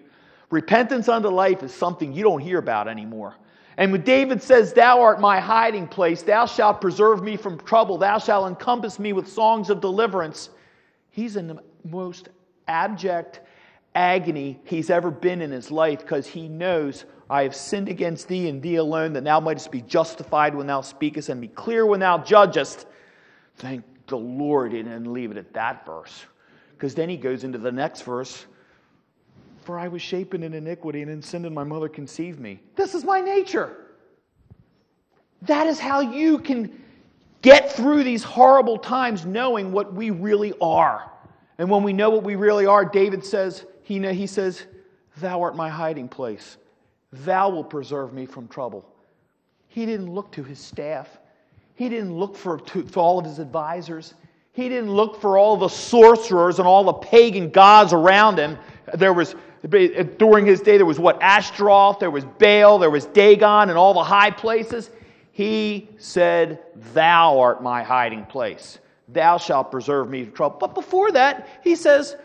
Repentance 0.49 1.09
unto 1.09 1.29
life 1.29 1.61
is 1.61 1.71
something 1.71 2.11
you 2.11 2.23
don't 2.23 2.41
hear 2.41 2.57
about 2.57 2.87
anymore. 2.87 3.35
And 3.77 3.91
when 3.91 4.01
David 4.01 4.41
says, 4.41 4.73
Thou 4.73 5.01
art 5.01 5.19
my 5.19 5.39
hiding 5.39 5.87
place, 5.87 6.23
thou 6.23 6.47
shalt 6.47 6.81
preserve 6.81 7.23
me 7.23 7.37
from 7.37 7.59
trouble, 7.59 7.99
thou 7.99 8.17
shalt 8.17 8.47
encompass 8.47 8.97
me 8.97 9.13
with 9.13 9.27
songs 9.27 9.69
of 9.69 9.81
deliverance, 9.81 10.49
he's 11.15 11.37
in 11.37 11.47
the 11.47 11.63
most 11.85 12.27
abject 12.67 13.39
agony 13.95 14.59
he's 14.65 14.89
ever 14.89 15.09
been 15.09 15.41
in 15.41 15.49
his 15.49 15.71
life 15.71 15.99
because 15.99 16.27
he 16.27 16.49
knows 16.49 17.05
I 17.29 17.43
have 17.43 17.55
sinned 17.55 17.87
against 17.87 18.27
thee 18.27 18.49
and 18.49 18.61
thee 18.61 18.75
alone, 18.75 19.13
that 19.13 19.23
thou 19.23 19.39
mightest 19.39 19.71
be 19.71 19.81
justified 19.81 20.53
when 20.53 20.67
thou 20.67 20.81
speakest 20.81 21.29
and 21.29 21.39
be 21.39 21.47
clear 21.47 21.85
when 21.85 22.01
thou 22.01 22.17
judgest. 22.17 22.85
Thank 23.55 23.83
the 24.07 24.17
Lord 24.17 24.73
he 24.73 24.83
didn't 24.83 25.11
leave 25.11 25.31
it 25.31 25.37
at 25.37 25.53
that 25.53 25.85
verse. 25.85 26.25
Because 26.73 26.93
then 26.93 27.07
he 27.07 27.15
goes 27.15 27.45
into 27.45 27.57
the 27.57 27.71
next 27.71 28.01
verse 28.01 28.45
For 29.63 29.79
I 29.79 29.87
was 29.87 30.01
shapen 30.01 30.43
in 30.43 30.53
iniquity, 30.53 31.01
and 31.01 31.09
in 31.09 31.21
sin 31.21 31.43
did 31.43 31.53
my 31.53 31.63
mother 31.63 31.87
conceive 31.87 32.39
me. 32.39 32.59
This 32.75 32.93
is 32.93 33.05
my 33.05 33.21
nature. 33.21 33.77
That 35.43 35.65
is 35.65 35.79
how 35.79 36.01
you 36.01 36.39
can 36.39 36.84
get 37.45 37.71
through 37.71 38.03
these 38.03 38.23
horrible 38.23 38.77
times 38.77 39.23
knowing 39.23 39.71
what 39.71 39.93
we 39.93 40.09
really 40.09 40.51
are. 40.59 41.11
And 41.59 41.69
when 41.69 41.83
we 41.83 41.93
know 41.93 42.09
what 42.09 42.23
we 42.23 42.35
really 42.35 42.65
are, 42.65 42.83
David 42.83 43.23
says, 43.23 43.65
he, 43.83 43.99
he 44.13 44.25
says, 44.25 44.63
Thou 45.17 45.43
art 45.43 45.55
my 45.55 45.69
hiding 45.69 46.09
place. 46.09 46.57
Thou 47.13 47.49
will 47.49 47.63
preserve 47.63 48.13
me 48.13 48.25
from 48.25 48.47
trouble. 48.47 48.83
He 49.67 49.85
didn't 49.85 50.11
look 50.11 50.31
to 50.31 50.43
his 50.43 50.59
staff. 50.59 51.07
He 51.75 51.87
didn't 51.87 52.17
look 52.17 52.35
for, 52.35 52.57
to, 52.57 52.83
to 52.83 52.99
all 52.99 53.19
of 53.19 53.25
his 53.25 53.37
advisors. 53.37 54.15
He 54.51 54.67
didn't 54.67 54.91
look 54.91 55.21
for 55.21 55.37
all 55.37 55.55
the 55.55 55.69
sorcerers 55.69 56.57
and 56.57 56.67
all 56.67 56.83
the 56.83 56.93
pagan 56.93 57.51
gods 57.51 57.93
around 57.93 58.39
him. 58.39 58.57
There 58.95 59.13
was, 59.13 59.35
during 60.17 60.45
his 60.45 60.61
day, 60.61 60.77
there 60.77 60.85
was 60.85 60.99
what? 60.99 61.21
Ashtaroth, 61.21 61.99
there 61.99 62.11
was 62.11 62.25
Baal, 62.25 62.79
there 62.79 62.89
was 62.89 63.05
Dagon, 63.05 63.69
and 63.69 63.77
all 63.77 63.93
the 63.93 64.03
high 64.03 64.31
places. 64.31 64.89
He 65.35 65.89
said, 65.97 66.63
Thou 66.93 67.37
art 67.41 67.61
my 67.61 67.83
hiding 67.83 68.23
place. 68.23 68.79
Thou 69.09 69.37
shalt 69.37 69.69
preserve 69.69 70.09
me 70.09 70.23
from 70.23 70.33
trouble. 70.33 70.57
But 70.59 70.73
before 70.73 71.11
that, 71.11 71.49
he 71.61 71.75
says, 71.75 72.15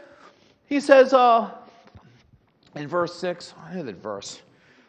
he 0.67 0.79
says, 0.79 1.13
uh, 1.13 1.51
in 2.77 2.87
verse 2.87 3.13
6, 3.17 3.53
I 3.65 3.75
know 3.75 3.83
that 3.83 4.01
verse. 4.01 4.43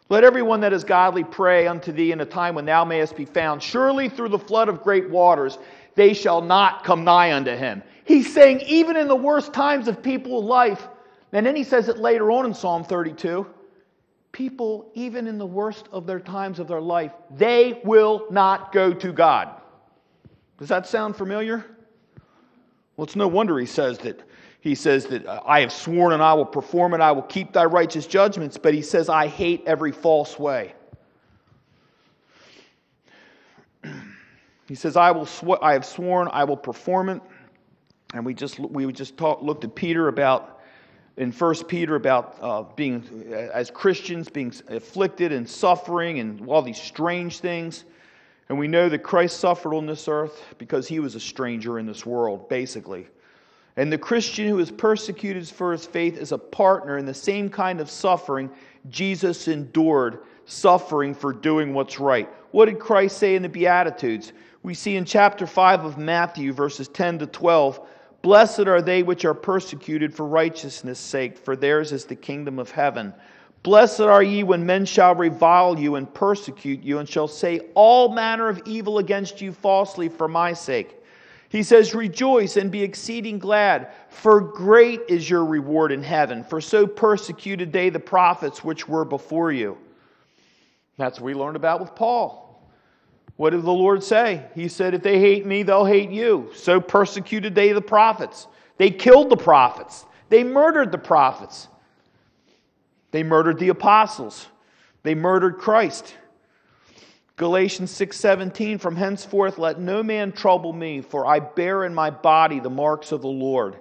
Let 0.08 0.22
everyone 0.22 0.60
that 0.60 0.72
is 0.72 0.84
godly 0.84 1.24
pray 1.24 1.66
unto 1.66 1.90
thee 1.90 2.12
in 2.12 2.20
a 2.20 2.24
time 2.24 2.54
when 2.54 2.64
thou 2.64 2.84
mayest 2.84 3.16
be 3.16 3.24
found. 3.24 3.60
Surely 3.60 4.08
through 4.08 4.28
the 4.28 4.38
flood 4.38 4.68
of 4.68 4.84
great 4.84 5.10
waters 5.10 5.58
they 5.96 6.14
shall 6.14 6.40
not 6.40 6.84
come 6.84 7.02
nigh 7.02 7.32
unto 7.32 7.56
him. 7.56 7.82
He's 8.04 8.32
saying, 8.32 8.60
even 8.60 8.96
in 8.96 9.08
the 9.08 9.16
worst 9.16 9.52
times 9.52 9.88
of 9.88 10.00
people's 10.00 10.44
life, 10.44 10.86
and 11.32 11.44
then 11.44 11.56
he 11.56 11.64
says 11.64 11.88
it 11.88 11.98
later 11.98 12.30
on 12.30 12.46
in 12.46 12.54
Psalm 12.54 12.84
32 12.84 13.44
people, 14.32 14.90
even 14.94 15.26
in 15.26 15.38
the 15.38 15.46
worst 15.46 15.88
of 15.92 16.06
their 16.06 16.20
times 16.20 16.58
of 16.58 16.66
their 16.66 16.80
life, 16.80 17.12
they 17.30 17.80
will 17.84 18.26
not 18.30 18.72
go 18.72 18.92
to 18.92 19.12
God. 19.12 19.60
Does 20.58 20.68
that 20.68 20.86
sound 20.86 21.16
familiar? 21.16 21.64
Well, 22.96 23.04
it's 23.04 23.16
no 23.16 23.28
wonder 23.28 23.58
he 23.58 23.66
says 23.66 23.98
that 23.98 24.20
he 24.60 24.76
says 24.76 25.06
that 25.06 25.26
uh, 25.26 25.42
I 25.44 25.60
have 25.60 25.72
sworn 25.72 26.12
and 26.12 26.22
I 26.22 26.34
will 26.34 26.46
perform 26.46 26.94
it, 26.94 27.00
I 27.00 27.10
will 27.10 27.22
keep 27.22 27.52
thy 27.52 27.64
righteous 27.64 28.06
judgments, 28.06 28.56
but 28.56 28.74
he 28.74 28.82
says, 28.82 29.08
I 29.08 29.26
hate 29.26 29.64
every 29.66 29.90
false 29.90 30.38
way. 30.38 30.74
He 34.68 34.76
says, 34.76 34.96
I, 34.96 35.10
will 35.10 35.26
sw- 35.26 35.60
I 35.60 35.72
have 35.72 35.84
sworn, 35.84 36.28
I 36.32 36.44
will 36.44 36.56
perform 36.56 37.08
it. 37.08 37.20
And 38.14 38.24
we 38.24 38.34
just, 38.34 38.60
we 38.60 38.90
just 38.92 39.16
talk, 39.16 39.42
looked 39.42 39.64
at 39.64 39.74
Peter 39.74 40.08
about, 40.08 40.51
in 41.16 41.32
First 41.32 41.68
Peter, 41.68 41.94
about 41.94 42.38
uh, 42.40 42.62
being, 42.74 43.26
uh, 43.30 43.34
as 43.52 43.70
Christians, 43.70 44.28
being 44.28 44.52
afflicted 44.68 45.32
and 45.32 45.48
suffering 45.48 46.20
and 46.20 46.48
all 46.48 46.62
these 46.62 46.80
strange 46.80 47.40
things. 47.40 47.84
And 48.48 48.58
we 48.58 48.68
know 48.68 48.88
that 48.88 49.00
Christ 49.00 49.40
suffered 49.40 49.74
on 49.74 49.86
this 49.86 50.08
earth 50.08 50.42
because 50.58 50.88
he 50.88 51.00
was 51.00 51.14
a 51.14 51.20
stranger 51.20 51.78
in 51.78 51.86
this 51.86 52.04
world, 52.04 52.48
basically. 52.48 53.06
And 53.76 53.90
the 53.90 53.98
Christian 53.98 54.48
who 54.48 54.58
is 54.58 54.70
persecuted 54.70 55.48
for 55.48 55.72
his 55.72 55.86
faith 55.86 56.18
is 56.18 56.32
a 56.32 56.38
partner 56.38 56.98
in 56.98 57.06
the 57.06 57.14
same 57.14 57.48
kind 57.48 57.80
of 57.80 57.88
suffering 57.88 58.50
Jesus 58.90 59.48
endured, 59.48 60.18
suffering 60.44 61.14
for 61.14 61.32
doing 61.32 61.72
what's 61.72 61.98
right. 61.98 62.28
What 62.50 62.66
did 62.66 62.78
Christ 62.78 63.18
say 63.18 63.34
in 63.34 63.42
the 63.42 63.48
Beatitudes? 63.48 64.32
We 64.62 64.74
see 64.74 64.96
in 64.96 65.04
chapter 65.04 65.46
5 65.46 65.84
of 65.84 65.98
Matthew, 65.98 66.52
verses 66.52 66.88
10 66.88 67.20
to 67.20 67.26
12 67.26 67.80
Blessed 68.22 68.60
are 68.68 68.80
they 68.80 69.02
which 69.02 69.24
are 69.24 69.34
persecuted 69.34 70.14
for 70.14 70.24
righteousness' 70.26 71.00
sake, 71.00 71.36
for 71.36 71.56
theirs 71.56 71.92
is 71.92 72.04
the 72.04 72.14
kingdom 72.14 72.58
of 72.58 72.70
heaven. 72.70 73.12
Blessed 73.64 74.00
are 74.00 74.22
ye 74.22 74.42
when 74.42 74.64
men 74.64 74.84
shall 74.84 75.14
revile 75.14 75.78
you 75.78 75.96
and 75.96 76.12
persecute 76.14 76.82
you, 76.82 76.98
and 76.98 77.08
shall 77.08 77.28
say 77.28 77.60
all 77.74 78.08
manner 78.12 78.48
of 78.48 78.62
evil 78.64 78.98
against 78.98 79.40
you 79.40 79.52
falsely 79.52 80.08
for 80.08 80.28
my 80.28 80.52
sake. 80.52 80.96
He 81.48 81.62
says, 81.62 81.94
Rejoice 81.94 82.56
and 82.56 82.70
be 82.70 82.82
exceeding 82.82 83.38
glad, 83.38 83.92
for 84.08 84.40
great 84.40 85.02
is 85.08 85.28
your 85.28 85.44
reward 85.44 85.92
in 85.92 86.02
heaven, 86.02 86.44
for 86.44 86.60
so 86.60 86.86
persecuted 86.86 87.72
they 87.72 87.90
the 87.90 88.00
prophets 88.00 88.64
which 88.64 88.88
were 88.88 89.04
before 89.04 89.52
you. 89.52 89.76
That's 90.96 91.20
what 91.20 91.26
we 91.26 91.34
learned 91.34 91.56
about 91.56 91.80
with 91.80 91.94
Paul. 91.94 92.41
What 93.36 93.50
did 93.50 93.62
the 93.62 93.72
Lord 93.72 94.02
say? 94.02 94.46
He 94.54 94.68
said, 94.68 94.94
If 94.94 95.02
they 95.02 95.18
hate 95.18 95.46
me, 95.46 95.62
they'll 95.62 95.84
hate 95.84 96.10
you. 96.10 96.50
So 96.54 96.80
persecuted 96.80 97.54
they 97.54 97.72
the 97.72 97.80
prophets. 97.80 98.46
They 98.76 98.90
killed 98.90 99.30
the 99.30 99.36
prophets. 99.36 100.04
They 100.28 100.44
murdered 100.44 100.92
the 100.92 100.98
prophets. 100.98 101.68
They 103.10 103.22
murdered 103.22 103.58
the 103.58 103.68
apostles. 103.68 104.46
They 105.02 105.14
murdered 105.14 105.58
Christ. 105.58 106.14
Galatians 107.36 107.90
6:17 107.90 108.80
From 108.80 108.96
henceforth 108.96 109.58
let 109.58 109.80
no 109.80 110.02
man 110.02 110.32
trouble 110.32 110.72
me 110.72 111.00
for 111.00 111.26
I 111.26 111.40
bear 111.40 111.84
in 111.84 111.94
my 111.94 112.10
body 112.10 112.60
the 112.60 112.70
marks 112.70 113.12
of 113.12 113.22
the 113.22 113.28
Lord 113.28 113.76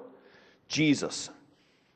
Jesus. 0.67 1.29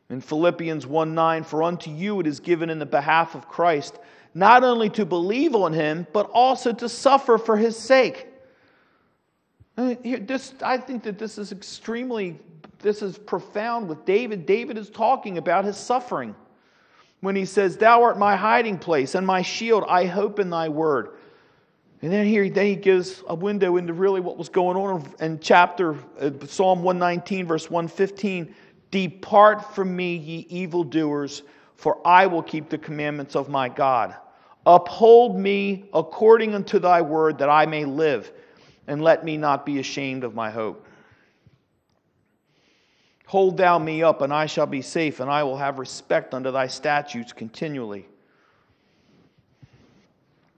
In 0.10 0.22
Philippians 0.22 0.86
1:9 0.86 1.46
For 1.46 1.64
unto 1.64 1.90
you 1.90 2.20
it 2.20 2.28
is 2.28 2.40
given 2.40 2.70
in 2.70 2.80
the 2.80 2.86
behalf 2.86 3.36
of 3.36 3.48
Christ 3.48 3.98
not 4.36 4.66
only 4.66 4.90
to 4.90 5.06
believe 5.06 5.56
on 5.56 5.72
him, 5.72 6.06
but 6.12 6.30
also 6.34 6.74
to 6.74 6.90
suffer 6.90 7.38
for 7.38 7.56
his 7.56 7.78
sake. 7.78 8.28
I, 9.78 9.98
this, 10.22 10.54
I 10.62 10.78
think 10.78 11.04
that 11.04 11.18
this 11.18 11.38
is 11.38 11.54
extremely, 11.54 12.38
this 12.80 13.02
is 13.02 13.18
profound 13.18 13.88
with 13.88 14.06
David. 14.06 14.46
David 14.46 14.78
is 14.78 14.90
talking 14.90 15.38
about 15.38 15.64
his 15.64 15.78
suffering 15.78 16.36
when 17.22 17.36
he 17.36 17.46
says, 17.46 17.78
Thou 17.78 18.04
art 18.04 18.20
my 18.20 18.36
hiding 18.36 18.78
place 18.78 19.16
and 19.16 19.26
my 19.26 19.42
shield. 19.42 19.86
I 19.88 20.06
hope 20.06 20.40
in 20.40 20.50
thy 20.50 20.68
word. 20.68 21.12
And 22.02 22.12
then 22.12 22.28
here, 22.28 22.50
then 22.50 22.66
he 22.66 22.76
gives 22.76 23.24
a 23.28 23.36
window 23.36 23.78
into 23.78 23.94
really 23.94 24.20
what 24.20 24.38
was 24.38 24.50
going 24.50 24.76
on 24.76 25.14
in 25.22 25.40
chapter 25.40 25.96
uh, 26.20 26.30
Psalm 26.46 26.84
119, 26.84 27.48
verse 27.48 27.70
115. 27.70 28.54
Depart 28.92 29.74
from 29.74 29.96
me, 29.96 30.16
ye 30.18 30.46
evildoers, 30.50 31.44
for 31.76 32.06
I 32.06 32.28
will 32.28 32.44
keep 32.44 32.70
the 32.70 32.78
commandments 32.78 33.36
of 33.36 33.48
my 33.48 33.70
God. 33.70 34.14
Uphold 34.66 35.38
me 35.38 35.86
according 35.94 36.56
unto 36.56 36.80
thy 36.80 37.02
word, 37.02 37.38
that 37.38 37.50
I 37.50 37.66
may 37.66 37.86
live, 37.86 38.32
and 38.88 39.02
let 39.02 39.24
me 39.24 39.38
not 39.38 39.66
be 39.66 39.80
ashamed 39.80 40.24
of 40.24 40.34
my 40.34 40.50
hope. 40.50 40.86
Hold 43.28 43.58
thou 43.58 43.78
me 43.80 44.04
up, 44.04 44.22
and 44.22 44.34
I 44.34 44.46
shall 44.46 44.66
be 44.66 44.82
safe, 44.82 45.20
and 45.20 45.30
I 45.30 45.44
will 45.44 45.58
have 45.58 45.80
respect 45.80 46.34
unto 46.34 46.52
thy 46.52 46.68
statutes 46.68 47.34
continually. 47.34 48.08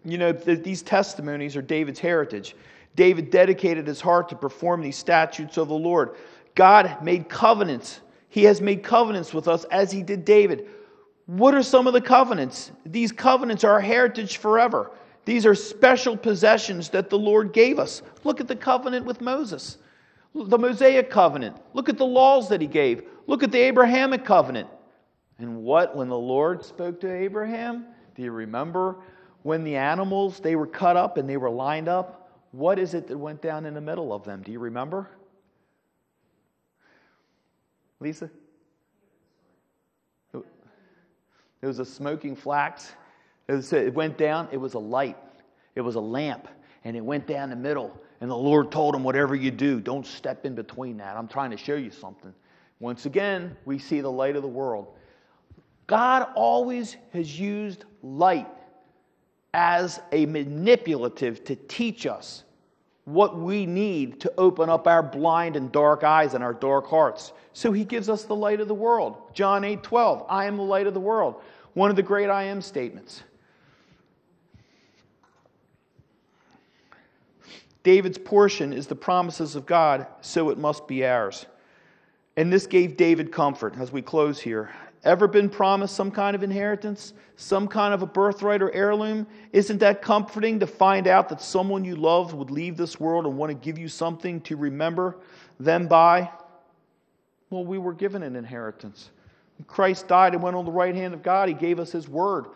You 0.05 0.17
know, 0.17 0.31
that 0.31 0.63
these 0.63 0.81
testimonies 0.81 1.55
are 1.55 1.61
David's 1.61 1.99
heritage. 1.99 2.55
David 2.95 3.29
dedicated 3.29 3.87
his 3.87 3.99
heart 3.99 4.29
to 4.29 4.35
perform 4.35 4.81
these 4.81 4.97
statutes 4.97 5.57
of 5.57 5.67
the 5.67 5.75
Lord. 5.75 6.15
God 6.55 7.03
made 7.03 7.29
covenants. 7.29 7.99
He 8.29 8.43
has 8.45 8.61
made 8.61 8.83
covenants 8.83 9.33
with 9.33 9.47
us 9.47 9.65
as 9.65 9.91
he 9.91 10.03
did 10.03 10.25
David. 10.25 10.67
What 11.27 11.53
are 11.53 11.63
some 11.63 11.87
of 11.87 11.93
the 11.93 12.01
covenants? 12.01 12.71
These 12.85 13.11
covenants 13.11 13.63
are 13.63 13.73
our 13.73 13.81
heritage 13.81 14.37
forever. 14.37 14.91
These 15.25 15.45
are 15.45 15.53
special 15.53 16.15
possessions 16.15 16.89
that 16.89 17.09
the 17.09 17.19
Lord 17.19 17.51
gave 17.51 17.79
us. 17.79 18.01
Look 18.23 18.39
at 18.39 18.47
the 18.47 18.55
covenant 18.55 19.05
with 19.05 19.19
Moses, 19.19 19.77
the 20.33 20.57
Mosaic 20.57 21.09
covenant. 21.09 21.57
Look 21.73 21.89
at 21.89 21.97
the 21.97 22.05
laws 22.05 22.47
that 22.47 22.61
he 22.61 22.67
gave. 22.67 23.03
Look 23.27 23.43
at 23.43 23.51
the 23.51 23.59
Abrahamic 23.59 24.23
covenant. 24.23 24.69
And 25.37 25.63
what, 25.63 25.97
when 25.97 26.07
the 26.07 26.17
Lord 26.17 26.63
spoke 26.63 27.01
to 27.01 27.13
Abraham, 27.13 27.85
do 28.15 28.23
you 28.23 28.31
remember 28.31 28.95
when 29.43 29.65
the 29.65 29.75
animals, 29.75 30.39
they 30.39 30.55
were 30.55 30.65
cut 30.65 30.95
up 30.95 31.17
and 31.17 31.29
they 31.29 31.37
were 31.37 31.49
lined 31.49 31.89
up? 31.89 32.31
What 32.51 32.79
is 32.79 32.93
it 32.93 33.07
that 33.09 33.17
went 33.17 33.41
down 33.41 33.65
in 33.65 33.73
the 33.73 33.81
middle 33.81 34.13
of 34.13 34.23
them? 34.23 34.41
Do 34.43 34.53
you 34.53 34.59
remember? 34.59 35.09
Lisa? 37.99 38.31
It 41.61 41.67
was 41.67 41.79
a 41.79 41.85
smoking 41.85 42.35
flax. 42.35 42.91
It, 43.47 43.53
was, 43.53 43.73
it 43.73 43.93
went 43.93 44.17
down, 44.17 44.49
it 44.51 44.57
was 44.57 44.73
a 44.73 44.79
light, 44.79 45.17
it 45.75 45.81
was 45.81 45.95
a 45.95 46.01
lamp, 46.01 46.47
and 46.83 46.97
it 46.97 47.01
went 47.03 47.27
down 47.27 47.49
the 47.49 47.55
middle. 47.55 47.97
And 48.19 48.29
the 48.29 48.35
Lord 48.35 48.71
told 48.71 48.95
him, 48.95 49.03
Whatever 49.03 49.35
you 49.35 49.51
do, 49.51 49.79
don't 49.79 50.05
step 50.05 50.45
in 50.45 50.55
between 50.55 50.97
that. 50.97 51.15
I'm 51.15 51.27
trying 51.27 51.51
to 51.51 51.57
show 51.57 51.75
you 51.75 51.91
something. 51.91 52.33
Once 52.79 53.05
again, 53.05 53.55
we 53.65 53.79
see 53.79 54.01
the 54.01 54.11
light 54.11 54.35
of 54.35 54.41
the 54.41 54.47
world. 54.47 54.87
God 55.87 56.27
always 56.35 56.97
has 57.13 57.39
used 57.39 57.85
light 58.03 58.47
as 59.53 60.01
a 60.11 60.25
manipulative 60.25 61.43
to 61.45 61.55
teach 61.55 62.05
us 62.05 62.43
what 63.07 63.37
we 63.37 63.65
need 63.65 64.19
to 64.19 64.33
open 64.37 64.69
up 64.69 64.85
our 64.85 65.01
blind 65.01 65.55
and 65.55 65.71
dark 65.71 66.03
eyes 66.03 66.33
and 66.33 66.43
our 66.43 66.53
dark 66.53 66.85
hearts. 66.87 67.31
So 67.53 67.71
he 67.71 67.85
gives 67.85 68.09
us 68.09 68.25
the 68.25 68.35
light 68.35 68.59
of 68.59 68.67
the 68.67 68.73
world. 68.73 69.15
John 69.33 69.63
8 69.63 69.81
12, 69.81 70.25
I 70.27 70.43
am 70.43 70.57
the 70.57 70.63
light 70.63 70.87
of 70.87 70.93
the 70.93 70.99
world. 70.99 71.41
One 71.73 71.89
of 71.89 71.95
the 71.95 72.03
great 72.03 72.29
I 72.29 72.43
am 72.43 72.61
statements. 72.61 73.23
David's 77.81 78.17
portion 78.17 78.73
is 78.73 78.87
the 78.87 78.95
promises 78.95 79.55
of 79.55 79.65
God, 79.65 80.05
so 80.19 80.49
it 80.49 80.57
must 80.57 80.85
be 80.85 81.05
ours. 81.05 81.45
And 82.35 82.51
this 82.51 82.67
gave 82.67 82.97
David 82.97 83.31
comfort 83.31 83.75
as 83.79 83.89
we 83.89 84.01
close 84.01 84.37
here. 84.37 84.69
Ever 85.07 85.25
been 85.25 85.49
promised 85.49 85.95
some 85.95 86.11
kind 86.11 86.35
of 86.35 86.43
inheritance, 86.43 87.13
some 87.37 87.69
kind 87.69 87.93
of 87.93 88.01
a 88.01 88.05
birthright 88.05 88.61
or 88.61 88.69
heirloom? 88.73 89.25
Isn't 89.53 89.77
that 89.77 90.01
comforting 90.01 90.59
to 90.59 90.67
find 90.67 91.07
out 91.07 91.29
that 91.29 91.41
someone 91.41 91.85
you 91.85 91.95
love 91.95 92.33
would 92.33 92.51
leave 92.51 92.75
this 92.75 92.99
world 92.99 93.25
and 93.25 93.37
want 93.37 93.49
to 93.49 93.55
give 93.55 93.77
you 93.77 93.87
something 93.87 94.41
to 94.41 94.57
remember 94.57 95.15
them 95.61 95.87
by? 95.87 96.29
Well, 97.49 97.63
we 97.63 97.77
were 97.77 97.93
given 97.93 98.21
an 98.21 98.35
inheritance. 98.35 99.11
Christ 99.65 100.09
died 100.09 100.33
and 100.33 100.43
went 100.43 100.57
on 100.57 100.65
the 100.65 100.73
right 100.73 100.93
hand 100.93 101.13
of 101.13 101.23
God. 101.23 101.47
He 101.47 101.55
gave 101.55 101.79
us 101.79 101.93
his 101.93 102.09
word. 102.09 102.47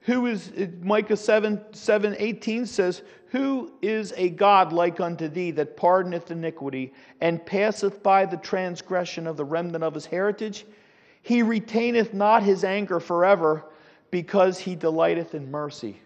Who 0.00 0.24
is 0.24 0.50
Micah 0.80 1.18
7, 1.18 1.74
7 1.74 2.16
18 2.18 2.64
says, 2.64 3.02
Who 3.26 3.74
is 3.82 4.14
a 4.16 4.30
God 4.30 4.72
like 4.72 5.00
unto 5.00 5.28
thee 5.28 5.50
that 5.50 5.76
pardoneth 5.76 6.30
iniquity 6.30 6.94
and 7.20 7.44
passeth 7.44 8.02
by 8.02 8.24
the 8.24 8.38
transgression 8.38 9.26
of 9.26 9.36
the 9.36 9.44
remnant 9.44 9.84
of 9.84 9.92
his 9.92 10.06
heritage? 10.06 10.64
He 11.22 11.42
retaineth 11.42 12.12
not 12.12 12.42
his 12.42 12.64
anger 12.64 13.00
forever 13.00 13.64
because 14.10 14.58
he 14.58 14.74
delighteth 14.74 15.34
in 15.34 15.50
mercy. 15.50 16.00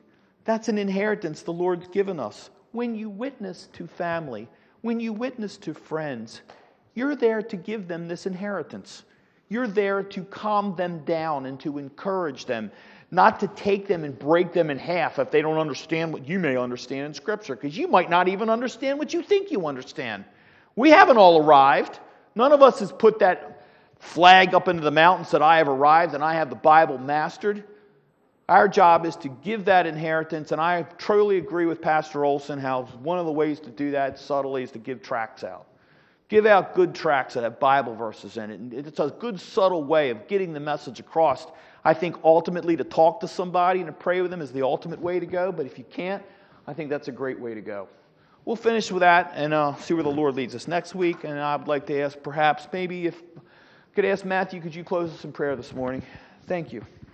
That's 0.44 0.68
an 0.68 0.78
inheritance 0.78 1.42
the 1.42 1.52
Lord's 1.52 1.88
given 1.88 2.20
us. 2.20 2.50
When 2.72 2.94
you 2.94 3.08
witness 3.08 3.68
to 3.72 3.86
family, 3.86 4.48
when 4.82 5.00
you 5.00 5.12
witness 5.12 5.56
to 5.58 5.74
friends, 5.74 6.42
you're 6.94 7.16
there 7.16 7.42
to 7.42 7.56
give 7.56 7.88
them 7.88 8.06
this 8.06 8.26
inheritance. 8.26 9.04
You're 9.48 9.66
there 9.66 10.02
to 10.02 10.24
calm 10.24 10.76
them 10.76 11.04
down 11.04 11.46
and 11.46 11.58
to 11.60 11.78
encourage 11.78 12.44
them, 12.44 12.70
not 13.10 13.40
to 13.40 13.48
take 13.48 13.86
them 13.86 14.04
and 14.04 14.18
break 14.18 14.52
them 14.52 14.70
in 14.70 14.78
half 14.78 15.18
if 15.18 15.30
they 15.30 15.40
don't 15.40 15.58
understand 15.58 16.12
what 16.12 16.28
you 16.28 16.38
may 16.38 16.56
understand 16.56 17.06
in 17.06 17.14
Scripture, 17.14 17.56
because 17.56 17.76
you 17.76 17.88
might 17.88 18.10
not 18.10 18.28
even 18.28 18.50
understand 18.50 18.98
what 18.98 19.14
you 19.14 19.22
think 19.22 19.50
you 19.50 19.66
understand. 19.66 20.24
We 20.74 20.90
haven't 20.90 21.16
all 21.16 21.42
arrived. 21.42 22.00
None 22.34 22.52
of 22.52 22.62
us 22.62 22.80
has 22.80 22.92
put 22.92 23.18
that 23.20 23.55
flag 24.06 24.54
up 24.54 24.68
into 24.68 24.82
the 24.82 24.90
mountains 24.90 25.30
that 25.32 25.42
I 25.42 25.58
have 25.58 25.68
arrived 25.68 26.14
and 26.14 26.22
I 26.22 26.34
have 26.34 26.48
the 26.48 26.56
Bible 26.56 26.96
mastered. 26.96 27.64
Our 28.48 28.68
job 28.68 29.04
is 29.04 29.16
to 29.16 29.28
give 29.28 29.64
that 29.64 29.86
inheritance, 29.86 30.52
and 30.52 30.60
I 30.60 30.82
truly 30.98 31.38
agree 31.38 31.66
with 31.66 31.82
Pastor 31.82 32.24
Olson 32.24 32.60
how 32.60 32.84
one 33.02 33.18
of 33.18 33.26
the 33.26 33.32
ways 33.32 33.58
to 33.60 33.70
do 33.70 33.90
that 33.90 34.18
subtly 34.18 34.62
is 34.62 34.70
to 34.70 34.78
give 34.78 35.02
tracts 35.02 35.42
out. 35.42 35.66
Give 36.28 36.46
out 36.46 36.74
good 36.74 36.94
tracts 36.94 37.34
that 37.34 37.42
have 37.42 37.58
Bible 37.58 37.94
verses 37.94 38.36
in 38.36 38.50
it. 38.50 38.60
And 38.60 38.72
it's 38.72 39.00
a 39.00 39.12
good, 39.18 39.40
subtle 39.40 39.82
way 39.82 40.10
of 40.10 40.28
getting 40.28 40.52
the 40.52 40.60
message 40.60 41.00
across. 41.00 41.46
I 41.84 41.92
think 41.92 42.16
ultimately 42.22 42.76
to 42.76 42.84
talk 42.84 43.20
to 43.20 43.28
somebody 43.28 43.80
and 43.80 43.88
to 43.88 43.92
pray 43.92 44.20
with 44.20 44.30
them 44.30 44.40
is 44.40 44.52
the 44.52 44.62
ultimate 44.62 45.00
way 45.00 45.18
to 45.18 45.26
go, 45.26 45.50
but 45.50 45.66
if 45.66 45.78
you 45.78 45.84
can't, 45.84 46.22
I 46.66 46.72
think 46.72 46.90
that's 46.90 47.08
a 47.08 47.12
great 47.12 47.38
way 47.38 47.54
to 47.54 47.60
go. 47.60 47.88
We'll 48.44 48.56
finish 48.56 48.92
with 48.92 49.00
that 49.00 49.32
and 49.34 49.52
uh, 49.52 49.74
see 49.76 49.94
where 49.94 50.04
the 50.04 50.08
Lord 50.08 50.36
leads 50.36 50.54
us 50.54 50.68
next 50.68 50.94
week. 50.94 51.24
And 51.24 51.38
I'd 51.38 51.66
like 51.66 51.86
to 51.86 52.00
ask 52.00 52.16
perhaps 52.22 52.68
maybe 52.72 53.06
if 53.06 53.20
could 53.96 54.04
I 54.04 54.08
ask 54.08 54.26
Matthew, 54.26 54.60
could 54.60 54.74
you 54.74 54.84
close 54.84 55.10
us 55.10 55.24
in 55.24 55.32
prayer 55.32 55.56
this 55.56 55.72
morning? 55.72 56.02
Thank 56.46 56.70
you. 56.70 56.84